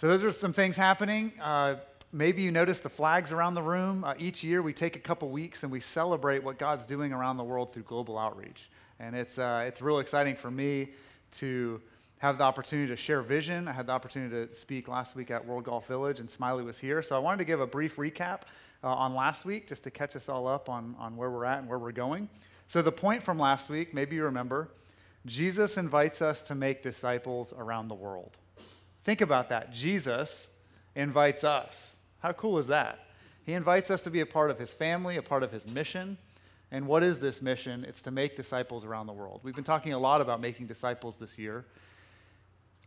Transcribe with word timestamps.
So, 0.00 0.08
those 0.08 0.24
are 0.24 0.32
some 0.32 0.54
things 0.54 0.76
happening. 0.76 1.30
Uh, 1.42 1.74
maybe 2.10 2.40
you 2.40 2.50
notice 2.50 2.80
the 2.80 2.88
flags 2.88 3.32
around 3.32 3.52
the 3.52 3.62
room. 3.62 4.02
Uh, 4.02 4.14
each 4.18 4.42
year, 4.42 4.62
we 4.62 4.72
take 4.72 4.96
a 4.96 4.98
couple 4.98 5.28
weeks 5.28 5.62
and 5.62 5.70
we 5.70 5.80
celebrate 5.80 6.42
what 6.42 6.56
God's 6.56 6.86
doing 6.86 7.12
around 7.12 7.36
the 7.36 7.44
world 7.44 7.74
through 7.74 7.82
global 7.82 8.16
outreach. 8.16 8.70
And 8.98 9.14
it's, 9.14 9.36
uh, 9.36 9.62
it's 9.66 9.82
real 9.82 9.98
exciting 9.98 10.36
for 10.36 10.50
me 10.50 10.92
to 11.32 11.82
have 12.16 12.38
the 12.38 12.44
opportunity 12.44 12.88
to 12.88 12.96
share 12.96 13.20
vision. 13.20 13.68
I 13.68 13.72
had 13.72 13.88
the 13.88 13.92
opportunity 13.92 14.46
to 14.46 14.54
speak 14.54 14.88
last 14.88 15.16
week 15.16 15.30
at 15.30 15.44
World 15.44 15.64
Golf 15.64 15.86
Village, 15.86 16.18
and 16.18 16.30
Smiley 16.30 16.64
was 16.64 16.78
here. 16.78 17.02
So, 17.02 17.14
I 17.14 17.18
wanted 17.18 17.36
to 17.40 17.44
give 17.44 17.60
a 17.60 17.66
brief 17.66 17.96
recap 17.96 18.44
uh, 18.82 18.86
on 18.88 19.14
last 19.14 19.44
week 19.44 19.68
just 19.68 19.84
to 19.84 19.90
catch 19.90 20.16
us 20.16 20.30
all 20.30 20.48
up 20.48 20.70
on, 20.70 20.96
on 20.98 21.14
where 21.14 21.30
we're 21.30 21.44
at 21.44 21.58
and 21.58 21.68
where 21.68 21.78
we're 21.78 21.92
going. 21.92 22.30
So, 22.68 22.80
the 22.80 22.90
point 22.90 23.22
from 23.22 23.38
last 23.38 23.68
week, 23.68 23.92
maybe 23.92 24.16
you 24.16 24.24
remember, 24.24 24.70
Jesus 25.26 25.76
invites 25.76 26.22
us 26.22 26.40
to 26.44 26.54
make 26.54 26.82
disciples 26.82 27.52
around 27.54 27.88
the 27.88 27.94
world. 27.94 28.38
Think 29.04 29.20
about 29.20 29.48
that. 29.48 29.72
Jesus 29.72 30.48
invites 30.94 31.44
us. 31.44 31.96
How 32.20 32.32
cool 32.32 32.58
is 32.58 32.66
that? 32.66 32.98
He 33.44 33.54
invites 33.54 33.90
us 33.90 34.02
to 34.02 34.10
be 34.10 34.20
a 34.20 34.26
part 34.26 34.50
of 34.50 34.58
his 34.58 34.72
family, 34.72 35.16
a 35.16 35.22
part 35.22 35.42
of 35.42 35.52
his 35.52 35.66
mission. 35.66 36.18
And 36.70 36.86
what 36.86 37.02
is 37.02 37.20
this 37.20 37.42
mission? 37.42 37.84
It's 37.88 38.02
to 38.02 38.10
make 38.10 38.36
disciples 38.36 38.84
around 38.84 39.06
the 39.06 39.12
world. 39.12 39.40
We've 39.42 39.54
been 39.54 39.64
talking 39.64 39.92
a 39.92 39.98
lot 39.98 40.20
about 40.20 40.40
making 40.40 40.66
disciples 40.66 41.16
this 41.16 41.38
year. 41.38 41.64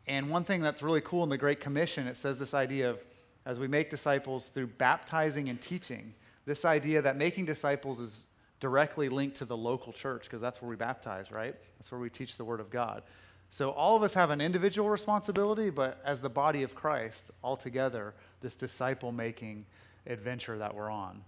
And 0.07 0.29
one 0.29 0.43
thing 0.43 0.61
that's 0.61 0.83
really 0.83 1.01
cool 1.01 1.23
in 1.23 1.29
the 1.29 1.37
Great 1.37 1.59
Commission, 1.59 2.07
it 2.07 2.17
says 2.17 2.39
this 2.39 2.53
idea 2.53 2.89
of 2.89 3.03
as 3.45 3.59
we 3.59 3.67
make 3.67 3.89
disciples 3.89 4.49
through 4.49 4.67
baptizing 4.67 5.49
and 5.49 5.61
teaching, 5.61 6.13
this 6.45 6.63
idea 6.65 7.01
that 7.01 7.17
making 7.17 7.45
disciples 7.45 7.99
is 7.99 8.23
directly 8.59 9.09
linked 9.09 9.37
to 9.37 9.45
the 9.45 9.57
local 9.57 9.91
church 9.91 10.23
because 10.23 10.41
that's 10.41 10.61
where 10.61 10.69
we 10.69 10.75
baptize, 10.75 11.31
right? 11.31 11.55
That's 11.77 11.91
where 11.91 11.99
we 11.99 12.09
teach 12.09 12.37
the 12.37 12.45
Word 12.45 12.61
of 12.61 12.69
God. 12.69 13.03
So 13.53 13.69
all 13.69 13.95
of 13.95 14.01
us 14.01 14.15
have 14.15 14.31
an 14.31 14.41
individual 14.41 14.89
responsibility, 14.89 15.69
but 15.69 16.01
as 16.03 16.21
the 16.21 16.29
body 16.29 16.63
of 16.63 16.73
Christ, 16.73 17.29
all 17.43 17.55
together, 17.55 18.15
this 18.41 18.55
disciple 18.55 19.11
making 19.11 19.67
adventure 20.07 20.57
that 20.57 20.73
we're 20.73 20.89
on. 20.89 21.21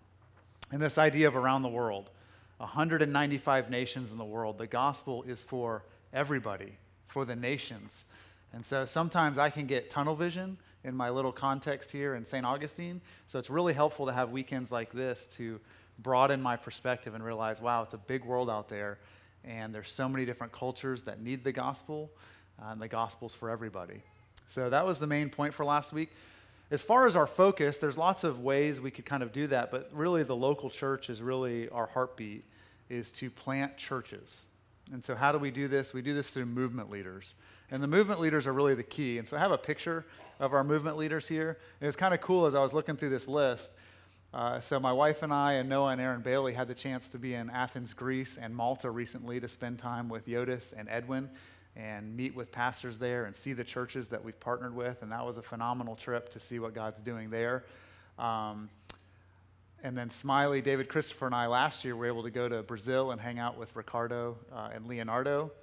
And 0.72 0.82
this 0.82 0.98
idea 0.98 1.28
of 1.28 1.36
around 1.36 1.62
the 1.62 1.70
world 1.70 2.10
195 2.58 3.70
nations 3.70 4.12
in 4.12 4.18
the 4.18 4.26
world, 4.26 4.58
the 4.58 4.66
gospel 4.66 5.22
is 5.28 5.44
for 5.44 5.84
everybody, 6.12 6.80
for 7.06 7.26
the 7.26 7.36
nations. 7.36 8.06
And 8.54 8.66
so 8.66 8.88
sometimes 8.88 9.38
I 9.38 9.52
can 9.52 9.68
get 9.68 9.92
tunnel 9.92 10.16
vision 10.16 10.58
in 10.84 10.96
my 10.96 11.12
little 11.12 11.32
context 11.32 11.92
here 11.92 12.16
in 12.16 12.26
St. 12.26 12.44
Augustine. 12.44 13.02
So 13.28 13.38
it's 13.38 13.52
really 13.52 13.74
helpful 13.74 14.08
to 14.08 14.14
have 14.14 14.32
weekends 14.32 14.72
like 14.72 14.92
this 14.92 15.28
to 15.38 15.60
broaden 16.00 16.42
my 16.42 16.56
perspective 16.56 17.14
and 17.14 17.24
realize, 17.24 17.62
wow, 17.62 17.84
it's 17.84 17.94
a 17.94 18.00
big 18.00 18.26
world 18.26 18.50
out 18.50 18.68
there 18.68 18.98
and 19.46 19.74
there's 19.74 19.92
so 19.92 20.10
many 20.10 20.26
different 20.26 20.52
cultures 20.52 21.04
that 21.04 21.22
need 21.22 21.44
the 21.44 21.52
gospel, 21.52 22.12
uh, 22.62 22.72
and 22.72 22.82
the 22.82 22.88
gospel's 22.88 23.34
for 23.34 23.50
everybody. 23.50 24.02
So 24.48 24.70
that 24.70 24.86
was 24.86 25.00
the 25.00 25.08
main 25.08 25.30
point 25.30 25.54
for 25.54 25.66
last 25.66 25.94
week. 25.94 26.10
As 26.72 26.84
far 26.84 27.06
as 27.06 27.16
our 27.16 27.28
focus, 27.28 27.78
there's 27.78 27.98
lots 27.98 28.24
of 28.24 28.40
ways 28.40 28.82
we 28.82 28.92
could 28.92 29.06
kind 29.06 29.22
of 29.22 29.32
do 29.32 29.48
that, 29.48 29.70
but 29.70 29.90
really 29.94 30.24
the 30.24 30.36
local 30.36 30.70
church 30.70 31.10
is 31.10 31.22
really 31.22 31.70
our 31.70 31.86
heartbeat 31.86 32.44
is 32.90 33.12
to 33.14 33.30
plant 33.30 33.78
churches. 33.78 34.48
And 34.92 35.04
so 35.04 35.16
how 35.16 35.32
do 35.32 35.38
we 35.38 35.52
do 35.52 35.68
this? 35.68 35.94
We 35.94 36.02
do 36.02 36.14
this 36.14 36.30
through 36.30 36.46
movement 36.46 36.92
leaders. 36.92 37.36
And 37.72 37.82
the 37.82 37.88
movement 37.88 38.20
leaders 38.20 38.46
are 38.46 38.54
really 38.54 38.76
the 38.76 38.84
key. 38.84 39.18
And 39.18 39.28
so 39.28 39.36
I 39.36 39.40
have 39.40 39.52
a 39.52 39.58
picture 39.58 40.06
of 40.40 40.54
our 40.54 40.64
movement 40.64 40.98
leaders 40.98 41.28
here. 41.28 41.58
And 41.82 41.88
it's 41.88 41.96
kind 41.96 42.14
of 42.14 42.22
cool 42.22 42.46
as 42.46 42.54
I 42.54 42.62
was 42.62 42.74
looking 42.74 42.96
through 42.96 43.10
this 43.10 43.28
list. 43.28 43.74
Uh, 44.36 44.60
so 44.60 44.82
my 44.82 44.92
wife 44.92 45.24
and 45.24 45.34
I 45.34 45.54
and 45.54 45.70
Noah 45.70 45.92
and 45.92 46.02
Aaron 46.02 46.20
Bailey 46.20 46.52
had 46.52 46.68
the 46.68 46.76
chance 46.76 47.08
to 47.12 47.18
be 47.18 47.34
in 47.34 47.50
Athens, 47.50 47.94
Greece, 47.94 48.38
and 48.38 48.54
Malta 48.54 48.92
recently 48.92 49.40
to 49.40 49.48
spend 49.48 49.80
time 49.80 50.10
with 50.10 50.28
Yodis 50.28 50.74
and 50.76 50.90
Edwin 50.90 51.30
and 51.74 52.18
meet 52.18 52.36
with 52.36 52.52
pastors 52.52 53.00
there 53.00 53.24
and 53.24 53.34
see 53.34 53.54
the 53.54 53.64
churches 53.64 54.10
that 54.10 54.26
we've 54.26 54.38
partnered 54.42 54.76
with. 54.76 55.02
And 55.02 55.14
that 55.14 55.26
was 55.26 55.38
a 55.38 55.42
phenomenal 55.42 55.96
trip 55.96 56.28
to 56.32 56.42
see 56.42 56.60
what 56.60 56.74
God's 56.74 57.00
doing 57.00 57.30
there. 57.30 57.64
Um, 58.20 58.70
and 59.82 59.98
then 59.98 60.10
Smiley, 60.10 60.62
David 60.62 60.90
Christopher, 60.90 61.28
and 61.28 61.36
I 61.36 61.48
last 61.48 61.86
year 61.86 61.96
were 61.96 62.08
able 62.08 62.24
to 62.24 62.30
go 62.30 62.50
to 62.50 62.62
Brazil 62.62 63.12
and 63.12 63.22
hang 63.22 63.40
out 63.40 63.58
with 63.58 63.74
Ricardo 63.74 64.36
uh, 64.54 64.68
and 64.74 64.86
Leonardo. 64.86 65.54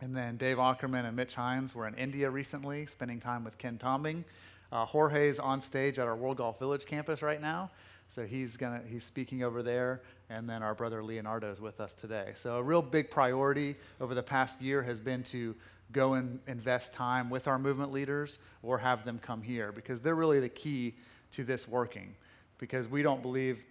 And 0.00 0.16
then 0.16 0.38
Dave 0.38 0.58
Ackerman 0.58 1.04
and 1.04 1.14
Mitch 1.14 1.34
Hines 1.34 1.74
were 1.74 1.86
in 1.86 1.92
India 1.96 2.30
recently, 2.30 2.86
spending 2.86 3.20
time 3.20 3.44
with 3.44 3.58
Ken 3.58 3.76
Tombing. 3.76 4.24
Uh, 4.72 4.86
Jorge's 4.86 5.38
on 5.38 5.60
stage 5.60 5.98
at 5.98 6.06
our 6.06 6.16
World 6.16 6.38
Golf 6.38 6.58
Village 6.58 6.86
campus 6.86 7.20
right 7.20 7.42
now. 7.42 7.70
So 8.10 8.26
he's 8.26 8.56
gonna 8.56 8.82
he's 8.90 9.04
speaking 9.04 9.44
over 9.44 9.62
there, 9.62 10.02
and 10.28 10.50
then 10.50 10.64
our 10.64 10.74
brother 10.74 11.00
Leonardo 11.00 11.52
is 11.52 11.60
with 11.60 11.80
us 11.80 11.94
today. 11.94 12.32
So 12.34 12.56
a 12.56 12.62
real 12.62 12.82
big 12.82 13.08
priority 13.08 13.76
over 14.00 14.16
the 14.16 14.22
past 14.22 14.60
year 14.60 14.82
has 14.82 14.98
been 14.98 15.22
to 15.24 15.54
go 15.92 16.14
and 16.14 16.40
invest 16.48 16.92
time 16.92 17.30
with 17.30 17.46
our 17.46 17.56
movement 17.56 17.92
leaders 17.92 18.40
or 18.64 18.78
have 18.78 19.04
them 19.04 19.20
come 19.22 19.42
here 19.42 19.70
because 19.70 20.00
they're 20.00 20.16
really 20.16 20.40
the 20.40 20.48
key 20.48 20.96
to 21.30 21.44
this 21.44 21.68
working. 21.68 22.16
Because 22.58 22.88
we 22.88 23.04
don't 23.04 23.22
believe 23.22 23.64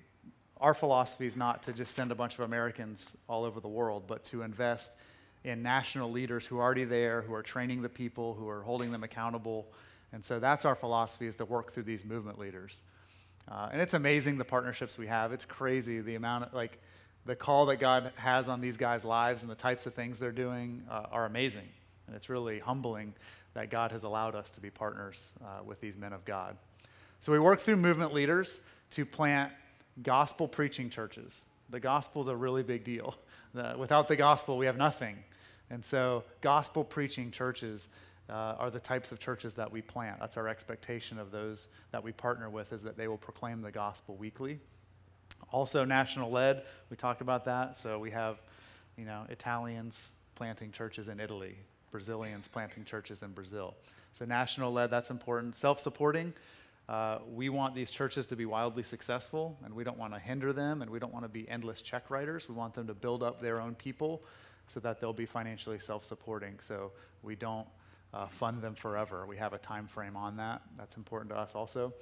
our 0.62 0.74
philosophy 0.74 1.26
is 1.26 1.36
not 1.36 1.62
to 1.64 1.74
just 1.74 1.94
send 1.94 2.10
a 2.10 2.16
bunch 2.16 2.36
of 2.36 2.40
Americans 2.40 3.18
all 3.28 3.44
over 3.44 3.60
the 3.60 3.68
world, 3.68 4.04
but 4.08 4.24
to 4.26 4.44
invest 4.44 4.96
in 5.44 5.62
national 5.62 6.12
leaders 6.12 6.46
who 6.46 6.60
are 6.60 6.64
already 6.64 6.86
there, 6.86 7.24
who 7.24 7.34
are 7.34 7.44
training 7.44 7.82
the 7.82 7.90
people, 7.90 8.36
who 8.36 8.48
are 8.48 8.62
holding 8.62 8.94
them 8.94 9.04
accountable. 9.04 9.68
And 10.14 10.24
so 10.24 10.40
that's 10.40 10.64
our 10.64 10.76
philosophy 10.76 11.28
is 11.28 11.36
to 11.38 11.46
work 11.46 11.74
through 11.74 11.84
these 11.84 12.06
movement 12.06 12.40
leaders. 12.40 12.84
Uh, 13.50 13.70
and 13.72 13.82
it's 13.82 13.94
amazing 13.94 14.38
the 14.38 14.46
partnerships 14.46 14.98
we 14.98 15.08
have. 15.08 15.32
It's 15.32 15.46
crazy 15.46 16.02
the 16.02 16.16
amount 16.16 16.46
of, 16.46 16.54
like, 16.54 16.80
the 17.26 17.36
call 17.36 17.66
that 17.68 17.78
God 17.78 18.12
has 18.16 18.48
on 18.48 18.62
these 18.62 18.78
guys' 18.78 19.04
lives 19.04 19.42
and 19.42 19.52
the 19.52 19.56
types 19.56 19.86
of 19.86 19.94
things 19.94 20.20
they're 20.20 20.32
doing 20.32 20.84
uh, 20.90 21.06
are 21.12 21.26
amazing. 21.26 21.68
And 22.08 22.16
it's 22.16 22.30
really 22.30 22.60
humbling 22.60 23.14
that 23.54 23.70
God 23.70 23.92
has 23.92 24.04
allowed 24.04 24.36
us 24.36 24.52
to 24.52 24.62
be 24.62 24.70
partners 24.70 25.32
uh, 25.44 25.64
with 25.64 25.82
these 25.82 25.98
men 25.98 26.14
of 26.14 26.26
God. 26.26 26.58
So 27.20 27.32
we 27.32 27.40
work 27.40 27.60
through 27.60 27.78
movement 27.78 28.14
leaders 28.14 28.62
to 28.92 29.06
plant 29.06 29.52
gospel 30.02 30.48
preaching 30.48 30.90
churches. 30.90 31.48
The 31.70 31.80
gospel 31.80 32.22
is 32.22 32.28
a 32.28 32.36
really 32.36 32.64
big 32.64 32.84
deal. 32.84 33.16
Without 33.78 34.08
the 34.08 34.16
gospel, 34.16 34.58
we 34.58 34.66
have 34.66 34.78
nothing. 34.78 35.18
And 35.70 35.86
so, 35.86 36.24
gospel 36.42 36.84
preaching 36.84 37.30
churches 37.30 37.90
uh, 38.30 38.56
are 38.60 38.70
the 38.70 38.80
types 38.80 39.12
of 39.12 39.20
churches 39.20 39.56
that 39.56 39.72
we 39.72 39.82
plant. 39.82 40.20
That's 40.20 40.38
our 40.38 40.48
expectation 40.48 41.20
of 41.20 41.32
those 41.32 41.68
that 41.92 42.04
we 42.04 42.12
partner 42.12 42.50
with, 42.50 42.74
is 42.74 42.84
that 42.84 42.98
they 42.98 43.08
will 43.08 43.18
proclaim 43.18 43.62
the 43.62 43.72
gospel 43.72 44.16
weekly. 44.16 44.60
Also, 45.52 45.86
national 45.86 46.30
led, 46.30 46.64
we 46.90 46.98
talked 46.98 47.22
about 47.22 47.46
that. 47.46 47.76
So 47.76 47.98
we 48.00 48.12
have, 48.12 48.42
you 48.98 49.06
know, 49.06 49.26
Italians 49.30 50.12
planting 50.36 50.72
churches 50.72 51.08
in 51.08 51.20
Italy, 51.20 51.58
Brazilians 51.92 52.48
planting 52.48 52.86
churches 52.86 53.24
in 53.24 53.32
Brazil. 53.32 53.76
So 54.14 54.26
national 54.26 54.72
led, 54.72 54.90
that's 54.90 55.10
important. 55.10 55.56
Self 55.56 55.80
supporting, 55.80 56.34
uh, 56.88 57.20
we 57.32 57.50
want 57.50 57.76
these 57.76 57.92
churches 57.92 58.28
to 58.28 58.36
be 58.36 58.46
wildly 58.46 58.84
successful, 58.84 59.58
and 59.64 59.74
we 59.74 59.84
don't 59.84 59.98
want 59.98 60.14
to 60.14 60.20
hinder 60.20 60.54
them, 60.54 60.82
and 60.82 60.90
we 60.90 61.00
don't 61.00 61.14
want 61.14 61.24
to 61.24 61.30
be 61.30 61.48
endless 61.48 61.82
check 61.82 62.10
writers. 62.10 62.50
We 62.50 62.56
want 62.56 62.74
them 62.74 62.88
to 62.88 62.94
build 62.94 63.22
up 63.22 63.42
their 63.42 63.62
own 63.62 63.76
people 63.76 64.24
so 64.68 64.80
that 64.80 65.00
they'll 65.00 65.14
be 65.14 65.26
financially 65.26 65.80
self 65.80 66.04
supporting. 66.04 66.60
So 66.62 66.92
we 67.22 67.36
don't 67.36 67.68
uh, 68.14 68.28
fund 68.28 68.62
them 68.62 68.76
forever. 68.76 69.26
We 69.26 69.38
have 69.38 69.54
a 69.54 69.58
time 69.58 69.88
frame 69.88 70.16
on 70.16 70.38
that. 70.38 70.62
That's 70.78 70.98
important 70.98 71.32
to 71.32 71.38
us 71.38 71.54
also. 71.56 71.94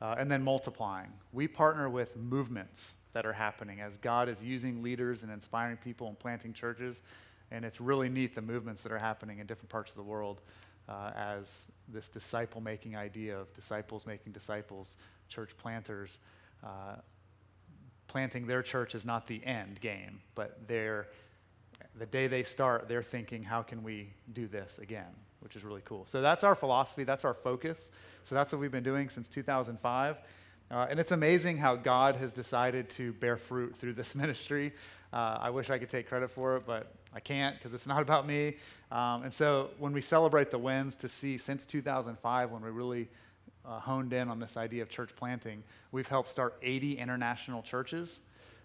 Uh, 0.00 0.16
and 0.18 0.30
then 0.30 0.42
multiplying. 0.42 1.12
We 1.32 1.46
partner 1.46 1.88
with 1.88 2.16
movements 2.16 2.96
that 3.12 3.24
are 3.24 3.32
happening 3.32 3.80
as 3.80 3.98
God 3.98 4.28
is 4.28 4.44
using 4.44 4.82
leaders 4.82 5.22
and 5.22 5.30
inspiring 5.30 5.76
people 5.76 6.08
and 6.08 6.18
planting 6.18 6.52
churches. 6.52 7.02
And 7.50 7.64
it's 7.64 7.80
really 7.80 8.08
neat 8.08 8.34
the 8.34 8.42
movements 8.42 8.82
that 8.82 8.90
are 8.90 8.98
happening 8.98 9.38
in 9.38 9.46
different 9.46 9.68
parts 9.68 9.92
of 9.92 9.96
the 9.96 10.02
world 10.02 10.40
uh, 10.88 11.12
as 11.14 11.62
this 11.88 12.08
disciple 12.08 12.60
making 12.60 12.96
idea 12.96 13.38
of 13.38 13.52
disciples 13.54 14.06
making 14.06 14.32
disciples, 14.32 14.96
church 15.28 15.56
planters. 15.56 16.18
Uh, 16.64 16.96
planting 18.08 18.46
their 18.46 18.62
church 18.62 18.94
is 18.94 19.04
not 19.04 19.26
the 19.26 19.44
end 19.44 19.80
game, 19.80 20.20
but 20.34 20.66
the 20.66 22.06
day 22.06 22.26
they 22.26 22.42
start, 22.42 22.88
they're 22.88 23.02
thinking, 23.02 23.42
how 23.42 23.62
can 23.62 23.82
we 23.82 24.12
do 24.32 24.46
this 24.46 24.78
again? 24.78 25.14
Which 25.42 25.56
is 25.56 25.64
really 25.64 25.82
cool. 25.84 26.06
So 26.06 26.20
that's 26.20 26.44
our 26.44 26.54
philosophy, 26.54 27.04
that's 27.04 27.24
our 27.24 27.34
focus. 27.34 27.90
So 28.24 28.34
that's 28.34 28.52
what 28.52 28.60
we've 28.60 28.70
been 28.70 28.82
doing 28.82 29.08
since 29.08 29.28
2005. 29.28 30.16
Uh, 30.70 30.86
and 30.88 30.98
it's 30.98 31.12
amazing 31.12 31.58
how 31.58 31.76
God 31.76 32.16
has 32.16 32.32
decided 32.32 32.88
to 32.90 33.12
bear 33.14 33.36
fruit 33.36 33.76
through 33.76 33.92
this 33.94 34.14
ministry. 34.22 34.72
Uh, 35.12 35.38
I 35.40 35.50
wish 35.50 35.68
I 35.68 35.78
could 35.78 35.90
take 35.90 36.08
credit 36.08 36.30
for 36.30 36.56
it, 36.56 36.64
but 36.66 36.94
I 37.14 37.20
can't 37.20 37.56
because 37.56 37.74
it's 37.74 37.86
not 37.86 38.00
about 38.02 38.26
me. 38.26 38.56
Um, 38.90 39.24
and 39.24 39.34
so 39.34 39.70
when 39.78 39.92
we 39.92 40.00
celebrate 40.00 40.50
the 40.50 40.58
wins 40.58 40.96
to 40.96 41.08
see 41.08 41.36
since 41.36 41.66
2005, 41.66 42.50
when 42.50 42.62
we 42.62 42.70
really 42.70 43.08
uh, 43.66 43.78
honed 43.80 44.12
in 44.12 44.28
on 44.28 44.40
this 44.40 44.56
idea 44.56 44.82
of 44.82 44.88
church 44.88 45.10
planting, 45.14 45.62
we've 45.90 46.08
helped 46.08 46.28
start 46.28 46.56
80 46.62 46.98
international 46.98 47.62
churches 47.62 48.20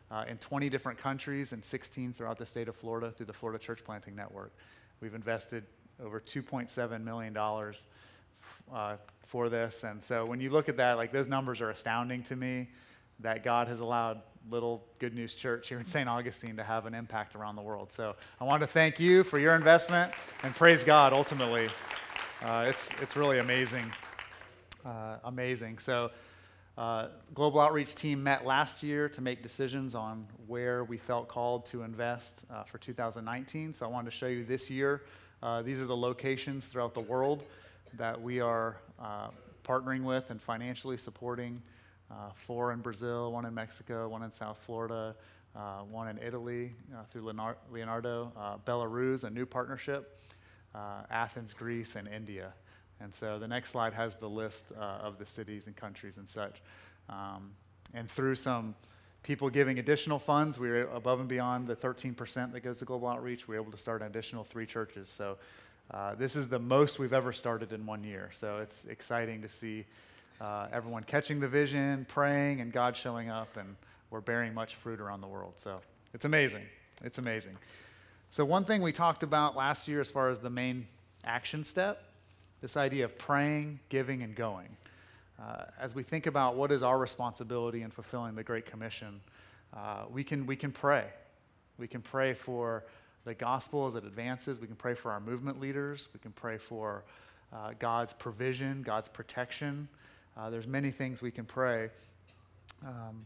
uh, 0.09 0.25
in 0.27 0.37
20 0.37 0.69
different 0.69 0.99
countries 0.99 1.51
and 1.51 1.63
16 1.63 2.13
throughout 2.13 2.37
the 2.37 2.45
state 2.45 2.67
of 2.67 2.75
Florida 2.75 3.11
through 3.11 3.25
the 3.25 3.33
Florida 3.33 3.59
Church 3.61 3.83
Planting 3.83 4.15
Network. 4.15 4.53
We've 5.01 5.13
invested 5.13 5.65
over 6.03 6.19
$2.7 6.19 7.03
million 7.03 7.35
uh, 8.73 8.95
for 9.25 9.49
this. 9.49 9.83
And 9.83 10.03
so 10.03 10.25
when 10.25 10.39
you 10.39 10.49
look 10.49 10.69
at 10.69 10.77
that, 10.77 10.97
like 10.97 11.11
those 11.11 11.27
numbers 11.27 11.61
are 11.61 11.69
astounding 11.69 12.23
to 12.23 12.35
me 12.35 12.69
that 13.19 13.43
God 13.43 13.67
has 13.67 13.79
allowed 13.79 14.21
Little 14.49 14.83
Good 14.99 15.13
News 15.13 15.33
Church 15.35 15.67
here 15.67 15.79
in 15.79 15.85
St. 15.85 16.07
Augustine 16.07 16.55
to 16.57 16.63
have 16.63 16.85
an 16.85 16.93
impact 16.93 17.35
around 17.35 17.55
the 17.55 17.61
world. 17.61 17.91
So 17.91 18.15
I 18.39 18.43
want 18.43 18.61
to 18.61 18.67
thank 18.67 18.99
you 18.99 19.23
for 19.23 19.39
your 19.39 19.55
investment 19.55 20.13
and 20.43 20.55
praise 20.55 20.83
God 20.83 21.13
ultimately. 21.13 21.67
Uh, 22.43 22.65
it's, 22.67 22.89
it's 23.01 23.15
really 23.15 23.39
amazing. 23.39 23.91
Uh, 24.85 25.17
amazing. 25.25 25.79
So, 25.79 26.11
uh, 26.77 27.07
Global 27.33 27.59
Outreach 27.59 27.95
team 27.95 28.21
met 28.21 28.45
last 28.45 28.83
year 28.83 29.09
to 29.09 29.19
make 29.19 29.41
decisions 29.41 29.95
on 29.95 30.27
where 30.45 30.83
we 30.83 30.97
felt 30.97 31.27
called 31.27 31.65
to 31.67 31.81
invest 31.81 32.45
uh, 32.51 32.63
for 32.63 32.77
2019. 32.77 33.73
So, 33.73 33.85
I 33.85 33.89
wanted 33.89 34.11
to 34.11 34.15
show 34.15 34.27
you 34.27 34.45
this 34.45 34.69
year. 34.69 35.01
Uh, 35.41 35.61
these 35.61 35.79
are 35.79 35.85
the 35.85 35.95
locations 35.95 36.65
throughout 36.65 36.93
the 36.93 37.01
world 37.01 37.43
that 37.97 38.21
we 38.21 38.39
are 38.39 38.77
uh, 38.99 39.27
partnering 39.63 40.03
with 40.03 40.31
and 40.31 40.41
financially 40.41 40.97
supporting. 40.97 41.61
Uh, 42.09 42.31
four 42.33 42.71
in 42.71 42.79
Brazil, 42.79 43.31
one 43.31 43.45
in 43.45 43.53
Mexico, 43.53 44.07
one 44.07 44.23
in 44.23 44.31
South 44.31 44.57
Florida, 44.57 45.15
uh, 45.55 45.79
one 45.89 46.07
in 46.07 46.17
Italy 46.19 46.73
through 47.11 47.31
Leonardo, 47.71 48.31
Belarus, 48.65 49.23
a 49.23 49.29
new 49.29 49.45
partnership, 49.45 50.21
Athens, 51.11 51.53
Greece, 51.53 51.95
and 51.95 52.07
India. 52.07 52.53
And 52.99 53.13
so 53.13 53.37
the 53.39 53.47
next 53.47 53.69
slide 53.69 53.93
has 53.93 54.15
the 54.15 54.29
list 54.29 54.71
uh, 54.77 54.81
of 54.81 55.17
the 55.17 55.25
cities 55.25 55.67
and 55.67 55.75
countries 55.75 56.17
and 56.17 56.27
such. 56.27 56.61
Um, 57.09 57.51
and 57.93 58.09
through 58.09 58.35
some 58.35 58.75
people 59.23 59.49
giving 59.49 59.79
additional 59.79 60.19
funds, 60.19 60.59
we 60.59 60.69
were 60.69 60.83
above 60.93 61.19
and 61.19 61.27
beyond 61.27 61.67
the 61.67 61.75
13% 61.75 62.53
that 62.53 62.59
goes 62.61 62.79
to 62.79 62.85
global 62.85 63.07
outreach. 63.07 63.47
We 63.47 63.55
were 63.55 63.61
able 63.61 63.71
to 63.71 63.77
start 63.77 64.01
an 64.01 64.07
additional 64.07 64.43
three 64.43 64.65
churches. 64.65 65.09
So 65.09 65.37
uh, 65.91 66.15
this 66.15 66.35
is 66.35 66.47
the 66.47 66.59
most 66.59 66.99
we've 66.99 67.13
ever 67.13 67.31
started 67.31 67.71
in 67.71 67.85
one 67.85 68.03
year. 68.03 68.29
So 68.31 68.57
it's 68.57 68.85
exciting 68.85 69.41
to 69.41 69.47
see 69.47 69.85
uh, 70.39 70.67
everyone 70.71 71.03
catching 71.03 71.39
the 71.39 71.47
vision, 71.47 72.05
praying, 72.07 72.61
and 72.61 72.71
God 72.71 72.95
showing 72.95 73.29
up, 73.29 73.57
and 73.57 73.75
we're 74.11 74.21
bearing 74.21 74.53
much 74.53 74.75
fruit 74.75 74.99
around 74.99 75.21
the 75.21 75.27
world. 75.27 75.53
So 75.57 75.77
it's 76.13 76.25
amazing. 76.25 76.63
It's 77.03 77.17
amazing. 77.17 77.57
So, 78.29 78.43
one 78.43 78.65
thing 78.65 78.81
we 78.81 78.91
talked 78.91 79.23
about 79.23 79.55
last 79.55 79.87
year 79.87 80.01
as 80.01 80.11
far 80.11 80.29
as 80.29 80.39
the 80.39 80.49
main 80.49 80.87
action 81.23 81.63
step 81.63 82.03
this 82.61 82.75
idea 82.75 83.05
of 83.05 83.17
praying, 83.17 83.79
giving, 83.89 84.23
and 84.23 84.35
going. 84.35 84.69
Uh, 85.39 85.65
as 85.79 85.93
we 85.93 86.01
think 86.03 86.25
about 86.25 86.55
what 86.55 86.71
is 86.71 86.81
our 86.81 86.97
responsibility 86.97 87.83
in 87.83 87.91
fulfilling 87.91 88.35
the 88.35 88.43
Great 88.43 88.65
Commission, 88.65 89.21
uh, 89.75 90.05
we, 90.09 90.23
can, 90.23 90.45
we 90.45 90.55
can 90.55 90.71
pray. 90.71 91.05
We 91.77 91.87
can 91.87 92.01
pray 92.01 92.33
for 92.33 92.85
the 93.23 93.35
gospel 93.35 93.85
as 93.87 93.95
it 93.95 94.03
advances. 94.03 94.59
We 94.59 94.67
can 94.67 94.75
pray 94.75 94.95
for 94.95 95.11
our 95.11 95.19
movement 95.19 95.59
leaders. 95.59 96.07
We 96.13 96.19
can 96.19 96.31
pray 96.31 96.57
for 96.57 97.03
uh, 97.53 97.73
God's 97.77 98.13
provision, 98.13 98.81
God's 98.81 99.07
protection. 99.07 99.87
Uh, 100.35 100.49
there's 100.49 100.67
many 100.67 100.91
things 100.91 101.21
we 101.21 101.31
can 101.31 101.45
pray. 101.45 101.89
Um, 102.85 103.25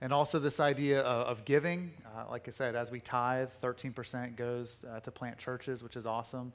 and 0.00 0.12
also 0.12 0.38
this 0.38 0.60
idea 0.60 1.00
of, 1.00 1.26
of 1.26 1.44
giving. 1.44 1.90
Uh, 2.06 2.30
like 2.30 2.48
I 2.48 2.50
said, 2.50 2.74
as 2.76 2.90
we 2.90 3.00
tithe, 3.00 3.50
13% 3.62 4.36
goes 4.36 4.84
uh, 4.90 5.00
to 5.00 5.10
plant 5.10 5.38
churches, 5.38 5.82
which 5.82 5.96
is 5.96 6.06
awesome. 6.06 6.52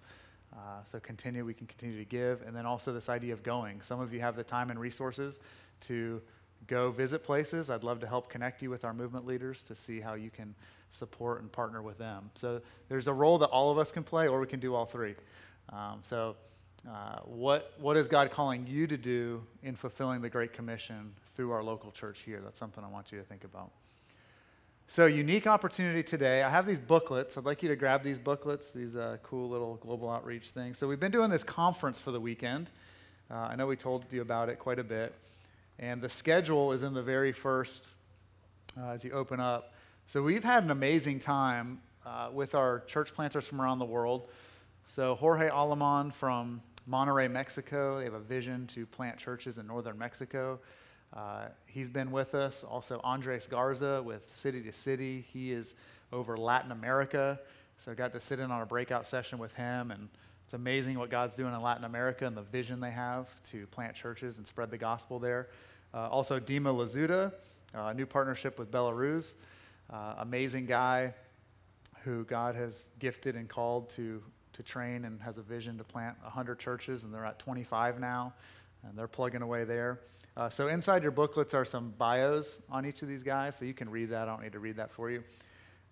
Uh, 0.55 0.83
so 0.85 0.99
continue, 0.99 1.43
we 1.43 1.53
can 1.53 1.67
continue 1.67 1.97
to 1.97 2.05
give. 2.05 2.41
And 2.41 2.55
then 2.55 2.65
also 2.65 2.93
this 2.93 3.09
idea 3.09 3.33
of 3.33 3.43
going. 3.43 3.81
Some 3.81 3.99
of 3.99 4.13
you 4.13 4.21
have 4.21 4.35
the 4.35 4.43
time 4.43 4.69
and 4.69 4.79
resources 4.79 5.39
to 5.81 6.21
go 6.67 6.91
visit 6.91 7.23
places. 7.23 7.69
I'd 7.69 7.83
love 7.83 7.99
to 7.99 8.07
help 8.07 8.29
connect 8.29 8.61
you 8.61 8.69
with 8.69 8.85
our 8.85 8.93
movement 8.93 9.25
leaders 9.25 9.61
to 9.63 9.75
see 9.75 9.99
how 9.99 10.13
you 10.13 10.29
can 10.29 10.55
support 10.89 11.41
and 11.41 11.51
partner 11.51 11.81
with 11.81 11.97
them. 11.97 12.29
So 12.35 12.61
there's 12.89 13.07
a 13.07 13.13
role 13.13 13.37
that 13.39 13.47
all 13.47 13.71
of 13.71 13.77
us 13.77 13.91
can 13.91 14.03
play, 14.03 14.27
or 14.27 14.39
we 14.39 14.47
can 14.47 14.59
do 14.59 14.73
all 14.73 14.85
three. 14.85 15.15
Um, 15.69 15.99
so, 16.03 16.35
uh, 16.87 17.19
what, 17.23 17.73
what 17.79 17.97
is 17.97 18.07
God 18.07 18.29
calling 18.29 18.67
you 18.67 18.85
to 18.85 18.95
do 18.95 19.43
in 19.63 19.75
fulfilling 19.75 20.21
the 20.21 20.29
Great 20.29 20.53
Commission 20.53 21.13
through 21.35 21.51
our 21.51 21.63
local 21.63 21.91
church 21.91 22.21
here? 22.21 22.39
That's 22.43 22.59
something 22.59 22.83
I 22.83 22.87
want 22.87 23.11
you 23.11 23.17
to 23.17 23.23
think 23.23 23.43
about. 23.43 23.71
So, 24.87 25.07
unique 25.07 25.47
opportunity 25.47 26.03
today. 26.03 26.43
I 26.43 26.49
have 26.51 26.67
these 26.67 26.79
booklets. 26.79 27.39
I'd 27.39 27.43
like 27.43 27.63
you 27.63 27.69
to 27.69 27.75
grab 27.75 28.03
these 28.03 28.19
booklets, 28.19 28.69
these 28.71 28.95
uh, 28.95 29.17
cool 29.23 29.49
little 29.49 29.77
global 29.77 30.11
outreach 30.11 30.51
things. 30.51 30.77
So, 30.77 30.87
we've 30.87 30.99
been 30.99 31.11
doing 31.11 31.31
this 31.31 31.43
conference 31.43 31.99
for 31.99 32.11
the 32.11 32.19
weekend. 32.19 32.69
Uh, 33.31 33.33
I 33.33 33.55
know 33.55 33.65
we 33.65 33.77
told 33.77 34.05
you 34.13 34.21
about 34.21 34.47
it 34.47 34.59
quite 34.59 34.77
a 34.77 34.83
bit. 34.83 35.15
And 35.79 36.03
the 36.03 36.07
schedule 36.07 36.71
is 36.71 36.83
in 36.83 36.93
the 36.93 37.01
very 37.01 37.31
first 37.31 37.89
uh, 38.79 38.89
as 38.89 39.03
you 39.03 39.11
open 39.11 39.39
up. 39.39 39.73
So, 40.05 40.21
we've 40.21 40.43
had 40.43 40.63
an 40.63 40.69
amazing 40.69 41.19
time 41.19 41.81
uh, 42.05 42.29
with 42.31 42.53
our 42.53 42.81
church 42.81 43.11
planters 43.11 43.47
from 43.47 43.61
around 43.61 43.79
the 43.79 43.85
world. 43.85 44.29
So, 44.85 45.15
Jorge 45.15 45.49
Alemán 45.49 46.13
from 46.13 46.61
Monterrey, 46.87 47.29
Mexico, 47.29 47.97
they 47.97 48.03
have 48.03 48.13
a 48.13 48.19
vision 48.19 48.67
to 48.67 48.85
plant 48.85 49.17
churches 49.17 49.57
in 49.57 49.65
northern 49.65 49.97
Mexico. 49.97 50.59
Uh, 51.13 51.45
he's 51.65 51.89
been 51.89 52.11
with 52.11 52.35
us. 52.35 52.63
Also, 52.63 52.99
Andres 53.03 53.47
Garza 53.47 54.01
with 54.03 54.35
City 54.35 54.61
to 54.61 54.71
City. 54.71 55.25
He 55.31 55.51
is 55.51 55.75
over 56.11 56.37
Latin 56.37 56.71
America. 56.71 57.39
So 57.77 57.91
I 57.91 57.95
got 57.95 58.13
to 58.13 58.19
sit 58.19 58.39
in 58.39 58.51
on 58.51 58.61
a 58.61 58.65
breakout 58.65 59.05
session 59.05 59.37
with 59.37 59.53
him, 59.55 59.91
and 59.91 60.09
it's 60.45 60.53
amazing 60.53 60.97
what 60.97 61.09
God's 61.09 61.35
doing 61.35 61.53
in 61.53 61.61
Latin 61.61 61.83
America 61.83 62.25
and 62.25 62.35
the 62.35 62.41
vision 62.41 62.79
they 62.79 62.91
have 62.91 63.29
to 63.51 63.67
plant 63.67 63.95
churches 63.95 64.37
and 64.37 64.47
spread 64.47 64.71
the 64.71 64.77
gospel 64.77 65.19
there. 65.19 65.49
Uh, 65.93 66.07
also, 66.09 66.39
Dima 66.39 66.73
Lazuda, 66.73 67.33
a 67.73 67.79
uh, 67.79 67.93
new 67.93 68.05
partnership 68.05 68.57
with 68.59 68.71
Belarus. 68.71 69.33
Uh, 69.89 70.15
amazing 70.19 70.65
guy 70.65 71.13
who 72.03 72.23
God 72.25 72.55
has 72.55 72.89
gifted 72.99 73.35
and 73.35 73.49
called 73.49 73.89
to, 73.91 74.21
to 74.53 74.63
train 74.63 75.05
and 75.05 75.21
has 75.21 75.37
a 75.37 75.41
vision 75.41 75.77
to 75.77 75.83
plant 75.83 76.15
100 76.21 76.59
churches, 76.59 77.03
and 77.03 77.13
they're 77.13 77.25
at 77.25 77.39
25 77.39 77.99
now, 77.99 78.33
and 78.83 78.97
they're 78.97 79.07
plugging 79.07 79.41
away 79.41 79.63
there. 79.63 79.99
Uh, 80.37 80.49
so 80.49 80.67
inside 80.67 81.01
your 81.01 81.11
booklets 81.11 81.53
are 81.53 81.63
some 81.63 81.93
bios 81.97 82.61
on 82.69 82.85
each 82.85 83.01
of 83.01 83.07
these 83.07 83.23
guys, 83.23 83.55
so 83.55 83.63
you 83.63 83.73
can 83.73 83.89
read 83.89 84.09
that. 84.09 84.23
I 84.23 84.31
don't 84.31 84.43
need 84.43 84.51
to 84.51 84.59
read 84.59 84.75
that 84.77 84.91
for 84.91 85.09
you. 85.09 85.23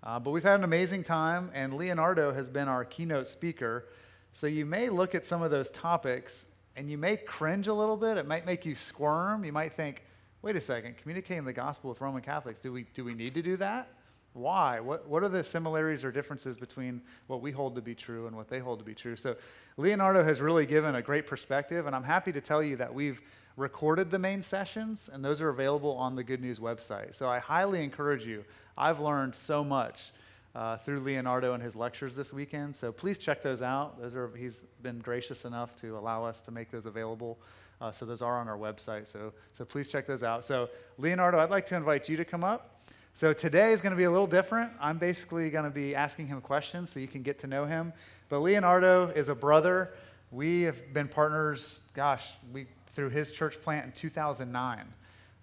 Uh, 0.04 0.20
but 0.20 0.32
we've 0.32 0.44
had 0.44 0.56
an 0.56 0.66
amazing 0.66 1.04
time, 1.04 1.50
and 1.54 1.74
Leonardo 1.76 2.34
has 2.34 2.50
been 2.50 2.68
our 2.68 2.84
keynote 2.84 3.26
speaker. 3.26 3.88
So 4.34 4.48
you 4.48 4.66
may 4.66 4.90
look 4.90 5.16
at 5.16 5.26
some 5.26 5.42
of 5.42 5.52
those 5.52 5.70
topics 5.70 6.46
and 6.76 6.90
you 6.90 6.98
may 6.98 7.18
cringe 7.18 7.68
a 7.68 7.74
little 7.74 7.96
bit. 7.96 8.18
It 8.18 8.28
might 8.28 8.46
make 8.46 8.66
you 8.66 8.76
squirm. 8.76 9.46
You 9.46 9.52
might 9.54 9.74
think, 9.74 10.04
wait 10.42 10.56
a 10.56 10.62
second, 10.62 10.98
communicating 10.98 11.46
the 11.46 11.54
gospel 11.54 11.90
with 11.90 12.02
Roman 12.02 12.22
Catholics, 12.22 12.60
do 12.60 12.74
we, 12.74 12.88
do 12.94 13.06
we 13.06 13.14
need 13.14 13.36
to 13.36 13.42
do 13.42 13.58
that? 13.58 13.90
Why? 14.34 14.80
What, 14.80 15.08
what 15.08 15.24
are 15.24 15.30
the 15.30 15.44
similarities 15.44 16.04
or 16.04 16.12
differences 16.12 16.58
between 16.58 17.02
what 17.28 17.42
we 17.42 17.52
hold 17.52 17.76
to 17.76 17.82
be 17.82 17.94
true 17.94 18.26
and 18.26 18.36
what 18.36 18.48
they 18.48 18.60
hold 18.60 18.80
to 18.80 18.86
be 18.86 18.96
true? 18.96 19.16
So 19.16 19.36
Leonardo 19.78 20.24
has 20.24 20.42
really 20.42 20.66
given 20.66 20.96
a 20.96 21.02
great 21.02 21.28
perspective, 21.28 21.86
and 21.86 21.96
I'm 21.96 22.04
happy 22.04 22.32
to 22.32 22.42
tell 22.42 22.64
you 22.64 22.76
that 22.78 22.94
we've 22.94 23.22
recorded 23.56 24.10
the 24.10 24.18
main 24.18 24.42
sessions, 24.42 25.10
and 25.12 25.24
those 25.24 25.40
are 25.40 25.50
available 25.50 25.92
on 25.92 26.16
the 26.16 26.24
Good 26.24 26.42
News 26.42 26.60
website. 26.60 27.14
So 27.14 27.30
I 27.30 27.40
highly 27.40 27.84
encourage 27.84 28.26
you. 28.26 28.44
I've 28.76 29.00
learned 29.00 29.36
so 29.36 29.64
much 29.64 30.12
uh, 30.56 30.78
through 30.78 31.02
Leonardo 31.02 31.54
and 31.54 31.62
his 31.62 31.76
lectures 31.76 32.16
this 32.16 32.34
weekend. 32.34 32.76
So 32.76 32.92
please 32.92 33.18
check 33.18 33.42
those 33.42 33.62
out. 33.62 34.00
Those 34.02 34.16
are 34.16 34.32
he's 34.36 34.64
been 34.82 35.00
gracious 35.00 35.46
enough 35.46 35.76
to 35.78 35.98
allow 35.98 36.26
us 36.26 36.42
to 36.44 36.52
make 36.52 36.72
those 36.72 36.86
available. 36.86 37.40
Uh, 37.82 37.92
so 37.92 38.06
those 38.06 38.22
are 38.22 38.40
on 38.40 38.48
our 38.48 38.58
website. 38.58 39.08
So 39.08 39.34
so 39.52 39.66
please 39.66 39.90
check 39.90 40.08
those 40.08 40.24
out. 40.24 40.46
So 40.46 40.70
Leonardo, 40.98 41.40
I'd 41.40 41.50
like 41.50 41.66
to 41.68 41.76
invite 41.76 42.08
you 42.08 42.18
to 42.18 42.26
come 42.26 42.44
up. 42.44 42.73
So 43.16 43.32
today 43.32 43.74
is 43.74 43.82
going 43.82 43.92
to 43.92 43.98
be 43.98 44.06
a 44.06 44.12
little 44.12 44.26
different. 44.26 44.72
I'm 44.82 44.98
basically 44.98 45.52
going 45.52 45.66
to 45.66 45.70
be 45.70 45.94
asking 45.94 46.28
him 46.28 46.42
questions 46.42 46.90
so 46.90 47.00
you 47.00 47.08
can 47.08 47.22
get 47.22 47.38
to 47.40 47.48
know 47.48 47.66
him. 47.66 47.94
But 48.28 48.40
Leonardo 48.40 49.10
is 49.10 49.30
a 49.30 49.36
brother. 49.36 49.94
We 50.32 50.64
have 50.64 50.92
been 50.94 51.08
partners. 51.08 51.84
Gosh, 51.94 52.34
we 52.52 52.66
through 52.94 53.10
his 53.10 53.32
church 53.32 53.62
plant 53.62 53.86
in 53.86 53.92
2009. 53.92 54.86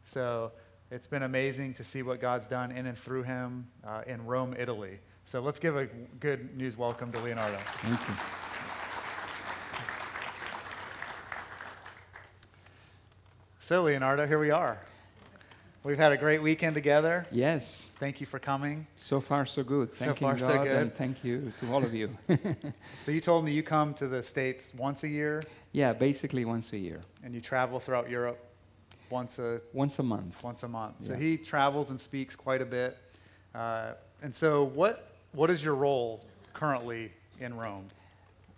So 0.05 0.50
it's 0.91 1.07
been 1.07 1.23
amazing 1.23 1.75
to 1.75 1.85
see 1.85 2.03
what 2.03 2.21
God's 2.21 2.49
done 2.49 2.73
in 2.73 2.87
and 2.87 2.99
through 2.99 3.23
him 3.23 3.69
uh, 3.87 4.03
in 4.05 4.27
Rome, 4.27 4.57
Italy. 4.59 4.99
So 5.25 5.41
let's 5.41 5.61
give 5.61 5.77
a 5.77 5.87
good 6.19 6.57
news 6.57 6.77
welcome 6.77 7.12
to 7.12 7.21
Leonardo. 7.21 7.59
Thank 7.59 8.00
you. 8.09 8.15
So, 13.61 13.85
Leonardo, 13.85 14.27
here 14.27 14.41
we 14.41 14.50
are. 14.50 14.81
We've 15.82 15.96
had 15.96 16.12
a 16.12 16.18
great 16.18 16.42
weekend 16.42 16.75
together. 16.75 17.25
Yes. 17.32 17.87
Thank 17.99 18.20
you 18.20 18.26
for 18.26 18.38
coming. 18.38 18.87
So 18.96 19.18
far, 19.18 19.46
so 19.46 19.62
good. 19.62 19.90
Thank 19.90 20.18
so 20.18 20.26
far, 20.26 20.34
God, 20.34 20.40
so 20.40 20.62
good. 20.62 20.76
And 20.76 20.92
thank 20.92 21.25
you 21.25 21.54
to 21.58 21.72
all 21.72 21.82
of 21.82 21.94
you. 21.94 22.10
so 23.00 23.10
you 23.10 23.20
told 23.20 23.46
me 23.46 23.52
you 23.52 23.62
come 23.62 23.94
to 23.94 24.06
the 24.06 24.22
States 24.22 24.72
once 24.76 25.04
a 25.04 25.08
year? 25.08 25.42
Yeah, 25.72 25.94
basically 25.94 26.44
once 26.44 26.75
a 26.75 26.78
year. 26.78 27.00
And 27.25 27.34
you 27.34 27.40
travel 27.40 27.80
throughout 27.80 28.10
Europe 28.10 28.38
once 29.08 29.38
a... 29.38 29.62
Once 29.72 29.99
a 29.99 30.02
month. 30.02 30.44
Once 30.44 30.62
a 30.64 30.68
month. 30.68 30.96
Yeah. 31.00 31.06
So 31.06 31.14
he 31.14 31.38
travels 31.38 31.88
and 31.88 31.99
speaks 31.99 32.37
quite 32.37 32.60
a 32.60 32.66
bit. 32.66 32.99
Uh, 33.54 33.92
and 34.22 34.34
so 34.34 34.64
what, 34.64 35.14
what 35.32 35.49
is 35.49 35.64
your 35.64 35.76
role 35.76 36.26
currently 36.52 37.10
in 37.38 37.56
Rome? 37.56 37.87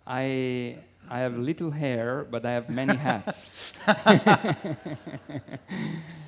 I, 0.05 0.79
I 1.09 1.19
have 1.19 1.37
little 1.37 1.71
hair, 1.71 2.27
but 2.29 2.45
I 2.45 2.51
have 2.51 2.69
many 2.69 2.97
hats. 2.97 3.71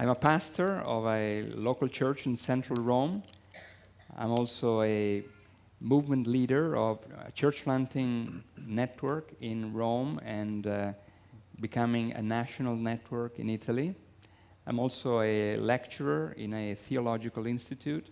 I'm 0.00 0.08
a 0.08 0.14
pastor 0.14 0.80
of 0.86 1.06
a 1.08 1.42
local 1.56 1.86
church 1.86 2.24
in 2.24 2.34
central 2.34 2.82
Rome. 2.82 3.22
I'm 4.16 4.30
also 4.30 4.80
a 4.80 5.22
movement 5.78 6.26
leader 6.26 6.74
of 6.74 7.00
a 7.26 7.30
church 7.32 7.64
planting 7.64 8.42
network 8.66 9.34
in 9.42 9.74
Rome 9.74 10.18
and 10.24 10.66
uh, 10.66 10.92
becoming 11.60 12.12
a 12.12 12.22
national 12.22 12.76
network 12.76 13.38
in 13.38 13.50
Italy. 13.50 13.94
I'm 14.66 14.78
also 14.78 15.20
a 15.20 15.58
lecturer 15.58 16.32
in 16.38 16.54
a 16.54 16.74
theological 16.74 17.46
institute, 17.46 18.10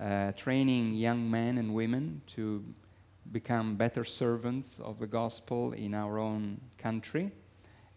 uh, 0.00 0.30
training 0.36 0.94
young 0.94 1.28
men 1.28 1.58
and 1.58 1.74
women 1.74 2.22
to 2.36 2.64
become 3.32 3.74
better 3.74 4.04
servants 4.04 4.78
of 4.78 5.00
the 5.00 5.08
gospel 5.08 5.72
in 5.72 5.94
our 5.94 6.20
own 6.20 6.60
country. 6.78 7.32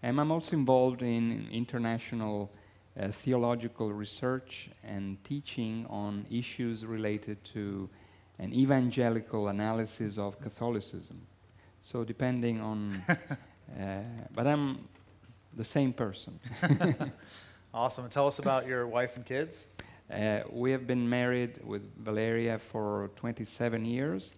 And 0.02 0.20
I'm 0.20 0.32
also 0.32 0.56
involved 0.56 1.04
in 1.04 1.48
international 1.52 2.52
uh, 3.00 3.08
theological 3.10 3.92
research 3.94 4.70
and 4.84 5.24
teaching 5.24 5.86
on 5.90 6.26
issues 6.30 6.86
related 6.86 7.44
to 7.44 7.90
an 8.40 8.54
evangelical 8.54 9.48
analysis 9.48 10.18
of 10.18 10.40
Catholicism. 10.42 11.22
So, 11.82 12.04
depending 12.04 12.60
on, 12.60 13.02
uh, 13.10 14.02
but 14.34 14.48
I'm 14.48 14.88
the 15.56 15.64
same 15.64 15.94
person. 15.94 16.40
awesome. 17.74 18.10
Tell 18.10 18.28
us 18.28 18.40
about 18.40 18.68
your 18.68 18.88
wife 18.88 19.16
and 19.16 19.26
kids. 19.26 19.68
Uh, 20.12 20.42
we 20.52 20.72
have 20.72 20.86
been 20.86 21.08
married 21.08 21.60
with 21.64 21.84
Valeria 21.98 22.60
for 22.60 23.10
27 23.16 23.86
years, 23.86 24.34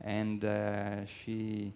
and 0.00 0.44
uh, 0.44 1.06
she 1.06 1.72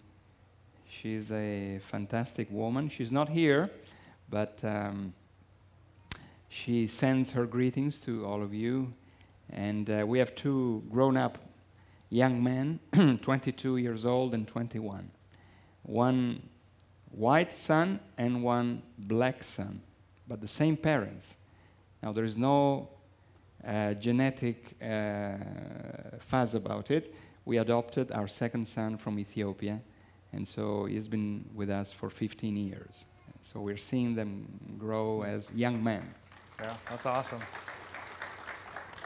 she's 0.88 1.30
a 1.30 1.78
fantastic 1.80 2.50
woman. 2.50 2.88
She's 2.88 3.12
not 3.12 3.28
here, 3.28 3.71
but 4.28 4.61
um, 4.64 5.14
she 6.56 6.86
sends 6.86 7.32
her 7.32 7.44
greetings 7.44 7.98
to 7.98 8.25
all 8.25 8.42
of 8.42 8.54
you. 8.54 8.92
And 9.50 9.90
uh, 9.90 10.04
we 10.06 10.18
have 10.18 10.34
two 10.34 10.82
grown-up 10.90 11.36
young 12.08 12.42
men, 12.42 12.80
22 13.22 13.76
years 13.76 14.06
old 14.06 14.32
and 14.34 14.48
21. 14.48 15.10
One 15.82 16.42
white 17.10 17.52
son 17.52 18.00
and 18.16 18.42
one 18.42 18.82
black 18.98 19.44
son, 19.44 19.82
but 20.26 20.40
the 20.40 20.48
same 20.48 20.76
parents. 20.78 21.36
Now, 22.02 22.12
there 22.12 22.25
is 22.25 22.38
no 22.38 22.88
uh, 23.64 23.92
genetic 23.94 24.76
uh, 24.82 25.36
fuss 26.18 26.54
about 26.54 26.90
it. 26.90 27.14
We 27.44 27.58
adopted 27.58 28.12
our 28.12 28.28
second 28.28 28.66
son 28.66 28.96
from 28.96 29.18
Ethiopia, 29.18 29.80
and 30.32 30.48
so 30.48 30.86
he's 30.86 31.06
been 31.06 31.44
with 31.54 31.68
us 31.68 31.92
for 31.92 32.08
15 32.08 32.56
years. 32.56 33.04
So 33.42 33.60
we're 33.60 33.76
seeing 33.76 34.14
them 34.14 34.76
grow 34.78 35.22
as 35.22 35.52
young 35.52 35.84
men. 35.84 36.02
Yeah, 36.60 36.75
that's 36.88 37.06
awesome. 37.06 37.40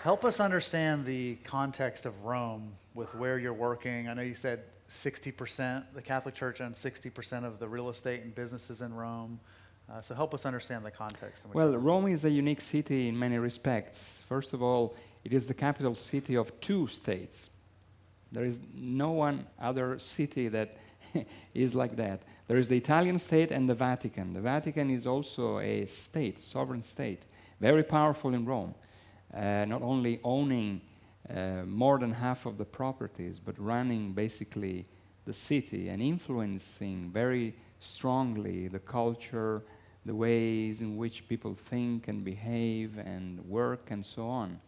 Help 0.03 0.25
us 0.25 0.41
understand 0.41 1.05
the 1.05 1.37
context 1.45 2.07
of 2.07 2.25
Rome 2.25 2.73
with 2.95 3.15
where 3.15 3.39
you're 3.39 3.53
working. 3.53 4.09
I 4.09 4.15
know 4.15 4.23
you 4.23 4.35
said 4.35 4.63
60%, 4.89 5.85
the 5.95 6.03
Catholic 6.03 6.35
Church 6.35 6.61
owns 6.61 6.79
60% 6.83 7.45
of 7.45 7.59
the 7.59 7.69
real 7.69 7.91
estate 7.91 8.23
and 8.23 8.35
businesses 8.35 8.81
in 8.81 8.95
Rome. 8.95 9.41
Uh, 9.91 10.01
so 10.01 10.15
help 10.15 10.35
us 10.35 10.47
understand 10.47 10.85
the 10.85 10.91
context. 10.91 11.47
Well, 11.53 11.77
Rome 11.77 12.09
is 12.09 12.25
a 12.25 12.31
unique 12.31 12.61
city 12.61 13.09
in 13.09 13.19
many 13.19 13.39
respects. 13.39 14.23
First 14.29 14.53
of 14.53 14.63
all, 14.63 14.95
it 15.25 15.33
is 15.33 15.47
the 15.47 15.55
capital 15.55 15.95
city 15.95 16.37
of 16.37 16.59
two 16.61 16.87
states. 16.87 17.51
There 18.33 18.45
is 18.45 18.61
no 18.75 19.11
one 19.11 19.47
other 19.61 19.99
city 19.99 20.49
that 20.49 20.77
is 21.55 21.75
like 21.75 21.97
that. 21.97 22.23
There 22.47 22.59
is 22.59 22.69
the 22.69 22.77
Italian 22.77 23.19
state 23.19 23.51
and 23.51 23.69
the 23.69 23.75
Vatican. 23.75 24.33
The 24.33 24.41
Vatican 24.41 24.91
is 24.91 25.07
also 25.07 25.59
a 25.59 25.87
state, 25.87 26.39
sovereign 26.39 26.83
state, 26.83 27.27
very 27.61 27.83
powerful 27.83 28.35
in 28.35 28.45
Rome, 28.45 28.75
uh, 29.35 29.65
not 29.67 29.83
only 29.83 30.19
owning 30.25 30.81
uh, 31.29 31.63
more 31.67 31.99
than 31.99 32.13
half 32.13 32.47
of 32.47 32.59
the 32.59 32.65
properties, 32.65 33.39
but 33.39 33.59
running 33.59 34.13
basically 34.13 34.87
the 35.27 35.33
city 35.33 35.89
and 35.91 36.03
influencing 36.03 37.11
very 37.13 37.55
strongly 37.79 38.69
the 38.69 38.79
culture, 38.79 39.63
the 40.07 40.15
ways 40.15 40.81
in 40.81 40.97
which 40.97 41.29
people 41.29 41.55
think 41.55 42.09
and 42.09 42.25
behave 42.25 42.99
and 42.99 43.39
work 43.47 43.91
and 43.91 44.05
so 44.05 44.27
on. 44.27 44.59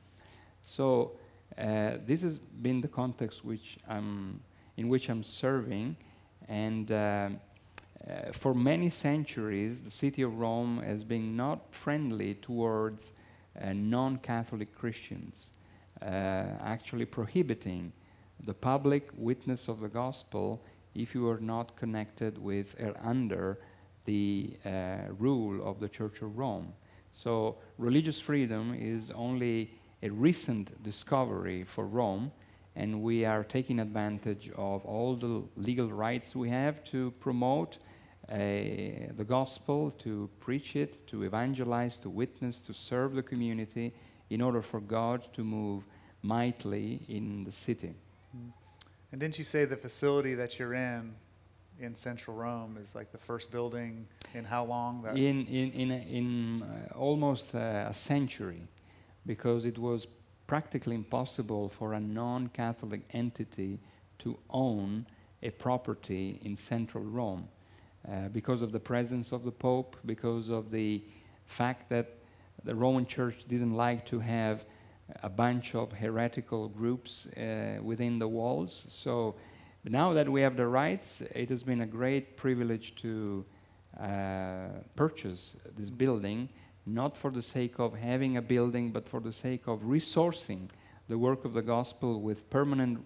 So 0.62 1.12
uh, 1.58 1.94
this 2.06 2.22
has 2.22 2.38
been 2.38 2.80
the 2.80 2.88
context 2.88 3.44
which 3.44 3.78
I'm, 3.88 4.40
in 4.76 4.88
which 4.88 5.08
I'm 5.08 5.22
serving, 5.22 5.96
and 6.48 6.92
uh, 8.08 8.32
for 8.32 8.54
many 8.54 8.90
centuries, 8.90 9.82
the 9.82 9.90
city 9.90 10.22
of 10.22 10.38
Rome 10.38 10.82
has 10.82 11.04
been 11.04 11.36
not 11.36 11.72
friendly 11.74 12.34
towards 12.34 13.12
uh, 13.60 13.72
non-Catholic 13.72 14.74
Christians, 14.74 15.52
uh, 16.00 16.04
actually 16.04 17.04
prohibiting 17.04 17.92
the 18.44 18.54
public 18.54 19.10
witness 19.16 19.68
of 19.68 19.80
the 19.80 19.88
gospel 19.88 20.64
if 20.94 21.14
you 21.14 21.28
are 21.28 21.38
not 21.38 21.76
connected 21.76 22.38
with 22.38 22.74
or 22.80 22.94
under 23.02 23.58
the 24.04 24.56
uh, 24.64 24.96
rule 25.18 25.64
of 25.66 25.78
the 25.78 25.88
Church 25.88 26.22
of 26.22 26.36
Rome. 26.36 26.72
So 27.12 27.58
religious 27.78 28.18
freedom 28.20 28.74
is 28.74 29.10
only 29.12 29.70
a 30.02 30.10
recent 30.10 30.82
discovery 30.82 31.62
for 31.62 31.86
Rome, 31.86 32.32
and 32.76 33.02
we 33.02 33.24
are 33.24 33.44
taking 33.44 33.80
advantage 33.80 34.50
of 34.56 34.84
all 34.84 35.14
the 35.16 35.42
legal 35.56 35.88
rights 35.92 36.34
we 36.34 36.48
have 36.48 36.82
to 36.84 37.10
promote 37.20 37.78
uh, 38.28 38.36
the 39.16 39.26
gospel, 39.26 39.90
to 39.90 40.30
preach 40.40 40.76
it, 40.76 41.06
to 41.06 41.24
evangelize, 41.24 41.98
to 41.98 42.08
witness, 42.08 42.60
to 42.60 42.72
serve 42.72 43.14
the 43.14 43.22
community 43.22 43.92
in 44.30 44.40
order 44.40 44.62
for 44.62 44.80
God 44.80 45.22
to 45.34 45.44
move 45.44 45.84
mightily 46.22 47.00
in 47.08 47.44
the 47.44 47.52
city. 47.52 47.94
And 49.10 49.20
didn't 49.20 49.38
you 49.38 49.44
say 49.44 49.66
the 49.66 49.76
facility 49.76 50.34
that 50.34 50.58
you're 50.58 50.74
in 50.74 51.14
in 51.78 51.94
central 51.94 52.36
Rome 52.36 52.78
is 52.82 52.94
like 52.94 53.10
the 53.10 53.18
first 53.18 53.50
building 53.50 54.06
in 54.34 54.44
how 54.44 54.64
long? 54.64 55.02
That 55.02 55.16
in 55.16 55.46
in 55.46 55.72
in, 55.72 55.90
in 55.90 56.62
uh, 56.62 56.96
almost 56.96 57.54
uh, 57.54 57.86
a 57.88 57.94
century, 57.94 58.62
because 59.26 59.66
it 59.66 59.78
was 59.78 60.06
practically 60.52 60.94
impossible 60.94 61.70
for 61.70 61.94
a 61.94 62.00
non-Catholic 62.00 63.00
entity 63.14 63.78
to 64.18 64.38
own 64.50 65.06
a 65.42 65.48
property 65.48 66.38
in 66.42 66.54
central 66.58 67.02
Rome, 67.02 67.48
uh, 68.06 68.28
because 68.34 68.60
of 68.60 68.70
the 68.70 68.78
presence 68.78 69.32
of 69.32 69.44
the 69.44 69.50
Pope, 69.50 69.96
because 70.04 70.50
of 70.50 70.70
the 70.70 71.02
fact 71.46 71.88
that 71.88 72.06
the 72.64 72.74
Roman 72.74 73.06
Church 73.06 73.46
didn't 73.48 73.72
like 73.72 74.04
to 74.04 74.18
have 74.18 74.66
a 75.22 75.30
bunch 75.30 75.74
of 75.74 75.90
heretical 75.90 76.68
groups 76.68 77.26
uh, 77.28 77.78
within 77.82 78.18
the 78.18 78.28
walls. 78.28 78.84
So 78.90 79.36
now 79.84 80.12
that 80.12 80.28
we 80.28 80.42
have 80.42 80.58
the 80.58 80.66
rights, 80.66 81.22
it 81.34 81.48
has 81.48 81.62
been 81.62 81.80
a 81.80 81.86
great 81.86 82.36
privilege 82.36 82.94
to 82.96 83.42
uh, 83.98 84.68
purchase 84.96 85.56
this 85.78 85.88
building, 85.88 86.50
not 86.86 87.16
for 87.16 87.30
the 87.30 87.42
sake 87.42 87.78
of 87.78 87.94
having 87.94 88.36
a 88.36 88.42
building, 88.42 88.92
but 88.92 89.08
for 89.08 89.20
the 89.20 89.32
sake 89.32 89.66
of 89.66 89.82
resourcing 89.82 90.68
the 91.08 91.18
work 91.18 91.44
of 91.44 91.54
the 91.54 91.62
gospel 91.62 92.20
with 92.20 92.48
permanent 92.50 93.04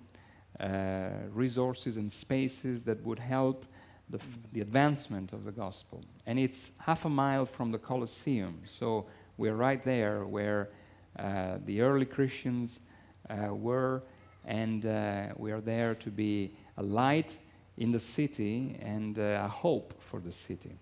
uh, 0.61 1.09
resources 1.33 1.97
and 1.97 2.11
spaces 2.11 2.83
that 2.85 3.03
would 3.05 3.19
help 3.19 3.67
the, 4.09 4.19
f- 4.19 4.39
the 4.53 4.61
advancement 4.61 5.33
of 5.33 5.45
the 5.45 5.53
gospel. 5.53 6.05
And 6.27 6.39
it's 6.39 6.73
half 6.79 7.05
a 7.05 7.11
mile 7.11 7.47
from 7.47 7.73
the 7.73 7.79
Colosseum, 7.79 8.63
so 8.67 9.07
we're 9.37 9.55
right 9.55 9.83
there 9.83 10.25
where 10.25 10.71
uh, 11.19 11.59
the 11.65 11.81
early 11.81 12.07
Christians 12.07 12.81
uh, 13.29 13.55
were, 13.55 14.03
and 14.45 14.87
uh, 14.87 15.27
we 15.37 15.53
are 15.53 15.61
there 15.61 15.95
to 15.97 16.11
be 16.11 16.53
a 16.77 16.83
light 16.83 17.39
in 17.77 17.93
the 17.93 18.01
city 18.01 18.77
and 18.81 19.19
uh, 19.19 19.43
a 19.45 19.49
hope 19.49 19.95
for 20.01 20.21
the 20.21 20.33
city. 20.33 20.79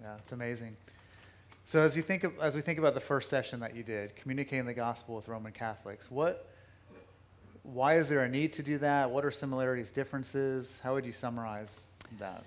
Yeah, 0.00 0.14
it's 0.16 0.32
amazing. 0.32 0.76
So 1.66 1.80
as 1.80 1.96
you 1.96 2.02
think 2.02 2.22
of, 2.22 2.38
as 2.38 2.54
we 2.54 2.60
think 2.60 2.78
about 2.78 2.94
the 2.94 3.00
first 3.00 3.28
session 3.28 3.58
that 3.58 3.74
you 3.74 3.82
did, 3.82 4.14
communicating 4.14 4.66
the 4.66 4.72
gospel 4.72 5.16
with 5.16 5.26
Roman 5.26 5.50
Catholics, 5.50 6.08
what 6.08 6.48
why 7.64 7.96
is 7.96 8.08
there 8.08 8.22
a 8.22 8.28
need 8.28 8.52
to 8.52 8.62
do 8.62 8.78
that? 8.78 9.10
What 9.10 9.24
are 9.24 9.32
similarities, 9.32 9.90
differences? 9.90 10.78
How 10.84 10.94
would 10.94 11.04
you 11.04 11.10
summarize 11.10 11.80
that? 12.20 12.44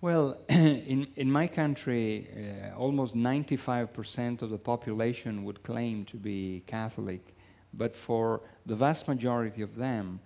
Well, 0.00 0.38
in, 0.48 1.06
in 1.14 1.30
my 1.30 1.46
country, 1.46 2.26
uh, 2.34 2.76
almost 2.76 3.14
95% 3.14 4.42
of 4.42 4.50
the 4.50 4.58
population 4.58 5.44
would 5.44 5.62
claim 5.62 6.04
to 6.06 6.16
be 6.16 6.64
Catholic, 6.66 7.36
but 7.72 7.94
for 7.94 8.40
the 8.66 8.74
vast 8.74 9.06
majority 9.06 9.62
of 9.62 9.76
them, 9.76 10.18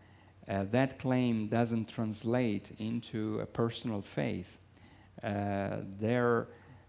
uh, 0.49 0.65
that 0.71 0.99
claim 0.99 1.49
doesn't 1.49 1.87
translate 1.87 2.73
into 2.79 3.41
a 3.41 3.47
personal 3.47 4.01
faith. 4.01 4.59
Uh, 5.23 5.81
their 6.01 6.49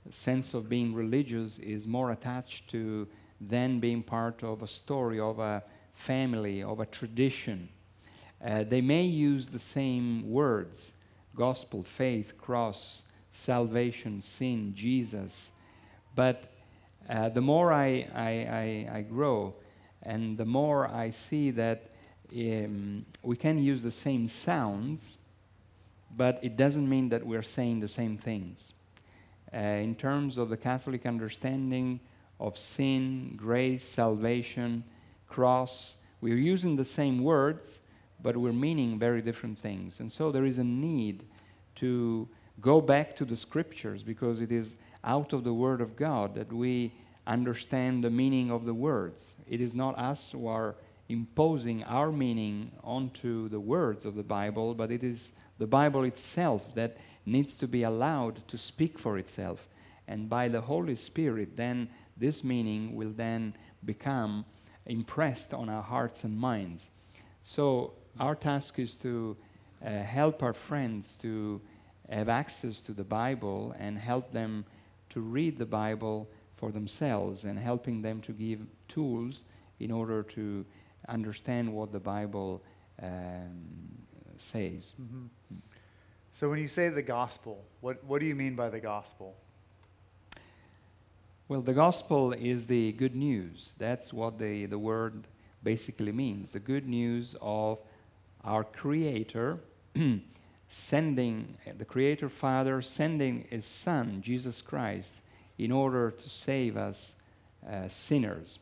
sense 0.09 0.53
of 0.53 0.69
being 0.69 0.93
religious 0.93 1.59
is 1.59 1.87
more 1.87 2.11
attached 2.11 2.69
to 2.69 3.07
then 3.39 3.79
being 3.79 4.03
part 4.03 4.43
of 4.43 4.61
a 4.61 4.67
story, 4.67 5.19
of 5.19 5.39
a 5.39 5.63
family, 5.93 6.63
of 6.63 6.79
a 6.79 6.85
tradition. 6.85 7.69
Uh, 8.43 8.63
they 8.63 8.81
may 8.81 9.03
use 9.03 9.47
the 9.47 9.59
same 9.59 10.29
words 10.29 10.93
gospel, 11.35 11.81
faith, 11.83 12.37
cross, 12.37 13.03
salvation, 13.31 14.21
sin, 14.21 14.73
Jesus. 14.75 15.51
But 16.15 16.47
uh, 17.09 17.29
the 17.29 17.41
more 17.41 17.73
I, 17.73 18.07
I, 18.13 18.87
I, 18.91 18.97
I 18.97 19.01
grow 19.01 19.55
and 20.03 20.37
the 20.37 20.45
more 20.45 20.87
I 20.87 21.09
see 21.09 21.51
that 21.51 21.91
um, 22.35 23.05
we 23.21 23.35
can 23.35 23.57
use 23.57 23.81
the 23.81 23.91
same 23.91 24.27
sounds, 24.27 25.17
but 26.15 26.39
it 26.43 26.57
doesn't 26.57 26.87
mean 26.87 27.09
that 27.09 27.25
we're 27.25 27.41
saying 27.41 27.79
the 27.79 27.87
same 27.87 28.17
things. 28.17 28.73
Uh, 29.53 29.57
in 29.57 29.95
terms 29.95 30.37
of 30.37 30.49
the 30.49 30.57
Catholic 30.57 31.05
understanding 31.05 31.99
of 32.39 32.57
sin, 32.57 33.35
grace, 33.35 33.83
salvation, 33.83 34.83
cross, 35.27 35.97
we're 36.21 36.37
using 36.37 36.75
the 36.75 36.85
same 36.85 37.23
words, 37.23 37.81
but 38.21 38.35
we're 38.35 38.53
meaning 38.53 38.97
very 38.97 39.21
different 39.21 39.59
things. 39.59 39.99
And 39.99 40.11
so 40.11 40.31
there 40.31 40.45
is 40.45 40.57
a 40.57 40.63
need 40.63 41.25
to 41.75 42.27
go 42.61 42.81
back 42.81 43.15
to 43.17 43.25
the 43.25 43.35
scriptures 43.35 44.03
because 44.03 44.41
it 44.41 44.51
is 44.51 44.77
out 45.03 45.33
of 45.33 45.43
the 45.43 45.53
Word 45.53 45.81
of 45.81 45.95
God 45.95 46.35
that 46.35 46.51
we 46.51 46.93
understand 47.27 48.03
the 48.03 48.09
meaning 48.09 48.51
of 48.51 48.65
the 48.65 48.73
words. 48.73 49.35
It 49.47 49.61
is 49.61 49.75
not 49.75 49.97
us 49.97 50.31
who 50.31 50.47
are 50.47 50.75
imposing 51.09 51.83
our 51.83 52.11
meaning 52.11 52.71
onto 52.83 53.49
the 53.49 53.59
words 53.59 54.05
of 54.05 54.15
the 54.15 54.23
Bible, 54.23 54.73
but 54.73 54.91
it 54.91 55.03
is 55.03 55.33
the 55.57 55.67
Bible 55.67 56.03
itself 56.03 56.73
that 56.75 56.97
needs 57.25 57.55
to 57.55 57.67
be 57.67 57.83
allowed 57.83 58.47
to 58.47 58.57
speak 58.57 58.99
for 58.99 59.17
itself. 59.17 59.67
And 60.07 60.29
by 60.29 60.47
the 60.47 60.61
Holy 60.61 60.95
Spirit, 60.95 61.55
then 61.55 61.89
this 62.17 62.43
meaning 62.43 62.95
will 62.95 63.11
then 63.11 63.55
become 63.85 64.45
impressed 64.85 65.53
on 65.53 65.69
our 65.69 65.81
hearts 65.81 66.23
and 66.23 66.37
minds. 66.37 66.91
So, 67.41 67.93
our 68.19 68.35
task 68.35 68.77
is 68.79 68.95
to 68.95 69.35
uh, 69.83 69.89
help 69.89 70.43
our 70.43 70.53
friends 70.53 71.15
to 71.21 71.61
have 72.09 72.29
access 72.29 72.79
to 72.81 72.91
the 72.91 73.03
Bible 73.03 73.75
and 73.79 73.97
help 73.97 74.31
them 74.31 74.65
to 75.09 75.21
read 75.21 75.57
the 75.57 75.65
Bible 75.65 76.29
for 76.55 76.71
themselves 76.71 77.43
and 77.43 77.57
helping 77.57 78.01
them 78.01 78.21
to 78.21 78.31
give 78.31 78.59
tools 78.87 79.43
in 79.79 79.91
order 79.91 80.23
to 80.23 80.65
understand 81.09 81.73
what 81.73 81.91
the 81.91 81.99
Bible 81.99 82.63
um, 83.01 83.97
says. 84.37 84.93
Mm-hmm. 85.01 85.55
So, 86.35 86.49
when 86.49 86.57
you 86.57 86.67
say 86.67 86.89
the 86.89 87.03
gospel, 87.03 87.63
what, 87.81 88.03
what 88.05 88.19
do 88.19 88.25
you 88.25 88.33
mean 88.33 88.55
by 88.55 88.69
the 88.69 88.79
gospel? 88.79 89.35
Well, 91.47 91.61
the 91.61 91.73
gospel 91.73 92.33
is 92.33 92.65
the 92.65 92.91
good 92.93 93.15
news. 93.15 93.73
That's 93.77 94.11
what 94.11 94.39
the, 94.39 94.65
the 94.65 94.79
word 94.79 95.27
basically 95.63 96.11
means 96.11 96.51
the 96.51 96.59
good 96.59 96.87
news 96.87 97.35
of 97.39 97.77
our 98.43 98.63
Creator 98.63 99.59
sending, 100.67 101.55
the 101.77 101.85
Creator 101.85 102.29
Father 102.29 102.81
sending 102.81 103.45
His 103.51 103.65
Son, 103.65 104.19
Jesus 104.23 104.59
Christ, 104.59 105.17
in 105.59 105.71
order 105.71 106.09
to 106.09 106.29
save 106.29 106.77
us 106.77 107.15
uh, 107.71 107.87
sinners 107.87 108.57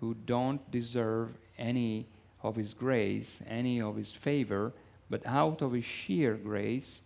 who 0.00 0.14
don't 0.24 0.70
deserve 0.70 1.36
any 1.58 2.06
of 2.42 2.56
His 2.56 2.72
grace, 2.72 3.42
any 3.46 3.78
of 3.78 3.96
His 3.96 4.14
favor, 4.14 4.72
but 5.10 5.20
out 5.26 5.60
of 5.60 5.72
His 5.72 5.84
sheer 5.84 6.32
grace, 6.32 7.02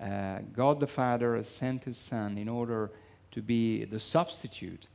uh, 0.00 0.38
God 0.52 0.80
the 0.80 0.86
Father 0.86 1.36
has 1.36 1.48
sent 1.48 1.84
His 1.84 1.98
Son 1.98 2.38
in 2.38 2.48
order 2.48 2.90
to 3.30 3.42
be 3.42 3.84
the 3.84 4.00
substitute, 4.00 4.88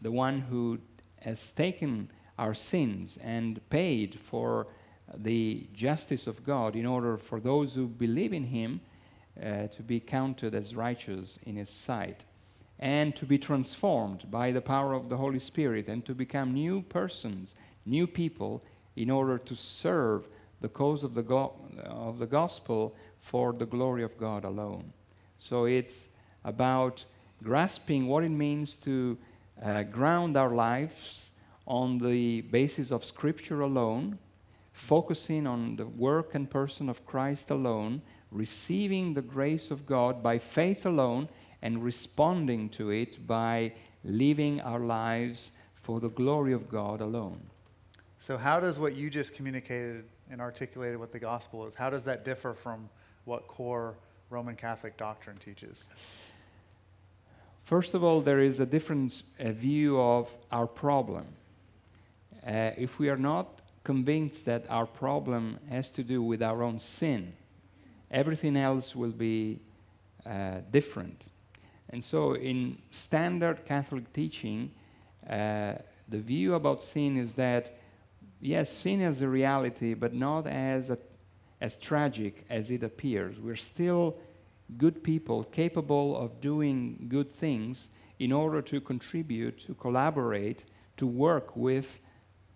the 0.00 0.10
one 0.10 0.40
who 0.40 0.78
has 1.20 1.50
taken 1.50 2.10
our 2.38 2.54
sins 2.54 3.18
and 3.22 3.60
paid 3.70 4.18
for 4.18 4.66
the 5.14 5.66
justice 5.72 6.26
of 6.26 6.44
God 6.44 6.74
in 6.74 6.86
order 6.86 7.16
for 7.16 7.40
those 7.40 7.74
who 7.74 7.86
believe 7.86 8.32
in 8.32 8.44
Him 8.44 8.80
uh, 9.40 9.66
to 9.68 9.82
be 9.82 10.00
counted 10.00 10.54
as 10.54 10.74
righteous 10.74 11.38
in 11.44 11.56
His 11.56 11.70
sight 11.70 12.24
and 12.78 13.14
to 13.14 13.24
be 13.24 13.38
transformed 13.38 14.28
by 14.30 14.50
the 14.50 14.60
power 14.60 14.92
of 14.92 15.08
the 15.08 15.16
Holy 15.16 15.38
Spirit 15.38 15.86
and 15.88 16.04
to 16.04 16.14
become 16.14 16.52
new 16.52 16.82
persons, 16.82 17.54
new 17.86 18.06
people, 18.06 18.62
in 18.96 19.08
order 19.08 19.38
to 19.38 19.54
serve 19.54 20.26
the 20.62 20.68
cause 20.68 21.04
of 21.04 21.14
the, 21.14 21.22
go- 21.22 21.54
of 21.84 22.18
the 22.18 22.26
gospel 22.26 22.96
for 23.20 23.52
the 23.52 23.66
glory 23.66 24.02
of 24.02 24.16
God 24.16 24.44
alone. 24.44 24.92
So 25.38 25.64
it's 25.66 26.08
about 26.44 27.04
grasping 27.42 28.06
what 28.06 28.24
it 28.24 28.30
means 28.30 28.76
to 28.76 29.18
uh, 29.62 29.82
ground 29.82 30.36
our 30.36 30.54
lives 30.54 31.32
on 31.66 31.98
the 31.98 32.40
basis 32.42 32.90
of 32.90 33.04
Scripture 33.04 33.60
alone, 33.60 34.18
focusing 34.72 35.46
on 35.46 35.76
the 35.76 35.86
work 35.86 36.34
and 36.34 36.50
person 36.50 36.88
of 36.88 37.04
Christ 37.06 37.50
alone, 37.50 38.02
receiving 38.30 39.14
the 39.14 39.22
grace 39.22 39.70
of 39.70 39.86
God 39.86 40.22
by 40.22 40.38
faith 40.38 40.86
alone, 40.86 41.28
and 41.60 41.84
responding 41.84 42.68
to 42.70 42.90
it 42.90 43.26
by 43.26 43.72
living 44.02 44.60
our 44.62 44.80
lives 44.80 45.52
for 45.74 46.00
the 46.00 46.08
glory 46.08 46.52
of 46.52 46.68
God 46.68 47.00
alone. 47.00 47.40
So, 48.18 48.36
how 48.36 48.60
does 48.60 48.78
what 48.78 48.94
you 48.94 49.10
just 49.10 49.34
communicated 49.34 50.04
and 50.32 50.40
articulated 50.40 50.98
what 50.98 51.12
the 51.12 51.18
gospel 51.18 51.66
is, 51.66 51.74
how 51.74 51.90
does 51.90 52.04
that 52.04 52.24
differ 52.24 52.54
from 52.54 52.88
what 53.26 53.46
core 53.46 53.94
Roman 54.30 54.56
Catholic 54.56 54.96
doctrine 54.96 55.36
teaches? 55.36 55.90
First 57.64 57.92
of 57.92 58.02
all, 58.02 58.22
there 58.22 58.40
is 58.40 58.58
a 58.58 58.66
different 58.66 59.22
view 59.38 60.00
of 60.00 60.34
our 60.50 60.66
problem. 60.66 61.26
Uh, 62.44 62.70
if 62.78 62.98
we 62.98 63.10
are 63.10 63.16
not 63.16 63.60
convinced 63.84 64.46
that 64.46 64.64
our 64.70 64.86
problem 64.86 65.58
has 65.68 65.90
to 65.90 66.02
do 66.02 66.22
with 66.22 66.42
our 66.42 66.62
own 66.62 66.80
sin, 66.80 67.34
everything 68.10 68.56
else 68.56 68.96
will 68.96 69.10
be 69.12 69.60
uh, 70.24 70.60
different. 70.70 71.26
And 71.90 72.02
so, 72.02 72.34
in 72.34 72.78
standard 72.90 73.66
Catholic 73.66 74.10
teaching, 74.14 74.70
uh, 75.28 75.74
the 76.08 76.18
view 76.18 76.54
about 76.54 76.82
sin 76.82 77.18
is 77.18 77.34
that 77.34 77.76
yes, 78.42 78.70
seen 78.70 79.00
as 79.00 79.22
a 79.22 79.28
reality, 79.28 79.94
but 79.94 80.12
not 80.12 80.46
as, 80.46 80.90
a, 80.90 80.98
as 81.60 81.78
tragic 81.78 82.44
as 82.50 82.70
it 82.70 82.82
appears. 82.82 83.40
We're 83.40 83.56
still 83.56 84.18
good 84.76 85.02
people 85.02 85.44
capable 85.44 86.16
of 86.16 86.40
doing 86.40 87.06
good 87.08 87.30
things 87.30 87.90
in 88.18 88.32
order 88.32 88.60
to 88.62 88.80
contribute, 88.80 89.58
to 89.60 89.74
collaborate, 89.74 90.64
to 90.96 91.06
work 91.06 91.56
with 91.56 92.00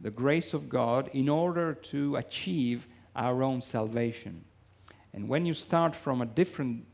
the 0.01 0.11
grace 0.11 0.53
of 0.53 0.69
God 0.69 1.09
in 1.13 1.29
order 1.29 1.73
to 1.75 2.17
achieve 2.17 2.87
our 3.15 3.43
own 3.43 3.63
salvation. 3.63 4.45
And 5.15 5.29
when 5.29 5.47
you 5.47 5.55
start 5.55 5.95
from 5.95 6.21
a 6.21 6.27
different 6.27 6.85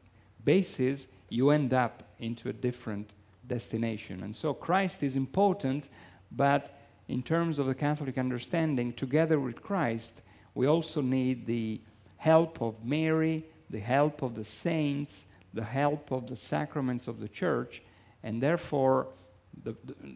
basis, 0.44 1.08
you 1.28 1.50
end 1.50 1.74
up 1.74 2.02
into 2.18 2.48
a 2.48 2.52
different 2.52 3.14
destination. 3.46 4.22
And 4.22 4.34
so 4.34 4.54
Christ 4.54 5.02
is 5.02 5.16
important, 5.16 5.88
but 6.30 6.81
in 7.08 7.22
terms 7.22 7.58
of 7.58 7.66
the 7.66 7.74
Catholic 7.74 8.18
understanding, 8.18 8.92
together 8.92 9.38
with 9.38 9.62
Christ, 9.62 10.22
we 10.54 10.66
also 10.66 11.00
need 11.00 11.46
the 11.46 11.80
help 12.16 12.60
of 12.60 12.84
Mary, 12.84 13.44
the 13.70 13.80
help 13.80 14.22
of 14.22 14.34
the 14.34 14.44
saints, 14.44 15.26
the 15.54 15.64
help 15.64 16.10
of 16.10 16.28
the 16.28 16.36
sacraments 16.36 17.08
of 17.08 17.20
the 17.20 17.28
church, 17.28 17.82
and 18.22 18.42
therefore, 18.42 19.08
the, 19.64 19.74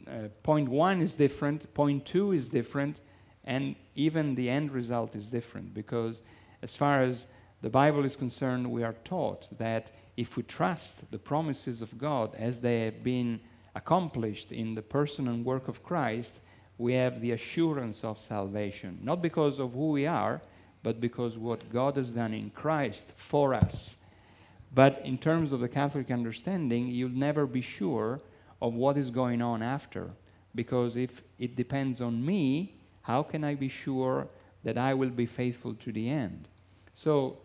uh, 0.08 0.28
point 0.42 0.68
one 0.68 1.02
is 1.02 1.14
different, 1.14 1.72
point 1.74 2.06
two 2.06 2.32
is 2.32 2.48
different, 2.48 3.00
and 3.44 3.74
even 3.94 4.34
the 4.34 4.48
end 4.48 4.72
result 4.72 5.14
is 5.14 5.28
different 5.28 5.74
because, 5.74 6.22
as 6.62 6.74
far 6.74 7.02
as 7.02 7.26
the 7.62 7.70
Bible 7.70 8.04
is 8.04 8.16
concerned, 8.16 8.70
we 8.70 8.82
are 8.82 8.94
taught 9.04 9.48
that 9.58 9.90
if 10.16 10.36
we 10.36 10.42
trust 10.42 11.10
the 11.10 11.18
promises 11.18 11.82
of 11.82 11.98
God 11.98 12.34
as 12.36 12.60
they 12.60 12.84
have 12.84 13.02
been 13.02 13.40
accomplished 13.74 14.52
in 14.52 14.74
the 14.74 14.82
person 14.82 15.28
and 15.28 15.44
work 15.44 15.68
of 15.68 15.82
Christ, 15.82 16.40
we 16.78 16.94
have 16.94 17.20
the 17.20 17.32
assurance 17.32 18.04
of 18.04 18.18
salvation, 18.18 18.98
not 19.02 19.22
because 19.22 19.58
of 19.58 19.72
who 19.72 19.90
we 19.90 20.06
are, 20.06 20.40
but 20.82 21.00
because 21.00 21.36
what 21.36 21.72
God 21.72 21.96
has 21.96 22.10
done 22.10 22.34
in 22.34 22.50
Christ 22.50 23.12
for 23.16 23.54
us. 23.54 23.96
But 24.74 25.00
in 25.04 25.16
terms 25.18 25.52
of 25.52 25.60
the 25.60 25.68
Catholic 25.68 26.10
understanding, 26.10 26.88
you'll 26.88 27.08
never 27.08 27.46
be 27.46 27.62
sure 27.62 28.20
of 28.60 28.74
what 28.74 28.96
is 28.96 29.10
going 29.10 29.40
on 29.40 29.62
after. 29.62 30.10
Because 30.54 30.96
if 30.96 31.22
it 31.38 31.56
depends 31.56 32.00
on 32.00 32.24
me, 32.24 32.74
how 33.02 33.22
can 33.22 33.42
I 33.42 33.54
be 33.54 33.68
sure 33.68 34.28
that 34.64 34.76
I 34.76 34.94
will 34.94 35.10
be 35.10 35.26
faithful 35.26 35.74
to 35.74 35.92
the 35.92 36.10
end? 36.10 36.48
So 36.94 37.38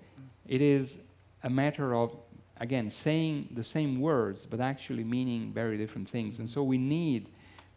it 0.47 0.61
is 0.61 0.97
a 1.43 1.49
matter 1.49 1.95
of, 1.95 2.15
again, 2.59 2.89
saying 2.89 3.49
the 3.51 3.63
same 3.63 3.99
words, 3.99 4.45
but 4.45 4.59
actually 4.59 5.03
meaning 5.03 5.51
very 5.53 5.77
different 5.77 6.09
things. 6.09 6.39
And 6.39 6.49
so 6.49 6.63
we 6.63 6.77
need 6.77 7.29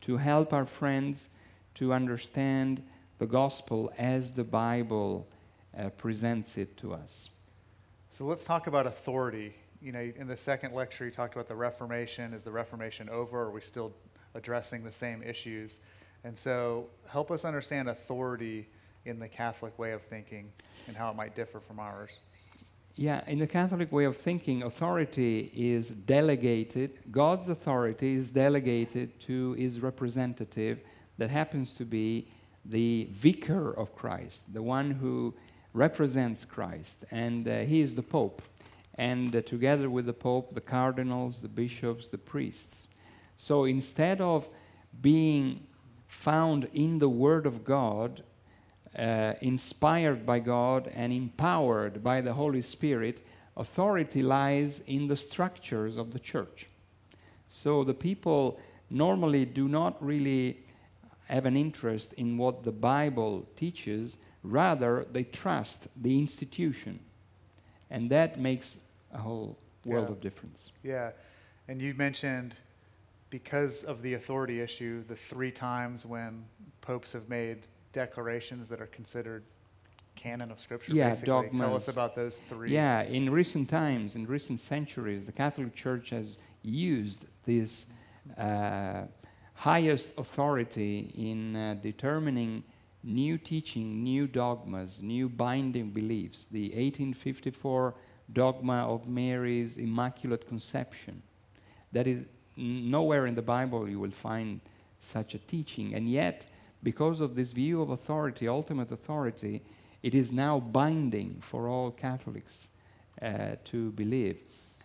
to 0.03 0.17
help 0.17 0.53
our 0.53 0.67
friends 0.67 1.29
to 1.75 1.93
understand 1.93 2.83
the 3.19 3.27
gospel 3.27 3.93
as 3.99 4.33
the 4.33 4.45
Bible 4.45 5.29
uh, 5.77 5.89
presents 5.91 6.57
it 6.57 6.77
to 6.79 6.93
us. 6.93 7.31
So 8.11 8.25
let's 8.25 8.45
talk 8.45 8.67
about 8.67 8.87
authority. 8.87 9.55
You 9.81 9.93
know, 9.93 10.13
in 10.17 10.29
the 10.29 10.37
second 10.37 10.75
lecture, 10.75 11.05
you 11.05 11.11
talked 11.11 11.35
about 11.35 11.49
the 11.49 11.57
Reformation. 11.57 12.33
Is 12.33 12.43
the 12.43 12.53
Reformation 12.53 13.09
over? 13.09 13.43
Are 13.43 13.51
we 13.51 13.61
still 13.61 13.93
addressing 14.35 14.85
the 14.85 14.93
same 14.93 15.23
issues? 15.23 15.81
And 16.23 16.39
so, 16.39 16.87
help 17.09 17.31
us 17.31 17.45
understand 17.45 17.89
authority 17.89 18.69
in 19.05 19.19
the 19.19 19.29
Catholic 19.29 19.79
way 19.79 19.93
of 19.93 20.03
thinking 20.03 20.51
and 20.87 20.97
how 20.97 21.11
it 21.11 21.17
might 21.17 21.35
differ 21.35 21.61
from 21.61 21.79
ours. 21.79 22.11
Yeah, 22.97 23.23
in 23.27 23.39
the 23.39 23.47
Catholic 23.47 23.91
way 23.91 24.05
of 24.05 24.17
thinking, 24.17 24.63
authority 24.63 25.51
is 25.53 25.91
delegated, 25.91 27.01
God's 27.11 27.49
authority 27.49 28.15
is 28.15 28.31
delegated 28.31 29.19
to 29.21 29.53
his 29.55 29.81
representative 29.81 30.81
that 31.19 31.31
happens 31.31 31.73
to 31.75 31.85
be 31.85 32.29
the 32.65 33.09
vicar 33.11 33.71
of 33.73 33.95
Christ, 33.95 34.53
the 34.53 34.63
one 34.63 34.91
who 34.93 35.35
represents 35.73 36.45
Christ, 36.45 37.05
and 37.11 37.47
uh, 37.47 37.59
he 37.61 37.81
is 37.81 37.95
the 37.95 38.03
Pope. 38.03 38.43
And 38.97 39.35
uh, 39.35 39.43
together 39.43 39.91
with 39.91 40.07
the 40.07 40.13
Pope, 40.13 40.55
the 40.55 40.61
cardinals, 40.61 41.41
the 41.41 41.49
bishops, 41.49 42.09
the 42.09 42.19
priests. 42.19 42.89
So 43.37 43.65
instead 43.65 44.21
of 44.21 44.49
being 45.01 45.67
found 46.07 46.69
in 46.73 47.01
the 47.01 47.09
Word 47.09 47.47
of 47.47 47.65
God, 47.65 48.23
uh, 48.97 49.35
inspired 49.41 50.25
by 50.25 50.39
God 50.39 50.91
and 50.95 51.13
empowered 51.13 52.05
by 52.05 52.21
the 52.21 52.33
Holy 52.33 52.63
Spirit, 52.63 53.21
authority 53.57 54.23
lies 54.23 54.83
in 54.87 55.09
the 55.09 55.17
structures 55.17 55.97
of 55.97 56.13
the 56.13 56.21
church. 56.21 56.69
So 57.49 57.83
the 57.83 57.95
people 57.95 58.61
normally 58.91 59.45
do 59.45 59.69
not 59.69 60.03
really 60.05 60.64
have 61.29 61.47
an 61.47 61.57
interest 61.57 62.13
in 62.15 62.37
what 62.37 62.65
the 62.65 62.73
Bible 62.73 63.47
teaches, 63.57 64.17
rather, 64.43 65.07
they 65.13 65.25
trust 65.25 65.89
the 66.03 66.19
institution. 66.19 67.01
And 67.91 68.11
that 68.11 68.39
makes 68.39 68.77
a 69.13 69.19
whole 69.19 69.59
world 69.85 70.07
Yeah. 70.09 70.13
of 70.13 70.21
difference. 70.21 70.73
Yeah. 70.83 71.11
And 71.69 71.81
you 71.81 71.95
mentioned 71.95 72.55
because 73.31 73.83
of 73.83 74.03
the 74.03 74.15
authority 74.15 74.61
issue, 74.61 75.03
the 75.05 75.17
three 75.17 75.51
times 75.51 76.05
when 76.07 76.45
popes 76.81 77.13
have 77.13 77.29
made 77.29 77.67
declarations 77.93 78.69
that 78.69 78.81
are 78.81 78.87
considered 78.87 79.43
canon 80.15 80.51
of 80.53 80.61
Scripture, 80.61 80.93
Yeah, 80.93 81.09
basically. 81.09 81.27
Tell 81.27 81.41
us 81.75 81.87
dogmas. 81.87 81.89
about 81.89 82.15
those 82.15 82.39
three. 82.39 82.73
Yeah, 82.73 83.03
in 83.03 83.31
recent 83.31 83.69
times, 83.69 84.15
in 84.15 84.27
recent 84.27 84.61
centuries, 84.61 85.27
the 85.27 85.33
Catholic 85.33 85.75
Church 85.75 86.11
has 86.11 86.37
used 86.63 87.25
this 87.45 87.87
uh, 88.39 89.05
highest 89.65 90.19
authority 90.19 91.11
in 91.17 91.57
uh, 91.57 91.75
determining 91.81 92.63
new 93.03 93.39
teaching, 93.39 94.05
new 94.05 94.27
dogmas, 94.27 95.01
new 95.01 95.27
binding 95.27 95.89
beliefs. 95.89 96.47
The 96.51 96.65
1854 96.65 97.95
dogma 98.35 98.87
of 98.87 99.09
Mary's 99.09 99.79
Immaculate 99.79 100.47
Conception. 100.47 101.23
That 101.93 102.07
is 102.07 102.27
nowhere 102.59 103.27
in 103.27 103.35
the 103.35 103.49
Bible 103.57 103.89
you 103.89 103.99
will 103.99 104.11
find 104.11 104.61
such 104.99 105.35
a 105.35 105.39
teaching, 105.39 105.95
and 105.95 106.11
yet, 106.11 106.47
because 106.83 107.21
of 107.21 107.35
this 107.35 107.53
view 107.53 107.81
of 107.81 107.89
authority, 107.89 108.47
ultimate 108.47 108.93
authority, 108.93 109.63
it 110.03 110.15
is 110.15 110.31
now 110.31 110.61
binding 110.61 111.39
for 111.41 111.69
all 111.69 111.91
Catholics 111.91 112.69
uh, 113.23 113.57
to 113.65 113.93
believe. 113.93 114.37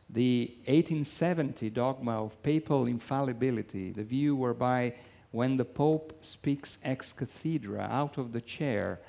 The 0.10 0.52
1870 0.66 1.70
dogma 1.70 2.24
of 2.24 2.42
papal 2.42 2.88
infallibility, 2.88 3.92
the 3.92 4.04
view 4.04 4.36
whereby 4.36 4.96
when 5.32 5.58
the 5.58 5.66
Pope 5.66 6.18
speaks 6.22 6.80
ex 6.84 7.14
cathedra 7.14 7.88
out 7.92 8.18
of 8.18 8.34
the 8.34 8.42
chair 8.42 9.00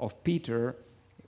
of 0.00 0.22
Peter, 0.24 0.76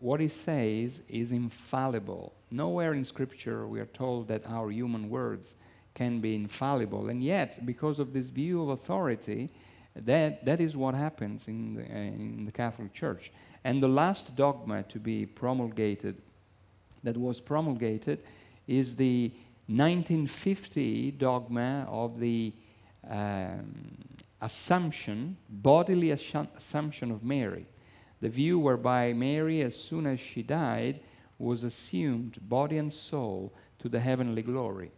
what 0.00 0.18
he 0.18 0.28
says 0.28 1.02
is 1.08 1.30
infallible. 1.30 2.32
Nowhere 2.50 2.94
in 2.94 3.04
Scripture 3.04 3.68
we 3.68 3.78
are 3.78 3.86
told 3.86 4.26
that 4.28 4.44
our 4.46 4.70
human 4.70 5.08
words 5.08 5.54
can 5.94 6.20
be 6.20 6.34
infallible. 6.34 7.08
And 7.08 7.22
yet, 7.22 7.64
because 7.64 8.00
of 8.00 8.12
this 8.12 8.28
view 8.28 8.62
of 8.62 8.70
authority, 8.70 9.50
that, 9.94 10.44
that 10.44 10.60
is 10.60 10.76
what 10.76 10.94
happens 10.94 11.48
in 11.48 11.74
the, 11.74 11.82
uh, 11.82 11.94
in 11.94 12.44
the 12.44 12.52
Catholic 12.52 12.92
Church. 12.92 13.30
And 13.62 13.82
the 13.82 13.88
last 13.88 14.34
dogma 14.34 14.82
to 14.84 14.98
be 14.98 15.26
promulgated, 15.26 16.16
that 17.04 17.16
was 17.16 17.40
promulgated, 17.40 18.20
is 18.66 18.96
the 18.96 19.32
1950 19.66 21.12
dogma 21.12 21.86
of 21.88 22.18
the 22.18 22.52
um, 23.08 23.72
assumption, 24.40 25.36
bodily 25.48 26.10
assumption 26.10 27.10
of 27.10 27.24
Mary. 27.24 27.66
The 28.20 28.28
view 28.28 28.58
whereby 28.58 29.12
Mary, 29.12 29.62
as 29.62 29.74
soon 29.76 30.06
as 30.06 30.20
she 30.20 30.42
died, 30.42 31.00
was 31.38 31.64
assumed, 31.64 32.38
body 32.48 32.78
and 32.78 32.92
soul, 32.92 33.52
to 33.80 33.88
the 33.88 34.00
heavenly 34.00 34.42
glory. 34.42 34.92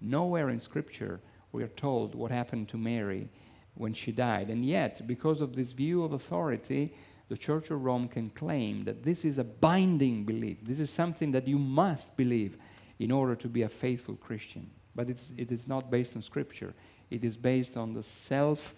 Nowhere 0.00 0.50
in 0.50 0.58
Scripture 0.58 1.20
we 1.52 1.62
are 1.62 1.68
told 1.68 2.14
what 2.14 2.30
happened 2.30 2.68
to 2.68 2.78
Mary 2.78 3.28
when 3.74 3.92
she 3.92 4.12
died. 4.12 4.48
And 4.48 4.64
yet, 4.64 5.06
because 5.06 5.40
of 5.40 5.54
this 5.54 5.72
view 5.72 6.02
of 6.02 6.12
authority, 6.12 6.94
the 7.28 7.36
Church 7.36 7.70
of 7.70 7.84
Rome 7.84 8.08
can 8.08 8.30
claim 8.30 8.84
that 8.84 9.02
this 9.02 9.24
is 9.24 9.38
a 9.38 9.44
binding 9.44 10.24
belief. 10.24 10.58
This 10.62 10.80
is 10.80 10.90
something 10.90 11.30
that 11.32 11.48
you 11.48 11.58
must 11.58 12.16
believe 12.16 12.56
in 13.02 13.10
order 13.10 13.34
to 13.34 13.48
be 13.48 13.62
a 13.62 13.68
faithful 13.68 14.14
Christian. 14.16 14.70
But 14.94 15.08
it's, 15.10 15.32
it 15.36 15.50
is 15.50 15.66
not 15.66 15.90
based 15.90 16.14
on 16.16 16.22
Scripture, 16.22 16.74
it 17.10 17.24
is 17.24 17.36
based 17.36 17.76
on 17.76 17.94
the 17.94 18.02
self 18.02 18.74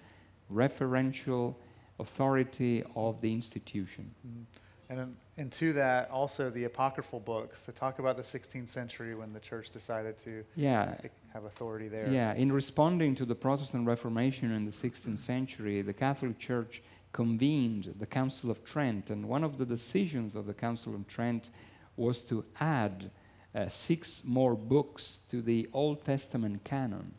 referential 0.52 1.54
authority 1.98 2.82
of 2.96 3.20
the 3.20 3.32
institution. 3.32 4.14
Mhm. 4.26 4.44
And, 4.90 5.16
and 5.38 5.50
to 5.52 5.72
that, 5.72 6.10
also 6.10 6.50
the 6.50 6.64
apocryphal 6.64 7.20
books 7.20 7.64
that 7.64 7.74
talk 7.74 7.98
about 7.98 8.16
the 8.16 8.22
16th 8.22 8.68
century 8.68 9.14
when 9.14 9.32
the 9.32 9.40
church 9.40 9.70
decided 9.70 10.18
to 10.18 10.44
Yeah, 10.54 10.96
have 11.32 11.44
authority 11.44 11.88
there. 11.88 12.10
Yeah, 12.10 12.34
in 12.34 12.52
responding 12.52 13.14
to 13.16 13.24
the 13.24 13.34
Protestant 13.34 13.86
Reformation 13.86 14.52
in 14.52 14.66
the 14.66 14.70
16th 14.72 15.18
century, 15.18 15.80
the 15.80 15.94
Catholic 15.94 16.38
Church 16.38 16.82
convened 17.12 17.94
the 17.98 18.06
Council 18.06 18.50
of 18.50 18.62
Trent, 18.62 19.08
and 19.10 19.26
one 19.26 19.42
of 19.42 19.56
the 19.56 19.64
decisions 19.64 20.34
of 20.34 20.44
the 20.46 20.54
Council 20.54 20.94
of 20.94 21.06
Trent 21.08 21.50
was 21.96 22.22
to 22.24 22.44
add 22.60 23.10
uh, 23.54 23.68
six 23.68 24.22
more 24.24 24.54
books 24.54 25.20
to 25.30 25.40
the 25.40 25.68
Old 25.72 26.04
Testament 26.04 26.64
canon. 26.64 27.14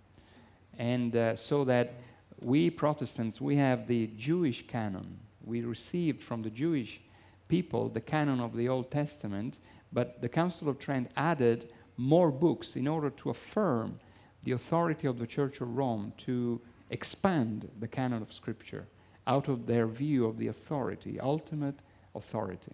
And 0.77 1.15
uh, 1.15 1.35
so 1.35 1.63
that 1.65 1.93
we 2.41 2.69
Protestants, 2.69 3.39
we 3.39 3.55
have 3.55 3.87
the 3.87 4.07
Jewish 4.17 4.67
canon. 4.67 5.19
We 5.43 5.61
received 5.61 6.21
from 6.21 6.41
the 6.41 6.49
Jewish 6.49 7.01
people 7.47 7.89
the 7.89 8.01
canon 8.01 8.39
of 8.39 8.55
the 8.55 8.67
Old 8.67 8.91
Testament, 8.91 9.59
but 9.93 10.21
the 10.21 10.29
Council 10.29 10.67
of 10.67 10.79
Trent 10.79 11.09
added 11.15 11.71
more 11.97 12.31
books 12.31 12.75
in 12.75 12.87
order 12.87 13.09
to 13.09 13.29
affirm 13.29 13.99
the 14.43 14.51
authority 14.51 15.07
of 15.07 15.17
the 15.17 15.27
Church 15.27 15.61
of 15.61 15.77
Rome 15.77 16.13
to 16.17 16.61
expand 16.89 17.69
the 17.79 17.87
canon 17.87 18.21
of 18.21 18.33
Scripture 18.33 18.87
out 19.27 19.47
of 19.47 19.65
their 19.65 19.87
view 19.87 20.25
of 20.25 20.37
the 20.37 20.47
authority, 20.47 21.19
ultimate 21.19 21.79
authority. 22.13 22.73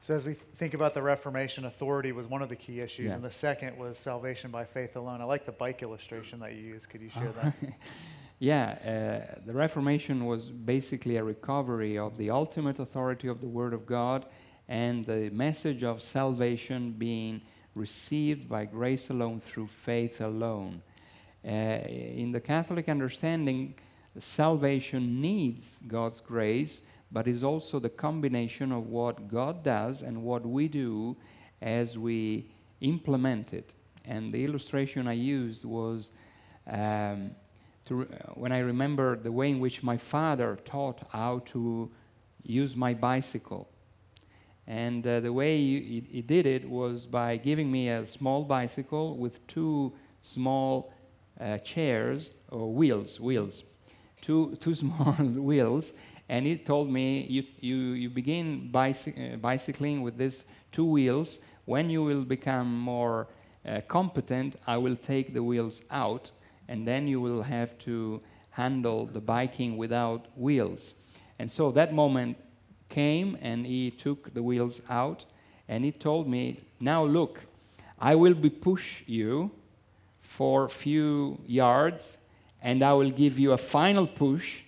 So, 0.00 0.14
as 0.14 0.24
we 0.24 0.34
think 0.34 0.74
about 0.74 0.94
the 0.94 1.02
Reformation, 1.02 1.64
authority 1.64 2.12
was 2.12 2.26
one 2.26 2.40
of 2.40 2.48
the 2.48 2.56
key 2.56 2.78
issues, 2.80 3.06
Yeah. 3.06 3.14
and 3.14 3.24
the 3.24 3.30
second 3.30 3.76
was 3.76 3.98
salvation 3.98 4.50
by 4.50 4.64
faith 4.64 4.96
alone. 4.96 5.20
I 5.20 5.24
like 5.24 5.44
the 5.44 5.52
bike 5.52 5.82
illustration 5.82 6.38
that 6.40 6.54
you 6.54 6.62
used. 6.62 6.88
Could 6.88 7.02
you 7.02 7.10
share 7.10 7.32
that? 7.42 7.54
yeah, 8.38 8.78
uh, 9.34 9.40
the 9.44 9.52
Reformation 9.52 10.24
was 10.26 10.50
basically 10.50 11.16
a 11.16 11.24
recovery 11.24 11.98
of 11.98 12.16
the 12.16 12.30
ultimate 12.30 12.78
authority 12.78 13.28
of 13.28 13.40
the 13.40 13.48
Word 13.48 13.74
of 13.74 13.86
God 13.86 14.26
and 14.68 15.04
the 15.04 15.30
message 15.30 15.82
of 15.82 16.00
salvation 16.00 16.92
being 16.92 17.40
received 17.74 18.48
by 18.48 18.64
grace 18.64 19.10
alone 19.10 19.40
through 19.40 19.66
faith 19.66 20.20
alone. 20.20 20.80
Uh, 21.44 21.48
in 21.48 22.30
the 22.32 22.40
Catholic 22.40 22.88
understanding, 22.88 23.74
salvation 24.16 25.20
needs 25.20 25.78
God's 25.86 26.20
grace, 26.20 26.82
but 27.10 27.26
is 27.26 27.42
also 27.42 27.78
the 27.78 27.88
combination 27.88 28.72
of 28.72 28.86
what 28.88 29.28
God 29.28 29.62
does 29.64 30.02
and 30.02 30.22
what 30.22 30.44
we 30.46 30.68
do 30.68 31.16
as 31.62 31.96
we 31.98 32.50
implement 32.80 33.52
it. 33.52 33.74
And 34.04 34.32
the 34.32 34.44
illustration 34.44 35.06
I 35.08 35.12
used 35.14 35.64
was 35.64 36.10
um, 36.66 37.30
to 37.86 38.02
when 38.34 38.52
I 38.52 38.58
remember 38.58 39.16
the 39.16 39.32
way 39.32 39.50
in 39.50 39.60
which 39.60 39.82
my 39.82 39.96
father 39.96 40.58
taught 40.64 41.06
how 41.10 41.40
to 41.46 41.90
use 42.42 42.76
my 42.76 42.94
bicycle. 42.94 43.68
And 44.66 45.06
uh, 45.06 45.20
the 45.20 45.32
way 45.32 45.56
he, 45.58 45.80
he- 45.80 46.08
he 46.16 46.22
did 46.22 46.46
it 46.46 46.68
was 46.68 47.06
by 47.06 47.36
giving 47.38 47.70
me 47.72 47.88
a 47.88 48.04
small 48.04 48.44
bicycle 48.44 49.16
with 49.16 49.44
two 49.46 49.92
small 50.22 50.92
uh, 51.40 51.58
chairs 51.58 52.30
or 52.50 52.72
wheels, 52.72 53.18
wheels, 53.20 53.64
two, 54.20 54.56
two 54.60 54.74
small 54.82 55.14
wheels. 55.14 55.94
And 56.28 56.46
he 56.46 56.56
told 56.56 56.90
me, 56.90 57.22
you, 57.22 57.44
you, 57.60 57.76
you 57.92 58.10
begin 58.10 58.68
bicy- 58.72 59.34
uh, 59.34 59.36
bicycling 59.36 60.02
with 60.02 60.18
these 60.18 60.44
two 60.72 60.84
wheels. 60.84 61.40
When 61.64 61.88
you 61.88 62.02
will 62.02 62.24
become 62.24 62.78
more 62.78 63.28
uh, 63.66 63.80
competent, 63.88 64.56
I 64.66 64.76
will 64.76 64.96
take 64.96 65.32
the 65.32 65.42
wheels 65.42 65.82
out, 65.90 66.30
and 66.68 66.86
then 66.86 67.08
you 67.08 67.20
will 67.20 67.42
have 67.42 67.78
to 67.78 68.20
handle 68.50 69.06
the 69.06 69.20
biking 69.20 69.76
without 69.76 70.26
wheels. 70.36 70.94
And 71.38 71.50
so 71.50 71.70
that 71.72 71.94
moment 71.94 72.36
came, 72.88 73.38
and 73.40 73.64
he 73.66 73.90
took 73.90 74.34
the 74.34 74.42
wheels 74.42 74.80
out, 74.90 75.24
and 75.68 75.84
he 75.84 75.92
told 75.92 76.28
me, 76.28 76.60
Now 76.80 77.04
look, 77.04 77.46
I 77.98 78.14
will 78.14 78.34
be 78.34 78.50
push 78.50 79.02
you 79.06 79.50
for 80.20 80.64
a 80.64 80.68
few 80.68 81.40
yards, 81.46 82.18
and 82.62 82.82
I 82.82 82.92
will 82.92 83.10
give 83.10 83.38
you 83.38 83.52
a 83.52 83.58
final 83.58 84.06
push, 84.06 84.62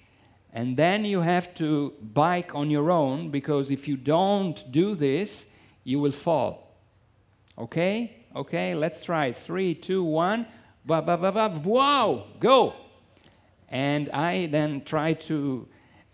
and 0.52 0.76
then 0.76 1.04
you 1.04 1.20
have 1.20 1.54
to 1.54 1.94
bike 2.00 2.54
on 2.54 2.70
your 2.70 2.90
own 2.90 3.30
because 3.30 3.70
if 3.70 3.86
you 3.86 3.96
don't 3.96 4.70
do 4.72 4.94
this, 4.94 5.50
you 5.84 6.00
will 6.00 6.12
fall. 6.12 6.76
Okay? 7.56 8.24
Okay, 8.34 8.74
let's 8.74 9.04
try. 9.04 9.32
Three, 9.32 9.74
two, 9.74 10.02
one. 10.02 10.46
Ba, 10.84 11.02
ba, 11.02 11.16
ba, 11.16 11.30
ba. 11.30 11.60
Wow, 11.64 12.26
go. 12.40 12.74
And 13.68 14.10
I 14.10 14.46
then 14.46 14.82
tried 14.82 15.20
to 15.22 15.68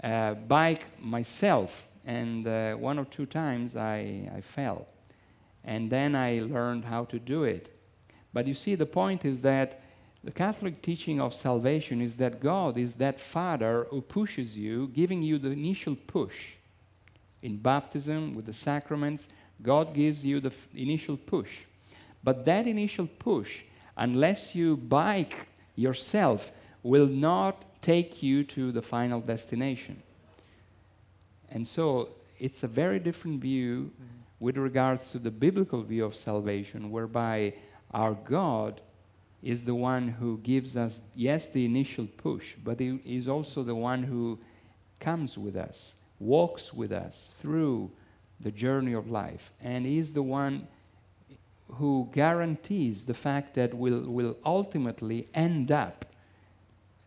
uh, 0.04 0.34
bike 0.34 0.84
myself, 1.00 1.88
and 2.04 2.46
uh, 2.46 2.74
one 2.74 2.98
or 2.98 3.06
two 3.06 3.26
times 3.26 3.76
I, 3.76 4.30
I 4.34 4.40
fell. 4.42 4.86
And 5.64 5.90
then 5.90 6.14
I 6.14 6.40
learned 6.40 6.84
how 6.84 7.04
to 7.06 7.18
do 7.18 7.44
it. 7.44 7.70
But 8.32 8.46
you 8.46 8.54
see, 8.54 8.74
the 8.74 8.86
point 8.86 9.24
is 9.24 9.40
that 9.42 9.80
the 10.24 10.32
Catholic 10.32 10.82
teaching 10.82 11.20
of 11.20 11.34
salvation 11.34 12.00
is 12.00 12.16
that 12.16 12.40
God 12.40 12.76
is 12.76 12.96
that 12.96 13.20
Father 13.20 13.86
who 13.90 14.00
pushes 14.00 14.58
you, 14.58 14.88
giving 14.88 15.22
you 15.22 15.38
the 15.38 15.50
initial 15.50 15.94
push 15.94 16.54
in 17.42 17.58
baptism, 17.58 18.34
with 18.34 18.46
the 18.46 18.52
sacraments, 18.52 19.28
God 19.62 19.94
gives 19.94 20.26
you 20.26 20.40
the 20.40 20.48
f- 20.48 20.68
initial 20.74 21.16
push. 21.16 21.64
But 22.24 22.44
that 22.44 22.66
initial 22.66 23.06
push, 23.06 23.62
unless 23.96 24.54
you 24.54 24.76
bike 24.76 25.46
yourself, 25.76 26.50
will 26.82 27.06
not 27.06 27.64
take 27.80 28.22
you 28.22 28.42
to 28.44 28.72
the 28.72 28.82
final 28.82 29.20
destination. 29.20 30.02
And 31.50 31.68
so 31.68 32.08
it's 32.38 32.64
a 32.64 32.68
very 32.68 32.98
different 32.98 33.40
view 33.40 33.92
mm-hmm. 33.94 34.04
with 34.40 34.56
regards 34.56 35.12
to 35.12 35.18
the 35.18 35.30
biblical 35.30 35.82
view 35.82 36.04
of 36.04 36.16
salvation, 36.16 36.90
whereby 36.90 37.54
our 37.92 38.14
God 38.14 38.80
is 39.46 39.64
the 39.64 39.76
one 39.76 40.08
who 40.08 40.38
gives 40.38 40.76
us, 40.76 41.00
yes, 41.14 41.46
the 41.48 41.64
initial 41.64 42.08
push, 42.16 42.56
but 42.64 42.80
He 42.80 42.98
is 43.04 43.28
also 43.28 43.62
the 43.62 43.76
one 43.76 44.02
who 44.02 44.40
comes 44.98 45.38
with 45.38 45.54
us, 45.54 45.94
walks 46.18 46.74
with 46.74 46.90
us 46.90 47.32
through 47.38 47.92
the 48.40 48.50
journey 48.50 48.92
of 48.92 49.08
life, 49.08 49.52
and 49.62 49.86
is 49.86 50.12
the 50.12 50.22
one 50.22 50.66
who 51.74 52.08
guarantees 52.12 53.04
the 53.04 53.14
fact 53.14 53.54
that 53.54 53.72
we'll, 53.72 54.00
we'll 54.00 54.36
ultimately 54.44 55.28
end 55.32 55.70
up 55.70 56.04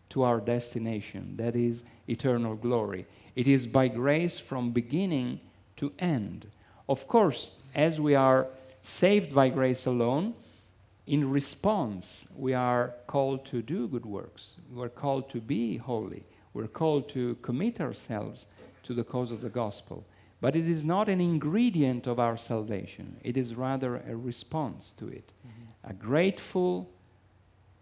to 0.07 0.23
our 0.23 0.39
destination, 0.39 1.35
that 1.35 1.57
is 1.57 1.83
eternal 2.07 2.55
glory. 2.55 3.05
It 3.35 3.49
is 3.49 3.67
by 3.67 3.89
grace 3.89 4.39
from 4.39 4.71
beginning 4.71 5.41
to 5.75 5.91
end. 5.99 6.47
Of 6.87 7.05
course, 7.05 7.57
as 7.75 7.99
we 7.99 8.15
are 8.15 8.47
saved 8.81 9.35
by 9.35 9.49
grace 9.49 9.85
alone, 9.85 10.35
in 11.09 11.31
response, 11.31 12.27
we 12.35 12.53
are 12.53 12.93
called 13.07 13.43
to 13.45 13.63
do 13.63 13.87
good 13.87 14.05
works. 14.05 14.57
We're 14.71 14.89
called 14.89 15.27
to 15.31 15.41
be 15.41 15.77
holy. 15.77 16.23
We're 16.53 16.67
called 16.67 17.09
to 17.09 17.33
commit 17.41 17.81
ourselves 17.81 18.45
to 18.83 18.93
the 18.93 19.03
cause 19.03 19.31
of 19.31 19.41
the 19.41 19.49
gospel. 19.49 20.05
But 20.39 20.55
it 20.55 20.67
is 20.67 20.85
not 20.85 21.09
an 21.09 21.19
ingredient 21.19 22.05
of 22.05 22.19
our 22.19 22.37
salvation, 22.37 23.17
it 23.23 23.37
is 23.37 23.55
rather 23.55 23.97
a 23.97 24.15
response 24.15 24.91
to 24.97 25.07
it. 25.07 25.33
Mm-hmm. 25.47 25.89
A 25.89 25.93
grateful 25.93 26.91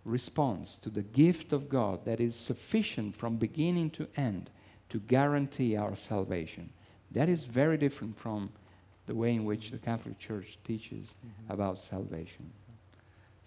response 0.06 0.78
to 0.78 0.90
the 0.90 1.04
gift 1.04 1.52
of 1.52 1.68
God 1.68 2.06
that 2.06 2.22
is 2.22 2.34
sufficient 2.34 3.14
from 3.18 3.36
beginning 3.36 3.90
to 3.92 4.08
end 4.16 4.50
to 4.88 5.00
guarantee 5.02 5.76
our 5.76 5.98
salvation. 5.98 6.70
That 7.12 7.28
is 7.28 7.44
very 7.44 7.78
different 7.78 8.18
from 8.18 8.52
the 9.06 9.16
way 9.16 9.36
in 9.36 9.44
which 9.44 9.72
the 9.72 9.80
Catholic 9.80 10.18
Church 10.18 10.58
teaches 10.64 11.14
mm-hmm. 11.14 11.52
about 11.52 11.82
salvation. 11.82 12.54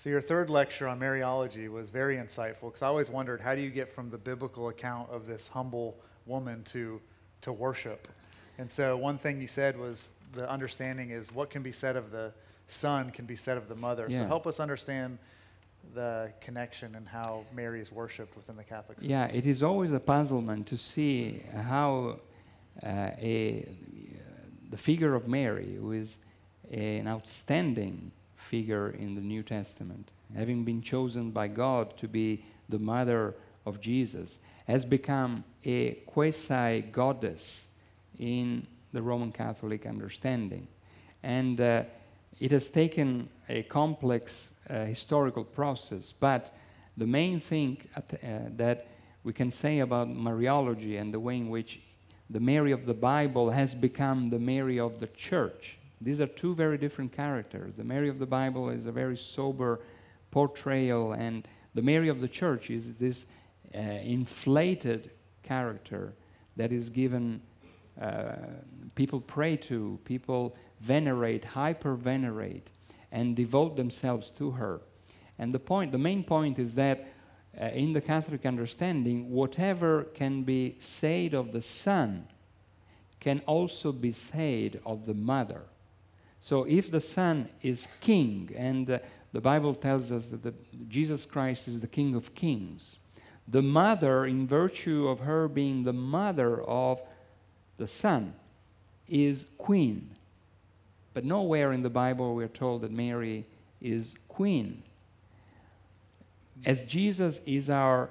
So, 0.00 0.08
your 0.08 0.22
third 0.22 0.48
lecture 0.48 0.88
on 0.88 0.98
Mariology 0.98 1.68
was 1.68 1.90
very 1.90 2.16
insightful 2.16 2.62
because 2.62 2.80
I 2.80 2.86
always 2.86 3.10
wondered 3.10 3.42
how 3.42 3.54
do 3.54 3.60
you 3.60 3.68
get 3.68 3.92
from 3.92 4.08
the 4.08 4.16
biblical 4.16 4.70
account 4.70 5.10
of 5.10 5.26
this 5.26 5.48
humble 5.48 6.00
woman 6.24 6.64
to, 6.72 7.02
to 7.42 7.52
worship? 7.52 8.08
And 8.56 8.70
so, 8.70 8.96
one 8.96 9.18
thing 9.18 9.42
you 9.42 9.46
said 9.46 9.78
was 9.78 10.08
the 10.32 10.48
understanding 10.48 11.10
is 11.10 11.30
what 11.34 11.50
can 11.50 11.62
be 11.62 11.70
said 11.70 11.96
of 11.96 12.12
the 12.12 12.32
son 12.66 13.10
can 13.10 13.26
be 13.26 13.36
said 13.36 13.58
of 13.58 13.68
the 13.68 13.74
mother. 13.74 14.08
So, 14.08 14.24
help 14.24 14.46
us 14.46 14.58
understand 14.58 15.18
the 15.94 16.32
connection 16.40 16.94
and 16.94 17.06
how 17.06 17.44
Mary 17.54 17.82
is 17.82 17.92
worshipped 17.92 18.34
within 18.34 18.56
the 18.56 18.64
Catholic 18.64 19.00
system. 19.00 19.10
Yeah, 19.10 19.26
it 19.26 19.44
is 19.44 19.62
always 19.62 19.92
a 19.92 20.00
puzzlement 20.00 20.66
to 20.68 20.78
see 20.78 21.42
how 21.54 22.20
uh, 22.82 22.86
a, 22.86 23.68
the 24.70 24.78
figure 24.78 25.14
of 25.14 25.28
Mary, 25.28 25.74
who 25.74 25.92
is 25.92 26.16
an 26.70 27.06
outstanding 27.06 28.12
figure 28.50 28.90
in 28.90 29.14
the 29.14 29.20
New 29.20 29.44
Testament, 29.44 30.10
having 30.34 30.64
been 30.64 30.82
chosen 30.82 31.30
by 31.30 31.46
God 31.46 31.96
to 31.98 32.08
be 32.08 32.42
the 32.68 32.80
mother 32.80 33.36
of 33.64 33.80
Jesus, 33.80 34.40
has 34.66 34.84
become 34.84 35.44
a 35.64 35.92
quasi 36.12 36.82
goddess 36.90 37.68
in 38.18 38.66
the 38.92 39.00
Roman 39.00 39.30
Catholic 39.30 39.86
understanding. 39.86 40.66
And 41.22 41.60
uh, 41.60 41.84
it 42.40 42.50
has 42.50 42.70
taken 42.70 43.28
a 43.48 43.62
complex 43.62 44.50
uh, 44.68 44.84
historical 44.84 45.44
process, 45.44 46.12
but 46.12 46.52
the 46.96 47.06
main 47.06 47.38
thing 47.38 47.78
at, 47.94 48.12
uh, 48.14 48.50
that 48.56 48.88
we 49.22 49.32
can 49.32 49.50
say 49.50 49.78
about 49.78 50.08
Mariology 50.08 51.00
and 51.00 51.14
the 51.14 51.20
way 51.20 51.36
in 51.36 51.50
which 51.50 51.80
the 52.28 52.40
Mary 52.40 52.72
of 52.72 52.84
the 52.84 52.94
Bible 52.94 53.50
has 53.50 53.74
become 53.74 54.30
the 54.30 54.38
Mary 54.38 54.80
of 54.80 54.98
the 54.98 55.08
church. 55.08 55.79
These 56.00 56.20
are 56.20 56.26
two 56.26 56.54
very 56.54 56.78
different 56.78 57.12
characters. 57.12 57.76
The 57.76 57.84
Mary 57.84 58.08
of 58.08 58.18
the 58.18 58.26
Bible 58.26 58.70
is 58.70 58.86
a 58.86 58.92
very 58.92 59.16
sober 59.16 59.80
portrayal, 60.30 61.12
and 61.12 61.46
the 61.74 61.82
Mary 61.82 62.08
of 62.08 62.20
the 62.20 62.28
church 62.28 62.70
is 62.70 62.96
this 62.96 63.26
uh, 63.74 63.78
inflated 63.78 65.10
character 65.42 66.14
that 66.56 66.72
is 66.72 66.88
given, 66.88 67.42
uh, 68.00 68.32
people 68.94 69.20
pray 69.20 69.56
to, 69.56 69.98
people 70.04 70.56
venerate, 70.80 71.44
hyper 71.44 71.94
venerate, 71.94 72.70
and 73.12 73.36
devote 73.36 73.76
themselves 73.76 74.30
to 74.30 74.52
her. 74.52 74.80
And 75.38 75.52
the 75.52 75.58
point, 75.58 75.92
the 75.92 75.98
main 75.98 76.24
point 76.24 76.58
is 76.58 76.74
that 76.76 77.08
uh, 77.60 77.66
in 77.66 77.92
the 77.92 78.00
Catholic 78.00 78.46
understanding, 78.46 79.30
whatever 79.30 80.04
can 80.14 80.42
be 80.44 80.76
said 80.78 81.34
of 81.34 81.52
the 81.52 81.62
Son 81.62 82.26
can 83.18 83.40
also 83.46 83.92
be 83.92 84.12
said 84.12 84.80
of 84.86 85.04
the 85.06 85.14
Mother. 85.14 85.62
So 86.40 86.64
if 86.64 86.90
the 86.90 87.00
Son 87.00 87.48
is 87.62 87.86
King, 88.00 88.50
and 88.56 88.90
uh, 88.90 88.98
the 89.32 89.40
Bible 89.40 89.74
tells 89.74 90.10
us 90.10 90.30
that 90.30 90.42
the, 90.42 90.54
Jesus 90.88 91.26
Christ 91.26 91.68
is 91.68 91.80
the 91.80 91.86
King 91.86 92.14
of 92.14 92.34
Kings, 92.34 92.96
the 93.46 93.62
Mother, 93.62 94.26
in 94.26 94.46
virtue 94.46 95.06
of 95.08 95.20
her 95.20 95.48
being 95.48 95.82
the 95.82 95.92
mother 95.92 96.62
of 96.62 97.00
the 97.76 97.86
Son, 97.86 98.34
is 99.08 99.46
Queen. 99.58 100.10
But 101.14 101.24
nowhere 101.24 101.72
in 101.72 101.82
the 101.82 101.90
Bible 101.90 102.34
we're 102.34 102.48
told 102.48 102.82
that 102.82 102.92
Mary 102.92 103.44
is 103.80 104.14
Queen 104.28 104.82
as 106.64 106.86
Jesus 106.86 107.40
is 107.46 107.70
our 107.70 108.10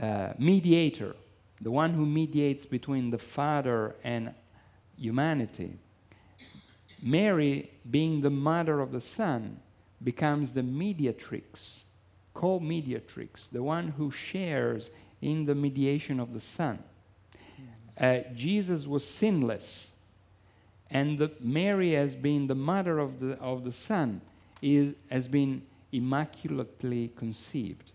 uh, 0.00 0.32
mediator, 0.38 1.16
the 1.60 1.70
one 1.70 1.94
who 1.94 2.06
mediates 2.06 2.66
between 2.66 3.10
the 3.10 3.18
Father 3.18 3.94
and 4.04 4.32
humanity, 4.96 5.78
Mary, 7.06 7.70
being 7.90 8.22
the 8.22 8.30
mother 8.30 8.80
of 8.80 8.90
the 8.90 9.00
Son, 9.00 9.60
becomes 10.02 10.52
the 10.52 10.62
mediatrix, 10.62 11.84
co 12.32 12.58
mediatrix, 12.58 13.48
the 13.48 13.62
one 13.62 13.88
who 13.88 14.10
shares 14.10 14.90
in 15.20 15.44
the 15.44 15.54
mediation 15.54 16.18
of 16.18 16.32
the 16.32 16.40
Son. 16.40 16.82
Uh, 18.00 18.20
Jesus 18.34 18.86
was 18.86 19.06
sinless, 19.06 19.92
and 20.90 21.18
the, 21.18 21.30
Mary, 21.40 21.94
as 21.94 22.16
being 22.16 22.46
the 22.46 22.54
mother 22.54 22.98
of 22.98 23.20
the, 23.20 23.38
of 23.38 23.64
the 23.64 23.72
Son, 23.72 24.22
is, 24.62 24.94
has 25.10 25.28
been 25.28 25.62
immaculately 25.92 27.12
conceived. 27.16 27.92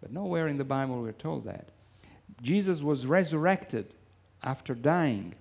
But 0.00 0.12
nowhere 0.12 0.48
in 0.48 0.58
the 0.58 0.64
Bible 0.64 1.00
we're 1.00 1.12
told 1.12 1.44
that. 1.44 1.68
Jesus 2.42 2.82
was 2.82 3.06
resurrected 3.06 3.94
after 4.42 4.74
dying, 4.74 5.34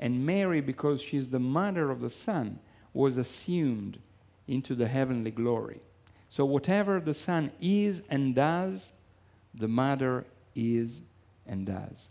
and 0.00 0.26
Mary, 0.26 0.60
because 0.60 1.00
she's 1.00 1.30
the 1.30 1.38
mother 1.38 1.90
of 1.90 2.00
the 2.00 2.10
Son, 2.10 2.58
was 2.92 3.18
assumed 3.18 3.98
into 4.48 4.74
the 4.74 4.88
heavenly 4.88 5.30
glory. 5.30 5.80
So, 6.28 6.44
whatever 6.44 6.98
the 6.98 7.14
Son 7.14 7.52
is 7.60 8.02
and 8.10 8.34
does, 8.34 8.92
the 9.54 9.68
mother 9.68 10.24
is 10.56 11.02
and 11.46 11.66
does. 11.66 12.08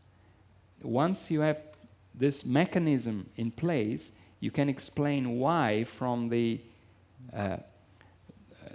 Once 0.82 1.30
you 1.30 1.42
have 1.42 1.62
this 2.16 2.46
mechanism 2.46 3.30
in 3.36 3.52
place, 3.52 4.12
you 4.40 4.52
can 4.52 4.70
explain 4.70 5.40
why, 5.40 5.84
from 5.84 6.30
the 6.30 6.62
uh, 7.34 7.58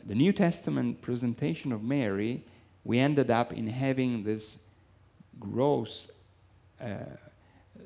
the 0.07 0.15
New 0.15 0.33
Testament 0.33 1.01
presentation 1.01 1.73
of 1.73 1.83
Mary, 1.83 2.45
we 2.85 2.99
ended 2.99 3.31
up 3.31 3.53
in 3.53 3.67
having 3.67 4.23
this 4.23 4.59
gross, 5.41 6.11
uh, 6.81 7.17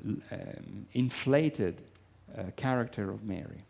um, 0.05 0.85
inflated 0.93 1.81
uh, 2.37 2.43
character 2.55 3.11
of 3.11 3.23
Mary. 3.23 3.63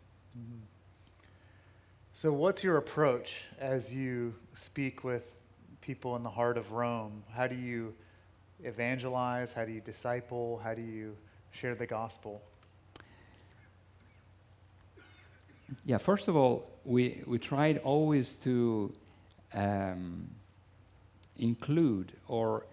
So, 2.12 2.30
what's 2.32 2.62
your 2.62 2.76
approach 2.76 3.44
as 3.58 3.94
you 3.94 4.34
speak 4.52 5.04
with 5.04 5.32
people 5.80 6.16
in 6.16 6.22
the 6.22 6.28
heart 6.28 6.58
of 6.58 6.72
Rome? 6.72 7.22
How 7.32 7.46
do 7.46 7.54
you 7.54 7.94
evangelize? 8.62 9.54
How 9.54 9.64
do 9.64 9.72
you 9.72 9.80
disciple? 9.80 10.60
How 10.62 10.74
do 10.74 10.82
you 10.82 11.16
share 11.50 11.74
the 11.74 11.86
gospel? 11.86 12.42
Yeah, 15.86 15.96
first 15.96 16.28
of 16.28 16.36
all, 16.36 16.70
we, 16.84 17.22
we 17.26 17.38
tried 17.38 17.78
always 17.78 18.34
to 18.34 18.92
um, 19.54 20.28
include 21.38 22.12
or 22.28 22.66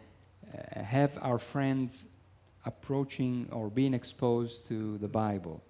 uh, 0.54 0.84
have 0.84 1.18
our 1.22 1.40
friends 1.40 2.08
approaching 2.68 3.48
or 3.52 3.70
being 3.70 3.94
exposed 3.94 4.68
to 4.68 4.98
the 5.00 5.08
Bible. 5.08 5.64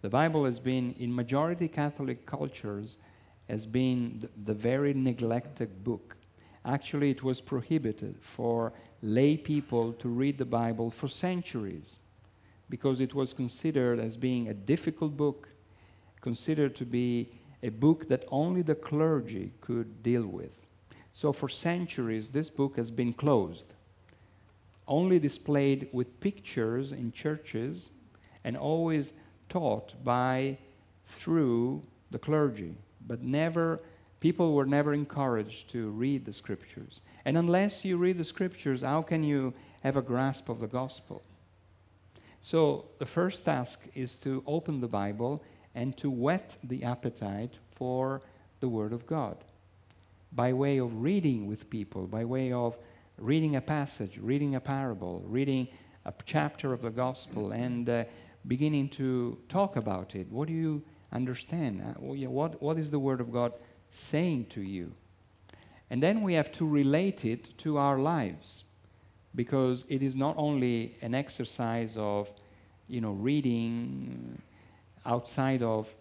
The 0.00 0.08
Bible 0.08 0.44
has 0.44 0.58
been, 0.58 0.94
in 0.98 1.14
majority 1.14 1.68
Catholic 1.68 2.24
cultures, 2.24 2.96
has 3.48 3.66
been 3.66 4.20
the, 4.20 4.52
the 4.52 4.54
very 4.54 4.94
neglected 4.94 5.84
book. 5.84 6.16
Actually, 6.64 7.10
it 7.10 7.22
was 7.22 7.40
prohibited 7.40 8.16
for 8.20 8.72
lay 9.02 9.36
people 9.36 9.92
to 9.94 10.08
read 10.08 10.38
the 10.38 10.44
Bible 10.44 10.90
for 10.90 11.08
centuries 11.08 11.98
because 12.70 13.00
it 13.00 13.14
was 13.14 13.32
considered 13.32 13.98
as 13.98 14.16
being 14.16 14.48
a 14.48 14.54
difficult 14.54 15.16
book, 15.16 15.48
considered 16.20 16.74
to 16.76 16.84
be 16.84 17.30
a 17.62 17.68
book 17.68 18.08
that 18.08 18.24
only 18.30 18.62
the 18.62 18.74
clergy 18.74 19.52
could 19.60 20.02
deal 20.02 20.26
with. 20.26 20.66
So, 21.12 21.32
for 21.32 21.48
centuries, 21.48 22.30
this 22.30 22.50
book 22.50 22.76
has 22.76 22.90
been 22.90 23.12
closed, 23.12 23.72
only 24.88 25.18
displayed 25.18 25.88
with 25.92 26.20
pictures 26.20 26.92
in 26.92 27.12
churches 27.12 27.90
and 28.44 28.56
always 28.56 29.12
taught 29.48 29.94
by 30.02 30.58
through 31.04 31.82
the 32.10 32.18
clergy, 32.18 32.74
but 33.06 33.22
never 33.22 33.80
people 34.20 34.52
were 34.54 34.66
never 34.66 34.92
encouraged 34.92 35.70
to 35.70 35.90
read 35.90 36.24
the 36.24 36.32
scriptures. 36.32 37.00
And 37.24 37.36
unless 37.36 37.84
you 37.84 37.96
read 37.96 38.18
the 38.18 38.24
scriptures, 38.24 38.80
how 38.80 39.02
can 39.02 39.22
you 39.22 39.54
have 39.82 39.96
a 39.96 40.02
grasp 40.02 40.48
of 40.48 40.60
the 40.60 40.66
gospel? 40.66 41.22
So, 42.40 42.86
the 42.98 43.06
first 43.06 43.44
task 43.44 43.80
is 43.94 44.16
to 44.16 44.42
open 44.46 44.80
the 44.80 44.88
Bible 44.88 45.42
and 45.74 45.96
to 45.98 46.10
whet 46.10 46.56
the 46.64 46.84
appetite 46.84 47.58
for 47.72 48.22
the 48.60 48.68
Word 48.68 48.92
of 48.92 49.06
God 49.06 49.36
by 50.32 50.52
way 50.52 50.78
of 50.78 51.02
reading 51.02 51.46
with 51.46 51.70
people, 51.70 52.06
by 52.06 52.24
way 52.24 52.52
of 52.52 52.78
reading 53.18 53.56
a 53.56 53.60
passage, 53.60 54.18
reading 54.18 54.54
a 54.54 54.60
parable, 54.60 55.22
reading 55.26 55.68
a 56.04 56.12
chapter 56.24 56.72
of 56.72 56.82
the 56.82 56.90
gospel, 56.90 57.52
and 57.52 57.88
uh, 57.88 58.04
beginning 58.46 58.88
to 58.88 59.38
talk 59.48 59.76
about 59.76 60.14
it. 60.14 60.30
What 60.30 60.48
do 60.48 60.54
you 60.54 60.82
understand? 61.12 61.82
Uh, 61.82 62.00
what, 62.00 62.60
what 62.62 62.78
is 62.78 62.90
the 62.90 62.98
Word 62.98 63.20
of 63.20 63.32
God 63.32 63.52
saying 63.90 64.46
to 64.46 64.62
you? 64.62 64.92
And 65.90 66.02
then 66.02 66.22
we 66.22 66.34
have 66.34 66.52
to 66.52 66.66
relate 66.66 67.24
it 67.24 67.56
to 67.58 67.78
our 67.78 67.98
lives 67.98 68.64
because 69.34 69.84
it 69.88 70.02
is 70.02 70.16
not 70.16 70.34
only 70.36 70.96
an 71.02 71.14
exercise 71.14 71.94
of 71.96 72.32
you 72.88 73.00
know 73.00 73.12
reading 73.12 74.40
outside 75.04 75.62
of 75.62 75.94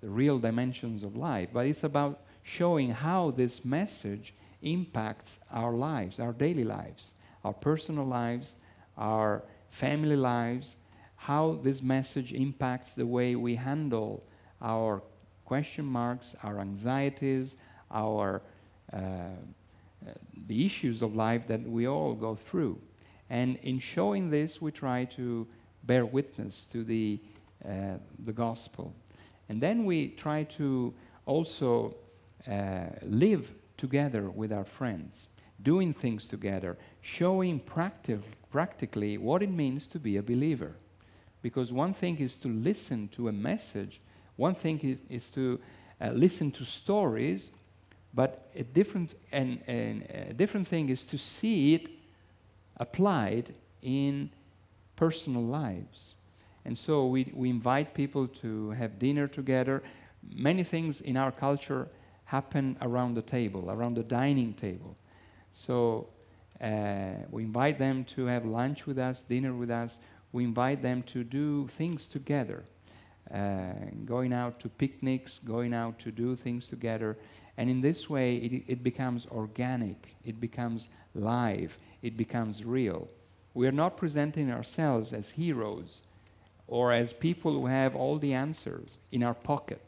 the 0.00 0.08
real 0.08 0.38
dimensions 0.38 1.02
of 1.02 1.16
life 1.16 1.48
but 1.52 1.66
it's 1.66 1.84
about 1.84 2.20
showing 2.42 2.90
how 2.90 3.30
this 3.30 3.64
message 3.64 4.34
impacts 4.62 5.40
our 5.50 5.72
lives 5.72 6.18
our 6.20 6.32
daily 6.32 6.64
lives 6.64 7.12
our 7.44 7.52
personal 7.52 8.04
lives 8.04 8.56
our 8.96 9.44
family 9.68 10.16
lives 10.16 10.76
how 11.16 11.58
this 11.62 11.82
message 11.82 12.32
impacts 12.32 12.94
the 12.94 13.06
way 13.06 13.34
we 13.36 13.54
handle 13.54 14.24
our 14.62 15.02
question 15.44 15.84
marks 15.84 16.34
our 16.42 16.58
anxieties 16.60 17.56
our 17.90 18.42
uh, 18.92 18.98
the 20.46 20.64
issues 20.64 21.02
of 21.02 21.14
life 21.14 21.46
that 21.46 21.62
we 21.62 21.86
all 21.86 22.14
go 22.14 22.34
through. 22.34 22.78
And 23.30 23.56
in 23.56 23.78
showing 23.78 24.30
this, 24.30 24.60
we 24.60 24.70
try 24.70 25.04
to 25.16 25.46
bear 25.84 26.06
witness 26.06 26.66
to 26.66 26.84
the, 26.84 27.20
uh, 27.64 27.98
the 28.24 28.32
gospel. 28.32 28.94
And 29.48 29.60
then 29.60 29.84
we 29.84 30.08
try 30.08 30.44
to 30.44 30.94
also 31.26 31.96
uh, 32.50 32.86
live 33.02 33.52
together 33.78 34.28
with 34.28 34.52
our 34.52 34.64
friends, 34.64 35.28
doing 35.62 35.94
things 35.94 36.26
together, 36.26 36.76
showing 37.00 37.58
practi- 37.60 38.20
practically 38.50 39.16
what 39.16 39.42
it 39.42 39.50
means 39.50 39.86
to 39.86 39.98
be 39.98 40.18
a 40.18 40.22
believer. 40.22 40.74
Because 41.40 41.72
one 41.72 41.94
thing 41.94 42.18
is 42.18 42.36
to 42.36 42.48
listen 42.48 43.08
to 43.08 43.28
a 43.28 43.32
message, 43.32 44.00
one 44.36 44.54
thing 44.54 44.78
is, 44.80 44.98
is 45.08 45.30
to 45.30 45.58
uh, 46.00 46.10
listen 46.10 46.50
to 46.50 46.64
stories, 46.64 47.52
but 48.12 48.50
a 48.54 48.64
different, 48.64 49.14
and, 49.32 49.62
and 49.66 50.02
a 50.30 50.34
different 50.34 50.66
thing 50.66 50.88
is 50.90 51.04
to 51.04 51.16
see 51.16 51.74
it 51.74 51.88
applied 52.76 53.54
in 53.82 54.30
personal 54.96 55.42
lives. 55.42 56.14
And 56.64 56.76
so 56.76 57.06
we, 57.06 57.32
we 57.34 57.48
invite 57.50 57.94
people 57.94 58.26
to 58.42 58.70
have 58.70 58.98
dinner 58.98 59.28
together. 59.28 59.82
Many 60.34 60.64
things 60.64 61.00
in 61.00 61.16
our 61.16 61.32
culture 61.32 61.88
happen 62.28 62.76
around 62.82 63.14
the 63.14 63.22
table, 63.22 63.70
around 63.70 63.94
the 63.94 64.02
dining 64.02 64.52
table. 64.52 64.94
So 65.52 66.08
uh, 66.60 67.24
we 67.30 67.42
invite 67.42 67.78
them 67.78 68.04
to 68.04 68.26
have 68.26 68.44
lunch 68.44 68.86
with 68.86 68.98
us, 68.98 69.22
dinner 69.22 69.54
with 69.54 69.70
us. 69.70 69.98
We 70.32 70.44
invite 70.44 70.82
them 70.82 71.02
to 71.04 71.24
do 71.24 71.66
things 71.68 72.06
together, 72.06 72.64
uh, 73.32 73.72
going 74.04 74.34
out 74.34 74.60
to 74.60 74.68
picnics, 74.68 75.40
going 75.42 75.72
out 75.72 75.98
to 76.00 76.12
do 76.12 76.36
things 76.36 76.68
together. 76.68 77.16
And 77.56 77.70
in 77.70 77.80
this 77.80 78.10
way, 78.10 78.36
it, 78.36 78.64
it 78.68 78.82
becomes 78.82 79.26
organic, 79.28 80.14
it 80.22 80.38
becomes 80.38 80.90
live, 81.14 81.78
it 82.02 82.18
becomes 82.18 82.62
real. 82.62 83.08
We 83.54 83.66
are 83.66 83.72
not 83.72 83.96
presenting 83.96 84.50
ourselves 84.50 85.14
as 85.14 85.30
heroes 85.30 86.02
or 86.66 86.92
as 86.92 87.14
people 87.14 87.52
who 87.52 87.66
have 87.66 87.96
all 87.96 88.18
the 88.18 88.34
answers 88.34 88.98
in 89.10 89.22
our 89.22 89.32
pocket. 89.32 89.87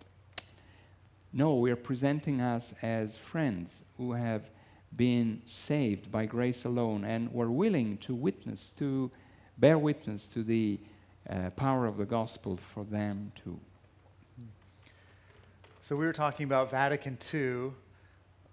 No, 1.32 1.54
we 1.54 1.70
are 1.70 1.76
presenting 1.76 2.40
us 2.40 2.74
as 2.82 3.16
friends 3.16 3.84
who 3.96 4.12
have 4.12 4.50
been 4.96 5.42
saved 5.46 6.10
by 6.10 6.26
grace 6.26 6.64
alone 6.64 7.04
and 7.04 7.32
were 7.32 7.50
willing 7.50 7.98
to 7.98 8.14
witness, 8.14 8.70
to 8.78 9.10
bear 9.56 9.78
witness 9.78 10.26
to 10.26 10.42
the 10.42 10.80
uh, 11.28 11.50
power 11.50 11.86
of 11.86 11.96
the 11.96 12.04
gospel 12.04 12.56
for 12.56 12.84
them 12.84 13.30
too. 13.44 13.60
So 15.82 15.94
we 15.94 16.04
were 16.04 16.12
talking 16.12 16.44
about 16.44 16.70
Vatican 16.70 17.16
II, 17.32 17.72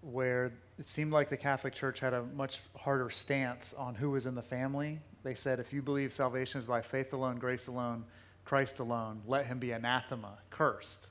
where 0.02 0.54
it 0.78 0.88
seemed 0.88 1.12
like 1.12 1.30
the 1.30 1.38
Catholic 1.38 1.74
Church 1.74 2.00
had 2.00 2.14
a 2.14 2.24
much 2.24 2.62
harder 2.76 3.10
stance 3.10 3.74
on 3.74 3.96
who 3.96 4.12
was 4.12 4.28
in 4.28 4.36
the 4.36 4.44
family. 4.44 5.00
They 5.24 5.34
said, 5.34 5.60
if 5.60 5.74
you 5.74 5.82
believe 5.82 6.14
salvation 6.14 6.60
is 6.60 6.68
by 6.68 6.82
faith 6.82 7.14
alone, 7.14 7.38
grace 7.38 7.66
alone, 7.66 8.06
Christ 8.46 8.80
alone, 8.80 9.22
let 9.26 9.48
him 9.48 9.60
be 9.60 9.72
anathema, 9.72 10.38
cursed. 10.52 11.10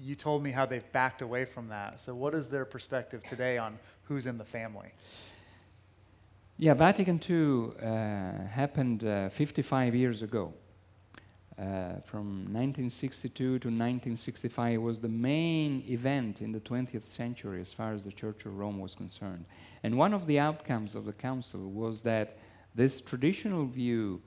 You 0.00 0.14
told 0.14 0.42
me 0.42 0.50
how 0.52 0.66
they've 0.66 0.92
backed 0.92 1.22
away 1.22 1.44
from 1.44 1.68
that. 1.68 2.00
So, 2.00 2.14
what 2.14 2.34
is 2.34 2.48
their 2.48 2.64
perspective 2.64 3.22
today 3.24 3.58
on 3.58 3.78
who's 4.04 4.26
in 4.26 4.38
the 4.38 4.44
family? 4.44 4.90
Yeah, 6.56 6.74
Vatican 6.74 7.20
II 7.28 7.70
uh, 7.80 8.46
happened 8.48 9.04
uh, 9.04 9.28
55 9.28 9.94
years 9.94 10.22
ago. 10.22 10.52
Uh, 11.58 11.98
from 12.04 12.46
1962 12.52 13.34
to 13.34 13.52
1965 13.54 14.80
was 14.80 15.00
the 15.00 15.08
main 15.08 15.82
event 15.88 16.40
in 16.40 16.52
the 16.52 16.60
20th 16.60 17.02
century 17.02 17.60
as 17.60 17.72
far 17.72 17.92
as 17.92 18.04
the 18.04 18.12
Church 18.12 18.46
of 18.46 18.56
Rome 18.56 18.78
was 18.78 18.94
concerned. 18.94 19.44
And 19.82 19.98
one 19.98 20.14
of 20.14 20.28
the 20.28 20.38
outcomes 20.38 20.94
of 20.94 21.04
the 21.04 21.12
council 21.12 21.68
was 21.68 22.02
that 22.02 22.38
this 22.76 23.00
traditional 23.00 23.64
view, 23.66 24.22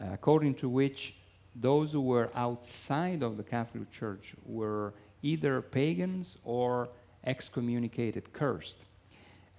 uh, 0.00 0.06
according 0.12 0.54
to 0.54 0.68
which 0.70 1.16
those 1.54 1.92
who 1.92 2.00
were 2.00 2.30
outside 2.34 3.22
of 3.22 3.36
the 3.36 3.42
Catholic 3.42 3.90
Church 3.90 4.34
were 4.44 4.94
either 5.22 5.62
pagans 5.62 6.36
or 6.44 6.88
excommunicated, 7.24 8.32
cursed, 8.32 8.84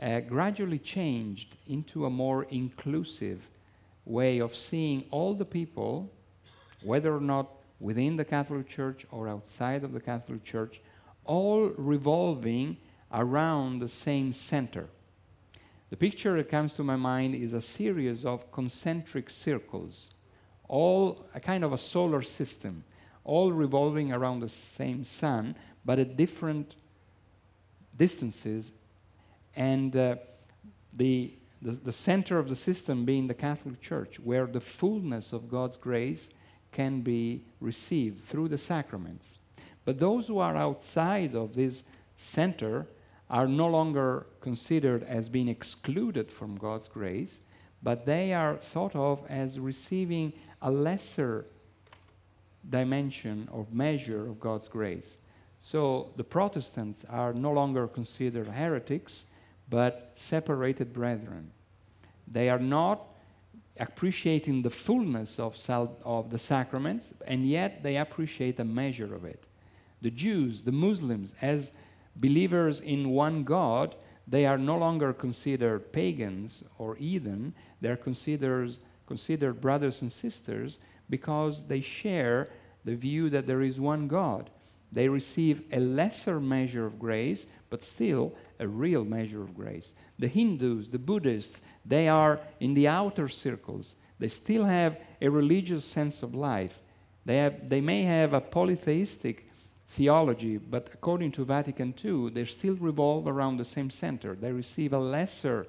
uh, 0.02 0.20
gradually 0.20 0.80
changed 0.80 1.58
into 1.68 2.06
a 2.06 2.10
more 2.10 2.44
inclusive 2.46 3.50
way 4.06 4.40
of 4.40 4.56
seeing 4.56 5.06
all 5.10 5.34
the 5.34 5.46
people 5.46 6.12
whether 6.84 7.16
or 7.16 7.22
not 7.22 7.48
within 7.80 8.16
the 8.16 8.26
Catholic 8.26 8.68
Church 8.68 9.06
or 9.12 9.28
outside 9.28 9.84
of 9.84 9.94
the 9.94 10.00
Catholic 10.00 10.44
Church, 10.44 10.82
all 11.24 11.72
revolving 11.78 12.78
around 13.12 13.80
the 13.80 13.88
same 13.88 14.34
center. 14.34 14.88
The 15.90 15.98
picture 15.98 16.36
that 16.38 16.50
comes 16.50 16.74
to 16.74 16.84
my 16.84 16.96
mind 16.96 17.36
is 17.36 17.54
a 17.54 17.62
series 17.62 18.26
of 18.26 18.52
concentric 18.52 19.30
circles, 19.30 20.10
all 20.68 21.26
a 21.34 21.40
kind 21.40 21.64
of 21.64 21.74
a 21.74 21.78
solar 21.78 22.22
system, 22.22 22.84
all 23.24 23.52
revolving 23.52 24.12
around 24.12 24.40
the 24.40 24.50
same 24.50 25.04
sun, 25.04 25.56
but 25.84 26.00
at 26.00 26.18
different 26.18 26.76
distances, 27.98 28.72
and 29.56 29.96
uh, 29.96 30.16
the, 30.94 31.34
the, 31.62 31.72
the 31.72 31.92
center 31.92 32.40
of 32.40 32.50
the 32.50 32.56
system 32.56 33.06
being 33.06 33.28
the 33.28 33.34
Catholic 33.34 33.82
Church, 33.82 34.20
where 34.20 34.46
the 34.46 34.62
fullness 34.62 35.34
of 35.34 35.50
God's 35.50 35.78
grace 35.78 36.30
can 36.72 37.02
be 37.02 37.46
received 37.62 38.20
through 38.20 38.50
the 38.50 38.58
sacraments. 38.58 39.38
But 39.86 40.00
those 40.00 40.28
who 40.28 40.40
are 40.40 40.58
outside 40.58 41.36
of 41.36 41.56
this 41.56 41.84
center 42.16 42.88
are 43.30 43.48
no 43.48 43.68
longer 43.68 44.28
considered 44.42 45.04
as 45.04 45.30
being 45.30 45.48
excluded 45.48 46.32
from 46.32 46.58
God's 46.58 46.88
grace, 46.88 47.40
but 47.82 48.06
they 48.06 48.34
are 48.34 48.58
thought 48.58 48.96
of 48.96 49.26
as 49.30 49.60
receiving 49.60 50.34
a 50.66 50.72
lesser 50.72 51.46
dimension 52.68 53.48
or 53.52 53.68
measure 53.72 54.28
of 54.28 54.40
God's 54.40 54.68
grace. 54.68 55.16
So 55.60 56.12
the 56.18 56.24
Protestants 56.24 57.06
are 57.06 57.34
no 57.34 57.52
longer 57.52 57.88
considered 57.88 58.48
heretics, 58.48 59.28
but 59.70 60.12
separated 60.16 60.92
brethren. 60.92 61.52
They 62.28 62.50
are 62.50 62.60
not 62.60 63.04
appreciating 63.80 64.64
the 64.64 64.72
fullness 64.72 65.38
of, 65.40 65.56
sal- 65.56 65.98
of 66.04 66.32
the 66.32 66.40
sacraments, 66.40 67.14
and 67.28 67.46
yet 67.46 67.84
they 67.84 67.98
appreciate 67.98 68.60
a 68.60 68.66
measure 68.66 69.14
of 69.14 69.24
it. 69.24 69.46
The 70.02 70.10
Jews, 70.10 70.64
the 70.64 70.72
Muslims, 70.72 71.36
as 71.44 71.72
believers 72.16 72.82
in 72.82 73.10
one 73.10 73.44
God, 73.44 73.96
they 74.28 74.48
are 74.48 74.58
no 74.58 74.78
longer 74.80 75.14
considered 75.14 75.94
pagans 75.94 76.64
or 76.80 76.96
heathen, 76.96 77.54
they're 77.82 77.98
considered, 77.98 78.72
considered 79.06 79.62
brothers 79.62 80.02
and 80.02 80.12
sisters 80.12 80.80
because 81.10 81.66
they 81.66 81.82
share 81.82 82.50
the 82.84 82.96
view 82.96 83.30
that 83.30 83.48
there 83.48 83.62
is 83.62 83.80
one 83.80 84.08
God. 84.08 84.50
They 84.92 85.10
receive 85.10 85.64
a 85.74 85.80
lesser 85.80 86.40
measure 86.40 86.86
of 86.86 87.00
grace, 87.00 87.48
but 87.70 87.84
still 87.84 88.34
a 88.60 88.68
real 88.68 89.04
measure 89.04 89.42
of 89.42 89.56
grace. 89.56 89.94
The 90.18 90.28
Hindus, 90.28 90.90
the 90.90 91.00
Buddhists, 91.00 91.62
they 91.86 92.08
are 92.08 92.40
in 92.60 92.74
the 92.74 92.88
outer 92.88 93.28
circles. 93.28 93.96
They 94.20 94.30
still 94.30 94.64
have 94.64 94.98
a 95.22 95.30
religious 95.30 95.84
sense 95.84 96.24
of 96.24 96.34
life. 96.34 96.80
They, 97.26 97.38
have, 97.38 97.68
they 97.68 97.82
may 97.82 98.04
have 98.04 98.34
a 98.34 98.40
polytheistic 98.40 99.50
theology, 99.88 100.58
but 100.58 100.90
according 100.94 101.32
to 101.34 101.46
Vatican 101.46 101.94
II, 102.04 102.30
they 102.30 102.46
still 102.46 102.76
revolve 102.76 103.28
around 103.28 103.58
the 103.58 103.66
same 103.66 103.90
center. 103.90 104.36
They 104.36 104.52
receive 104.52 104.94
a 104.94 105.00
lesser 105.00 105.68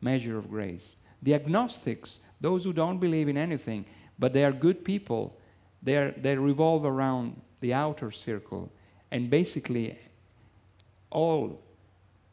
measure 0.00 0.38
of 0.38 0.50
grace. 0.50 0.96
The 1.22 1.34
agnostics, 1.34 2.20
those 2.40 2.64
who 2.64 2.72
don't 2.72 2.98
believe 2.98 3.28
in 3.28 3.36
anything, 3.36 3.84
but 4.18 4.32
they 4.32 4.44
are 4.44 4.52
good 4.52 4.84
people, 4.84 5.38
they, 5.82 5.96
are, 5.96 6.12
they 6.12 6.36
revolve 6.36 6.84
around 6.84 7.40
the 7.60 7.74
outer 7.74 8.10
circle. 8.10 8.70
And 9.10 9.30
basically, 9.30 9.98
all, 11.10 11.60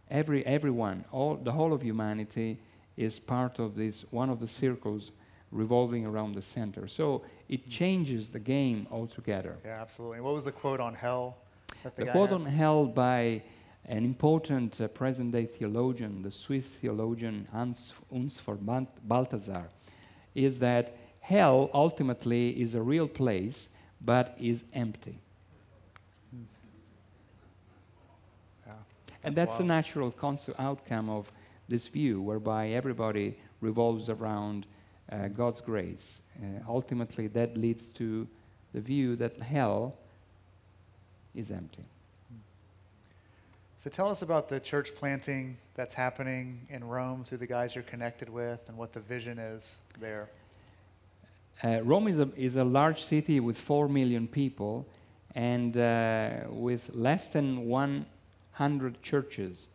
every, 0.10 0.46
everyone, 0.46 1.06
all, 1.12 1.36
the 1.36 1.52
whole 1.52 1.74
of 1.74 1.82
humanity 1.82 2.60
is 2.98 3.20
part 3.20 3.60
of 3.60 3.76
this, 3.76 4.06
one 4.12 4.30
of 4.30 4.40
the 4.40 4.48
circles 4.48 5.12
revolving 5.52 6.06
around 6.06 6.36
the 6.36 6.42
center. 6.42 6.88
So 6.88 7.24
it 7.50 7.70
changes 7.70 8.30
the 8.30 8.40
game 8.40 8.88
altogether. 8.92 9.58
Yeah, 9.66 9.82
absolutely. 9.82 10.22
What 10.22 10.34
was 10.34 10.46
the 10.46 10.52
quote 10.52 10.80
on 10.80 10.94
hell? 10.94 11.38
The, 11.84 11.92
the 11.96 12.06
quote 12.12 12.30
had? 12.30 12.42
on 12.42 12.46
hell 12.46 12.86
by 12.86 13.42
an 13.88 14.04
important 14.04 14.82
uh, 14.82 14.88
present 14.88 15.32
day 15.32 15.46
theologian, 15.46 16.24
the 16.24 16.32
Swiss 16.32 16.68
theologian 16.68 17.48
Hans 17.52 17.94
Urs 18.12 18.42
von 18.42 18.88
Balthasar, 19.04 19.70
is 20.36 20.60
that 20.60 20.96
hell 21.22 21.70
ultimately 21.74 22.50
is 22.62 22.76
a 22.76 22.82
real 22.82 23.08
place 23.08 23.70
but 24.02 24.36
is 24.40 24.64
empty. 24.74 25.18
Yeah, 28.68 28.74
that's 29.08 29.26
and 29.26 29.36
that's 29.36 29.52
wild. 29.54 29.62
the 29.62 29.66
natural 29.66 30.14
outcome 30.60 31.10
of 31.10 31.32
this 31.68 31.88
view, 31.88 32.22
whereby 32.22 32.70
everybody 32.70 33.38
revolves 33.62 34.10
around 34.10 34.68
uh, 35.12 35.30
God's 35.30 35.62
grace. 35.62 36.22
Uh, 36.40 36.60
ultimately, 36.68 37.28
that 37.28 37.58
leads 37.58 37.88
to 37.88 38.28
the 38.74 38.82
view 38.82 39.16
that 39.16 39.42
hell 39.42 39.98
is 41.34 41.50
empty. 41.50 41.86
So 43.86 43.92
tell 43.92 44.10
us 44.10 44.24
about 44.24 44.50
the 44.50 44.60
church 44.60 44.96
planting 44.96 45.58
that's 45.76 45.94
happening 45.94 46.60
in 46.72 46.84
Rome 46.84 47.24
through 47.24 47.38
the 47.38 47.46
guys 47.46 47.76
you're 47.76 47.84
connected 47.84 48.30
with 48.30 48.68
and 48.68 48.76
what 48.80 48.94
the 48.94 49.00
vision 49.00 49.38
is 49.38 49.76
there. 50.00 50.28
Uh, 51.64 51.82
Rome 51.84 52.08
is 52.08 52.18
a, 52.18 52.28
is 52.36 52.56
a 52.56 52.64
large 52.64 53.04
city 53.04 53.40
with 53.40 53.60
4 53.60 53.88
million 53.88 54.28
people 54.28 54.88
and 55.36 55.78
uh, 55.78 56.48
with 56.50 56.96
less 56.96 57.28
than 57.28 57.68
100 57.68 59.04
churches. 59.04 59.68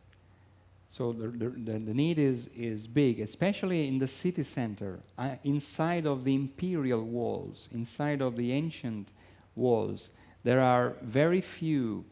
So 0.89 1.13
the, 1.13 1.29
the, 1.29 1.79
the, 1.79 1.95
need 1.95 2.19
is, 2.19 2.49
is 2.49 2.89
big, 2.89 3.21
especially 3.21 3.87
in 3.87 3.99
the 3.99 4.09
city 4.09 4.43
center, 4.43 4.99
uh, 5.19 5.37
inside 5.45 6.05
of 6.05 6.25
the 6.25 6.35
imperial 6.35 7.05
walls, 7.05 7.69
inside 7.71 8.23
of 8.23 8.37
the 8.37 8.51
ancient 8.51 9.13
walls. 9.55 10.11
There 10.43 10.61
are 10.61 10.95
very 11.01 11.41
few 11.41 12.05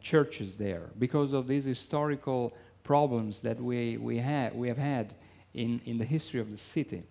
churches 0.00 0.56
there 0.56 0.90
because 0.98 1.32
of 1.32 1.46
these 1.46 1.64
historical 1.64 2.54
problems 2.82 3.40
that 3.40 3.60
we, 3.60 3.96
we, 3.96 4.18
ha- 4.18 4.50
we 4.54 4.68
have 4.68 4.78
had 4.78 5.14
in, 5.54 5.80
in 5.84 5.98
the 5.98 6.04
history 6.04 6.40
of 6.40 6.50
the 6.50 6.56
city. 6.56 7.02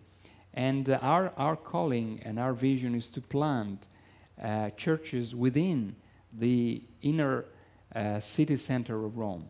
And 0.53 0.89
uh, 0.89 0.99
our, 1.01 1.34
our 1.38 1.55
calling 1.55 2.22
and 2.24 2.39
our 2.39 2.53
vision 2.53 2.93
is 2.95 3.07
to 3.09 3.22
plant 3.22 3.88
uh, 4.41 4.70
churches 4.72 5.36
within 5.36 5.95
the 6.32 6.82
inner 7.01 7.45
uh, 7.95 8.20
city 8.20 8.57
center 8.57 9.05
of 9.05 9.18
Rome 9.18 9.45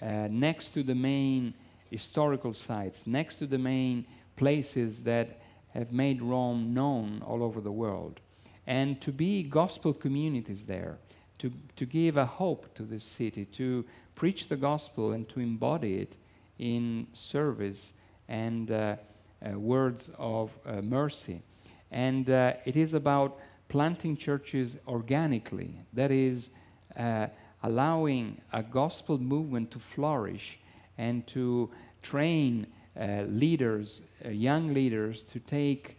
uh, 0.00 0.28
next 0.30 0.70
to 0.70 0.82
the 0.82 0.94
main 0.94 1.54
historical 1.90 2.54
sites, 2.54 3.06
next 3.06 3.36
to 3.36 3.46
the 3.46 3.58
main 3.58 4.06
places 4.36 5.02
that 5.04 5.40
have 5.70 5.92
made 5.92 6.22
Rome 6.22 6.74
known 6.74 7.22
all 7.26 7.42
over 7.42 7.60
the 7.60 7.72
world. 7.72 8.20
And 8.66 9.00
to 9.02 9.12
be 9.12 9.42
gospel 9.42 9.92
communities 9.92 10.66
there, 10.66 10.98
to, 11.38 11.52
to 11.76 11.86
give 11.86 12.16
a 12.16 12.26
hope 12.26 12.74
to 12.74 12.82
this 12.82 13.04
city, 13.04 13.44
to 13.44 13.84
preach 14.14 14.48
the 14.48 14.56
gospel 14.56 15.12
and 15.12 15.28
to 15.28 15.40
embody 15.40 15.96
it 15.96 16.16
in 16.58 17.06
service 17.12 17.92
and 18.28 18.70
uh, 18.70 18.96
uh, 19.44 19.58
words 19.58 20.10
of 20.18 20.50
uh, 20.64 20.80
mercy. 20.80 21.42
And 21.90 22.28
uh, 22.30 22.54
it 22.64 22.76
is 22.76 22.94
about 22.94 23.38
planting 23.68 24.16
churches 24.16 24.78
organically, 24.88 25.74
that 25.92 26.10
is, 26.10 26.50
uh, 26.96 27.26
allowing 27.62 28.40
a 28.52 28.62
gospel 28.62 29.18
movement 29.18 29.70
to 29.72 29.78
flourish 29.78 30.58
and 30.98 31.26
to 31.26 31.70
train 32.00 32.66
uh, 32.98 33.22
leaders, 33.28 34.00
young 34.28 34.72
leaders, 34.72 35.22
to 35.24 35.38
take 35.40 35.98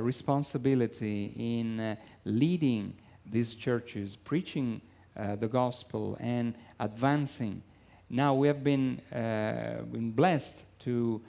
responsibility 0.00 1.32
in 1.36 1.96
leading 2.24 2.94
these 3.34 3.54
churches, 3.54 4.16
preaching 4.16 4.80
uh, 5.16 5.34
the 5.36 5.48
gospel 5.48 6.16
and 6.20 6.54
advancing. 6.78 7.62
Now 8.08 8.32
we 8.32 8.46
have 8.46 8.62
been, 8.62 9.00
uh, 9.12 9.82
been 9.82 10.12
blessed 10.12 10.64
to 10.80 11.20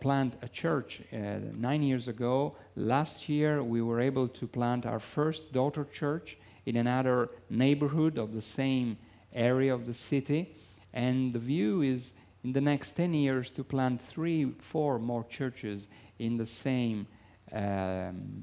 plant 0.00 0.34
a 0.42 0.48
church 0.48 1.02
nine 1.12 1.82
years 1.84 2.08
ago. 2.08 2.56
Last 2.74 3.28
year 3.28 3.62
we 3.62 3.80
were 3.80 4.00
able 4.00 4.26
to 4.26 4.46
plant 4.46 4.86
our 4.86 4.98
first 4.98 5.52
daughter 5.52 5.84
church 5.84 6.36
in 6.66 6.76
another 6.76 7.30
neighborhood 7.48 8.18
of 8.18 8.32
the 8.32 8.40
same 8.40 8.98
area 9.32 9.72
of 9.72 9.86
the 9.86 9.94
city. 9.94 10.54
And 10.92 11.32
the 11.32 11.38
view 11.38 11.82
is 11.82 12.12
in 12.44 12.52
the 12.52 12.60
next 12.60 12.92
10 12.92 13.14
years 13.14 13.50
to 13.52 13.64
plant 13.64 14.02
three, 14.02 14.52
four 14.58 14.98
more 14.98 15.24
churches 15.24 15.88
in 16.18 16.36
the 16.36 16.46
same 16.46 17.06
um, 17.52 18.42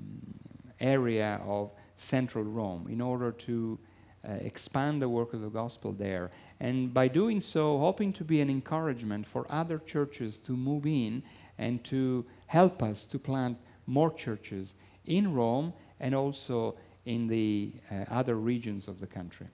area 0.80 1.42
of 1.46 1.72
central 1.96 2.44
Rome 2.44 2.88
in 2.90 3.02
order 3.02 3.32
to 3.32 3.80
uh, 4.28 4.34
expand 4.34 5.02
the 5.02 5.10
work 5.10 5.34
of 5.34 5.42
the 5.42 5.50
gospel 5.50 5.92
there. 5.92 6.32
And 6.60 6.94
by 6.94 7.08
doing 7.08 7.40
so, 7.40 7.78
hoping 7.78 8.12
to 8.14 8.24
be 8.24 8.42
an 8.42 8.50
encouragement 8.50 9.28
for 9.28 9.46
other 9.50 9.78
churches 9.80 10.40
to 10.40 10.56
move 10.56 10.86
in 10.86 11.24
and 11.58 11.84
to 11.86 12.26
help 12.48 12.82
us 12.82 13.06
to 13.06 13.20
plant 13.20 13.58
more 13.88 14.12
churches 14.14 14.74
in 15.06 15.34
Rome 15.34 15.74
and 16.00 16.16
also 16.16 16.76
in 17.06 17.28
the 17.28 17.72
uh, 17.92 18.06
other 18.10 18.36
regions 18.36 18.88
of 18.88 19.00
the 19.00 19.08
country. 19.08 19.48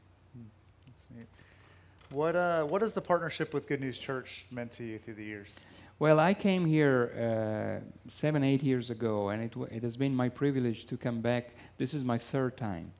What, 2.11 2.35
uh, 2.35 2.63
what 2.65 2.81
has 2.81 2.91
the 2.91 3.01
partnership 3.01 3.53
with 3.53 3.69
Good 3.69 3.79
News 3.79 3.97
Church 3.97 4.45
meant 4.51 4.71
to 4.73 4.83
you 4.83 4.97
through 4.97 5.13
the 5.13 5.23
years? 5.23 5.57
Well, 6.01 6.19
I 6.19 6.33
came 6.33 6.65
here 6.65 7.11
uh, 7.13 8.09
seven, 8.09 8.43
eight 8.43 8.63
years 8.63 8.89
ago, 8.89 9.29
and 9.29 9.43
it, 9.43 9.51
w- 9.51 9.69
it 9.71 9.83
has 9.83 9.95
been 9.95 10.15
my 10.15 10.29
privilege 10.29 10.87
to 10.87 10.97
come 10.97 11.21
back. 11.21 11.51
This 11.77 11.93
is 11.93 12.03
my 12.03 12.17
third 12.17 12.57
time. 12.57 12.91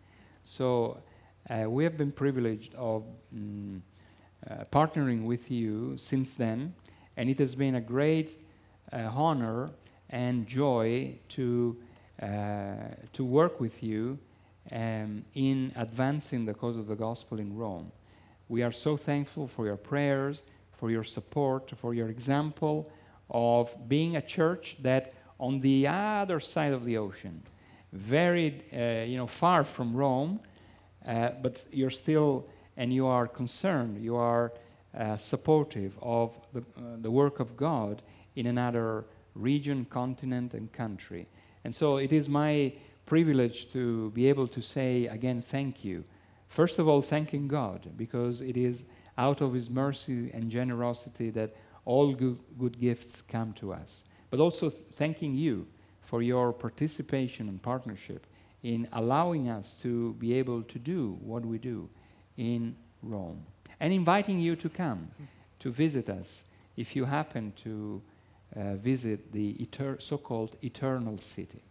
So 0.43 1.02
uh, 1.49 1.68
we 1.68 1.84
have 1.84 1.97
been 1.97 2.12
privileged 2.12 2.76
of 2.76 3.04
mm, 3.36 3.82
uh, 4.47 4.66
partnering 4.72 5.24
with 5.24 5.49
you 5.49 5.97
since 5.97 6.36
then, 6.36 6.76
and 7.18 7.28
it 7.28 7.39
has 7.39 7.56
been 7.56 7.74
a 7.74 7.82
great 7.82 8.36
uh, 8.93 9.10
honor 9.12 9.72
and 10.12 10.45
joy 10.45 11.16
to, 11.30 11.78
uh, 12.22 12.28
to 13.14 13.26
work 13.26 13.60
with 13.60 13.82
you 13.82 14.20
um, 14.72 15.26
in 15.34 15.72
advancing 15.76 16.45
the 16.45 16.54
cause 16.54 16.78
of 16.78 16.86
the 16.86 16.95
gospel 16.95 17.39
in 17.39 17.58
Rome. 17.58 17.91
We 18.47 18.62
are 18.62 18.72
so 18.72 18.95
thankful 18.95 19.47
for 19.47 19.66
your 19.66 19.78
prayers, 19.78 20.43
for 20.82 20.90
your 20.90 21.04
support, 21.04 21.72
for 21.78 21.94
your 21.94 22.10
example 22.10 22.92
of 23.30 23.88
being 23.88 24.16
a 24.16 24.22
church 24.22 24.78
that 24.82 25.14
on 25.40 25.60
the 25.60 25.86
other 25.86 26.40
side 26.40 26.74
of 26.74 26.86
the 26.86 26.98
ocean, 26.98 27.44
very, 27.94 28.64
uh, 28.74 29.06
you 29.06 29.16
know, 29.16 29.28
far 29.28 29.64
from 29.64 29.96
Rome, 29.96 30.40
uh, 31.06 31.30
but 31.40 31.64
you're 31.72 31.92
still, 31.92 32.50
and 32.78 32.92
you 32.92 33.06
are 33.06 33.28
concerned, 33.28 34.04
you 34.04 34.16
are 34.16 34.54
uh, 34.98 35.18
supportive 35.18 35.94
of 36.02 36.36
the, 36.52 36.62
uh, 36.62 36.98
the 37.00 37.12
work 37.12 37.40
of 37.40 37.56
God 37.56 38.02
in 38.36 38.48
another 38.48 39.06
region, 39.36 39.86
continent, 39.86 40.56
and 40.56 40.74
country. 40.74 41.28
And 41.64 41.76
so 41.76 41.98
it 41.98 42.12
is 42.12 42.28
my 42.28 42.74
privilege 43.06 43.72
to 43.74 44.10
be 44.16 44.28
able 44.28 44.48
to 44.48 44.62
say 44.62 45.06
again, 45.06 45.44
thank 45.44 45.86
you 45.86 46.04
First 46.52 46.80
of 46.80 46.88
all, 46.90 47.02
thanking 47.02 47.48
God, 47.48 47.92
because 47.96 48.42
it 48.42 48.58
is 48.58 48.84
out 49.22 49.41
of 49.41 49.53
His 49.53 49.69
mercy 49.69 50.32
and 50.34 50.49
generosity 50.49 51.30
that 51.32 51.55
all 51.86 52.13
good, 52.13 52.39
good 52.57 52.80
gifts 52.80 53.22
come 53.22 53.53
to 53.53 53.72
us. 53.72 54.03
But 54.30 54.39
also 54.39 54.69
thanking 54.69 55.36
you 55.36 55.67
for 56.01 56.22
your 56.22 56.53
participation 56.53 57.47
and 57.47 57.61
partnership 57.61 58.26
in 58.63 58.88
allowing 58.93 59.49
us 59.49 59.74
to 59.84 60.13
be 60.13 60.34
able 60.34 60.63
to 60.63 60.80
do 60.80 61.17
what 61.22 61.45
we 61.45 61.57
do 61.57 61.89
in 62.38 62.76
Rome. 63.03 63.45
And 63.80 63.93
inviting 63.93 64.39
you 64.39 64.55
to 64.55 64.69
come 64.69 65.09
to 65.59 65.72
visit 65.72 66.09
us 66.09 66.45
if 66.78 66.95
you 66.95 67.05
happen 67.05 67.53
to 67.63 68.01
uh, 68.55 68.76
visit 68.76 69.32
the 69.32 69.53
eter- 69.55 70.01
so 70.01 70.17
called 70.17 70.55
eternal 70.63 71.17
city. 71.17 71.61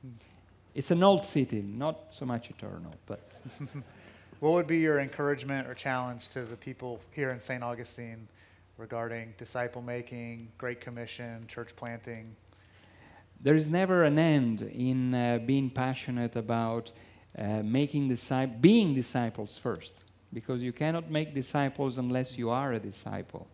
It's 0.75 0.91
an 0.91 1.03
old 1.03 1.25
city, 1.25 1.63
not 1.63 1.97
so 2.11 2.25
much 2.25 2.51
eternal, 2.51 2.95
but 3.07 3.21
What 4.41 4.53
would 4.53 4.67
be 4.67 4.79
your 4.79 4.99
encouragement 4.99 5.69
or 5.69 5.75
challenge 5.75 6.31
to 6.31 6.43
the 6.43 6.57
people 6.57 7.01
here 7.13 7.29
in 7.29 7.41
St. 7.41 7.63
Augustine 7.63 8.27
regarding 8.79 9.35
disciple 9.37 9.83
making, 9.83 10.49
Great 10.59 10.81
Commission, 10.81 11.47
church 11.47 11.77
planting? 11.77 12.35
there 13.43 13.55
is 13.55 13.71
never 13.71 14.05
an 14.05 14.19
end 14.19 14.63
in 14.63 15.15
uh, 15.15 15.39
being 15.45 15.71
passionate 15.71 16.37
about 16.37 16.93
uh, 17.39 17.63
making 17.65 18.09
disci- 18.09 18.61
being 18.61 18.95
disciples 18.95 19.57
first, 19.57 20.05
because 20.33 20.61
you 20.61 20.73
cannot 20.73 21.11
make 21.11 21.35
disciples 21.35 21.97
unless 21.97 22.37
you 22.37 22.51
are 22.51 22.75
a 22.75 22.79
disciple. 22.79 23.49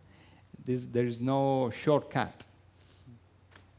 This, 0.65 0.87
there 0.87 1.07
is 1.07 1.21
no 1.21 1.71
shortcut. 1.71 2.45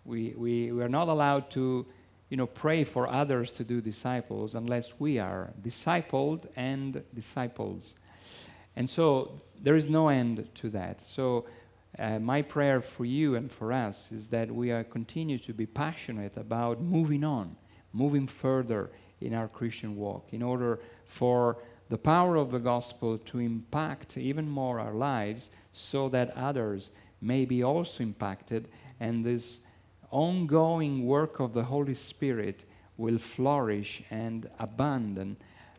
We, 0.05 0.33
we, 0.37 0.71
we 0.71 0.81
are 0.81 0.89
not 0.89 1.09
allowed 1.09 1.51
to 1.51 1.85
you 2.29 2.37
know, 2.37 2.47
pray 2.47 2.83
for 2.83 3.07
others 3.07 3.51
to 3.53 3.63
do 3.63 3.81
disciples 3.81 4.55
unless 4.55 4.99
we 4.99 5.19
are 5.19 5.53
discipled 5.61 6.47
and 6.55 7.03
disciples. 7.13 7.95
And 8.75 8.89
so 8.89 9.41
there 9.61 9.75
is 9.75 9.89
no 9.89 10.09
end 10.09 10.47
to 10.55 10.69
that. 10.71 11.01
So 11.01 11.45
uh, 11.97 12.19
my 12.19 12.41
prayer 12.41 12.81
for 12.81 13.05
you 13.05 13.35
and 13.35 13.51
for 13.51 13.71
us 13.71 14.11
is 14.11 14.27
that 14.27 14.51
we 14.51 14.71
are 14.71 14.83
continue 14.83 15.39
to 15.39 15.53
be 15.53 15.65
passionate 15.65 16.37
about 16.37 16.81
moving 16.81 17.23
on, 17.23 17.55
moving 17.93 18.27
further 18.27 18.91
in 19.21 19.33
our 19.33 19.47
Christian 19.47 19.95
walk, 19.95 20.27
in 20.31 20.43
order 20.43 20.79
for 21.05 21.57
the 21.89 21.97
power 21.97 22.35
of 22.35 22.51
the 22.51 22.59
gospel 22.59 23.17
to 23.17 23.39
impact 23.39 24.17
even 24.17 24.47
more 24.47 24.79
our 24.79 24.93
lives, 24.93 25.49
so 25.71 26.09
that 26.09 26.35
others 26.35 26.91
may 27.21 27.45
be 27.45 27.63
also 27.63 28.03
impacted, 28.03 28.67
and 28.99 29.25
this 29.25 29.61
ongoing 30.11 31.05
work 31.05 31.39
of 31.39 31.53
the 31.53 31.63
Holy 31.63 31.93
Spirit 31.93 32.65
will 32.97 33.17
flourish 33.17 34.03
and 34.09 34.49
abandon 34.59 35.37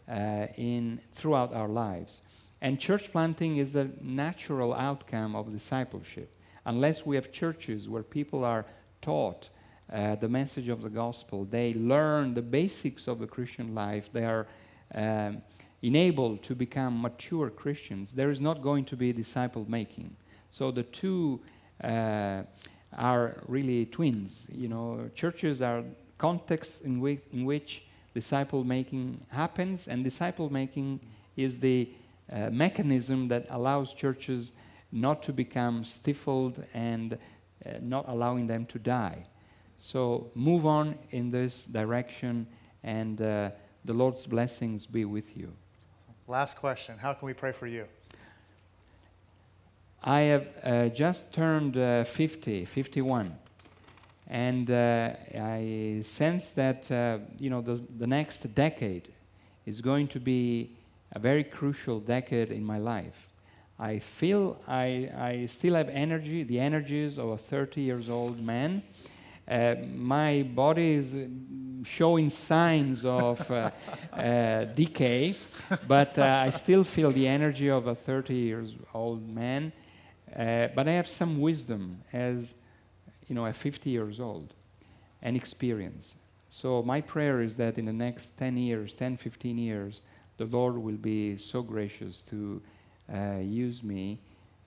uh, 0.08 0.46
in 0.56 1.00
throughout 1.12 1.52
our 1.52 1.68
lives. 1.68 2.22
And 2.60 2.80
church 2.80 3.12
planting 3.12 3.58
is 3.58 3.74
a 3.74 3.90
natural 4.00 4.74
outcome 4.74 5.36
of 5.36 5.52
discipleship. 5.52 6.34
Unless 6.66 7.06
we 7.06 7.16
have 7.16 7.32
churches 7.32 7.88
where 7.88 8.02
people 8.02 8.44
are 8.44 8.66
taught 9.00 9.50
uh, 9.92 10.16
the 10.16 10.28
message 10.28 10.68
of 10.68 10.82
the 10.82 10.90
gospel, 10.90 11.44
they 11.44 11.72
learn 11.74 12.34
the 12.34 12.42
basics 12.42 13.06
of 13.08 13.20
the 13.20 13.26
Christian 13.26 13.74
life, 13.74 14.12
they 14.12 14.24
are 14.24 14.46
um, 14.94 15.40
enabled 15.82 16.42
to 16.42 16.54
become 16.54 17.00
mature 17.00 17.48
Christians, 17.48 18.12
there 18.12 18.30
is 18.30 18.40
not 18.40 18.60
going 18.60 18.84
to 18.86 18.96
be 18.96 19.12
disciple 19.12 19.64
making. 19.68 20.14
So 20.50 20.70
the 20.70 20.82
two 20.82 21.40
uh, 21.82 22.42
are 22.96 23.42
really 23.46 23.86
twins. 23.86 24.46
You 24.52 24.68
know, 24.68 25.10
churches 25.14 25.62
are 25.62 25.84
contexts 26.16 26.80
in 26.80 27.00
which, 27.00 27.22
in 27.32 27.44
which 27.44 27.82
disciple 28.14 28.64
making 28.64 29.24
happens, 29.30 29.88
and 29.88 30.02
disciple 30.02 30.50
making 30.50 31.00
is 31.36 31.58
the 31.58 31.88
uh, 32.32 32.50
mechanism 32.50 33.28
that 33.28 33.46
allows 33.50 33.94
churches 33.94 34.52
not 34.90 35.22
to 35.22 35.32
become 35.32 35.84
stifled 35.84 36.64
and 36.74 37.14
uh, 37.14 37.70
not 37.80 38.04
allowing 38.08 38.46
them 38.46 38.66
to 38.66 38.78
die. 38.78 39.24
So 39.78 40.30
move 40.34 40.66
on 40.66 40.96
in 41.10 41.30
this 41.30 41.64
direction, 41.64 42.46
and 42.82 43.20
uh, 43.20 43.50
the 43.84 43.92
Lord's 43.92 44.26
blessings 44.26 44.86
be 44.86 45.04
with 45.04 45.36
you. 45.36 45.52
Last 46.26 46.56
question 46.58 46.98
How 46.98 47.14
can 47.14 47.26
we 47.26 47.34
pray 47.34 47.52
for 47.52 47.66
you? 47.66 47.86
I 50.02 50.20
have 50.20 50.48
uh, 50.62 50.88
just 50.88 51.32
turned 51.32 51.76
uh, 51.76 52.04
50, 52.04 52.64
51, 52.64 53.36
and 54.28 54.70
uh, 54.70 55.10
I 55.34 56.00
sense 56.02 56.50
that 56.50 56.90
uh, 56.90 57.18
you 57.38 57.50
know 57.50 57.60
the, 57.60 57.82
the 57.98 58.06
next 58.06 58.42
decade 58.54 59.08
is 59.66 59.80
going 59.80 60.06
to 60.08 60.20
be 60.20 60.76
a 61.12 61.18
very 61.18 61.42
crucial 61.42 61.98
decade 61.98 62.50
in 62.50 62.64
my 62.64 62.78
life. 62.78 63.28
I 63.78 63.98
feel 63.98 64.60
I, 64.68 65.10
I 65.16 65.46
still 65.46 65.74
have 65.74 65.88
energy, 65.88 66.42
the 66.42 66.60
energies 66.60 67.18
of 67.18 67.28
a 67.30 67.36
30 67.36 67.80
years 67.80 68.10
old 68.10 68.40
man. 68.40 68.82
Uh, 69.48 69.76
my 69.94 70.42
body 70.42 70.92
is 70.92 71.14
uh, 71.14 71.26
showing 71.82 72.28
signs 72.28 73.04
of 73.04 73.50
uh, 73.50 73.70
decay, 74.74 75.34
but 75.88 76.18
I 76.18 76.50
still 76.50 76.84
feel 76.84 77.10
the 77.10 77.26
energy 77.26 77.68
of 77.68 77.86
a 77.86 77.94
30 77.94 78.34
years 78.34 78.74
old 78.92 79.28
man. 79.28 79.72
Uh, 80.36 80.68
but 80.74 80.88
I 80.88 80.92
have 80.92 81.08
some 81.08 81.40
wisdom 81.40 82.02
as 82.12 82.54
you 83.28 83.34
know, 83.34 83.46
at 83.46 83.56
50 83.56 83.90
years 83.90 84.20
old 84.20 84.54
and 85.22 85.36
experience. 85.36 86.14
So 86.50 86.82
my 86.82 87.00
prayer 87.00 87.42
is 87.42 87.56
that 87.56 87.78
in 87.78 87.84
the 87.84 87.92
next 87.92 88.38
10 88.38 88.56
years, 88.56 88.94
10, 88.94 89.16
15 89.18 89.58
years, 89.58 90.02
the 90.38 90.46
Lord 90.46 90.78
will 90.78 90.96
be 90.96 91.36
so 91.36 91.62
gracious 91.62 92.22
to 92.22 92.62
uh, 93.12 93.38
use 93.40 93.82
me 93.82 94.18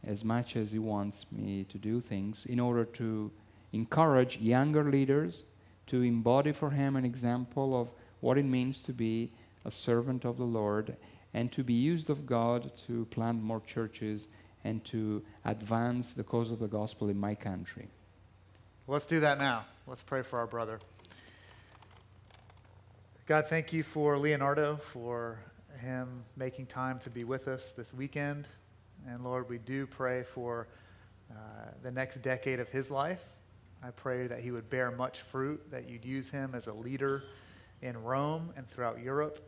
as 0.06 0.24
much 0.24 0.56
as 0.56 0.72
He 0.72 0.80
wants 0.80 1.26
me 1.32 1.64
to 1.66 1.78
do 1.78 2.00
things 2.00 2.46
in 2.46 2.60
order 2.60 2.86
to 2.86 3.32
encourage 3.74 4.38
younger 4.38 4.84
leaders 4.90 5.44
to 5.88 6.04
embody 6.04 6.52
for 6.52 6.70
Him 6.70 6.96
an 6.96 7.06
example 7.06 7.80
of 7.80 7.90
what 8.20 8.38
it 8.38 8.46
means 8.46 8.80
to 8.80 8.94
be 8.94 9.32
a 9.66 9.72
servant 9.72 10.26
of 10.26 10.38
the 10.38 10.44
Lord 10.44 10.96
and 11.34 11.52
to 11.52 11.64
be 11.64 11.74
used 11.74 12.10
of 12.10 12.26
God 12.26 12.72
to 12.86 13.06
plant 13.06 13.42
more 13.42 13.62
churches 13.62 14.28
and 14.64 14.84
to 14.86 15.24
advance 15.46 16.14
the 16.14 16.24
cause 16.24 16.52
of 16.52 16.60
the 16.60 16.68
gospel 16.68 17.10
in 17.10 17.20
my 17.20 17.36
country. 17.36 17.88
Let's 18.88 19.06
do 19.06 19.20
that 19.22 19.40
now. 19.40 19.66
Let's 19.88 20.04
pray 20.04 20.22
for 20.22 20.40
our 20.40 20.48
brother. 20.48 20.80
God, 23.26 23.48
thank 23.48 23.72
you 23.72 23.84
for 23.84 24.18
Leonardo, 24.18 24.78
for 24.78 25.40
him 25.80 26.24
making 26.36 26.66
time 26.66 27.00
to 27.00 27.10
be 27.10 27.24
with 27.24 27.48
us 27.48 27.72
this 27.72 27.94
weekend. 27.94 28.48
And 29.08 29.24
Lord, 29.24 29.50
we 29.50 29.58
do 29.58 29.88
pray 29.88 30.24
for 30.24 30.68
uh, 31.32 31.36
the 31.82 31.92
next 31.92 32.22
decade 32.22 32.60
of 32.60 32.70
his 32.70 32.92
life. 32.92 33.32
I 33.84 33.92
pray 33.92 34.28
that 34.28 34.42
he 34.42 34.52
would 34.52 34.70
bear 34.70 34.92
much 34.92 35.22
fruit, 35.22 35.72
that 35.72 35.90
you'd 35.90 36.06
use 36.06 36.30
him 36.30 36.54
as 36.54 36.68
a 36.68 36.74
leader 36.74 37.24
in 37.82 38.02
Rome 38.04 38.52
and 38.56 38.68
throughout 38.68 39.02
Europe, 39.02 39.40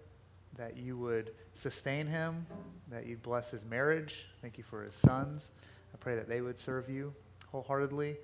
that 0.58 0.78
you 0.78 0.98
would 0.98 1.32
sustain 1.54 2.08
him, 2.08 2.46
that 2.90 3.06
you'd 3.06 3.24
bless 3.24 3.52
his 3.52 3.66
marriage. 3.66 4.28
Thank 4.42 4.58
you 4.58 4.64
for 4.64 4.84
his 4.84 4.96
sons. 4.96 5.52
I 5.94 5.98
pray 5.98 6.16
that 6.16 6.28
they 6.28 6.42
would 6.42 6.60
serve 6.60 6.90
you 6.90 7.14
wholeheartedly. 7.52 8.18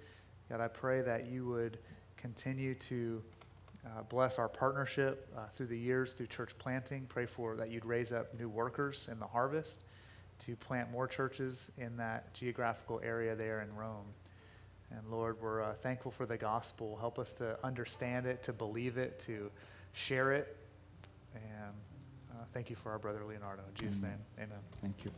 God, 0.49 0.61
I 0.61 0.67
pray 0.67 1.01
that 1.01 1.27
you 1.27 1.45
would 1.45 1.77
continue 2.17 2.75
to 2.75 3.21
uh, 3.85 4.03
bless 4.09 4.37
our 4.37 4.49
partnership 4.49 5.31
uh, 5.37 5.41
through 5.55 5.67
the 5.67 5.77
years 5.77 6.13
through 6.13 6.27
church 6.27 6.57
planting. 6.57 7.05
Pray 7.07 7.25
for 7.25 7.55
that 7.55 7.69
you'd 7.69 7.85
raise 7.85 8.11
up 8.11 8.37
new 8.37 8.49
workers 8.49 9.07
in 9.11 9.19
the 9.19 9.27
harvest 9.27 9.83
to 10.39 10.55
plant 10.55 10.91
more 10.91 11.07
churches 11.07 11.71
in 11.77 11.97
that 11.97 12.33
geographical 12.33 12.99
area 13.03 13.35
there 13.35 13.61
in 13.61 13.75
Rome. 13.75 14.05
And 14.91 15.01
Lord, 15.11 15.37
we're 15.41 15.61
uh, 15.61 15.73
thankful 15.73 16.11
for 16.11 16.25
the 16.25 16.37
gospel. 16.37 16.97
Help 16.99 17.19
us 17.19 17.33
to 17.35 17.57
understand 17.63 18.25
it, 18.25 18.41
to 18.43 18.53
believe 18.53 18.97
it, 18.97 19.19
to 19.21 19.51
share 19.93 20.31
it. 20.33 20.57
And 21.35 21.73
Uh, 22.39 22.43
thank 22.53 22.69
you 22.69 22.75
for 22.75 22.91
our 22.91 22.99
brother 22.99 23.25
Leonardo. 23.25 23.63
In 23.67 23.75
Jesus' 23.75 23.99
Amen. 23.99 24.11
name, 24.37 24.47
amen. 24.47 24.59
Thank 24.81 25.03
you. 25.03 25.11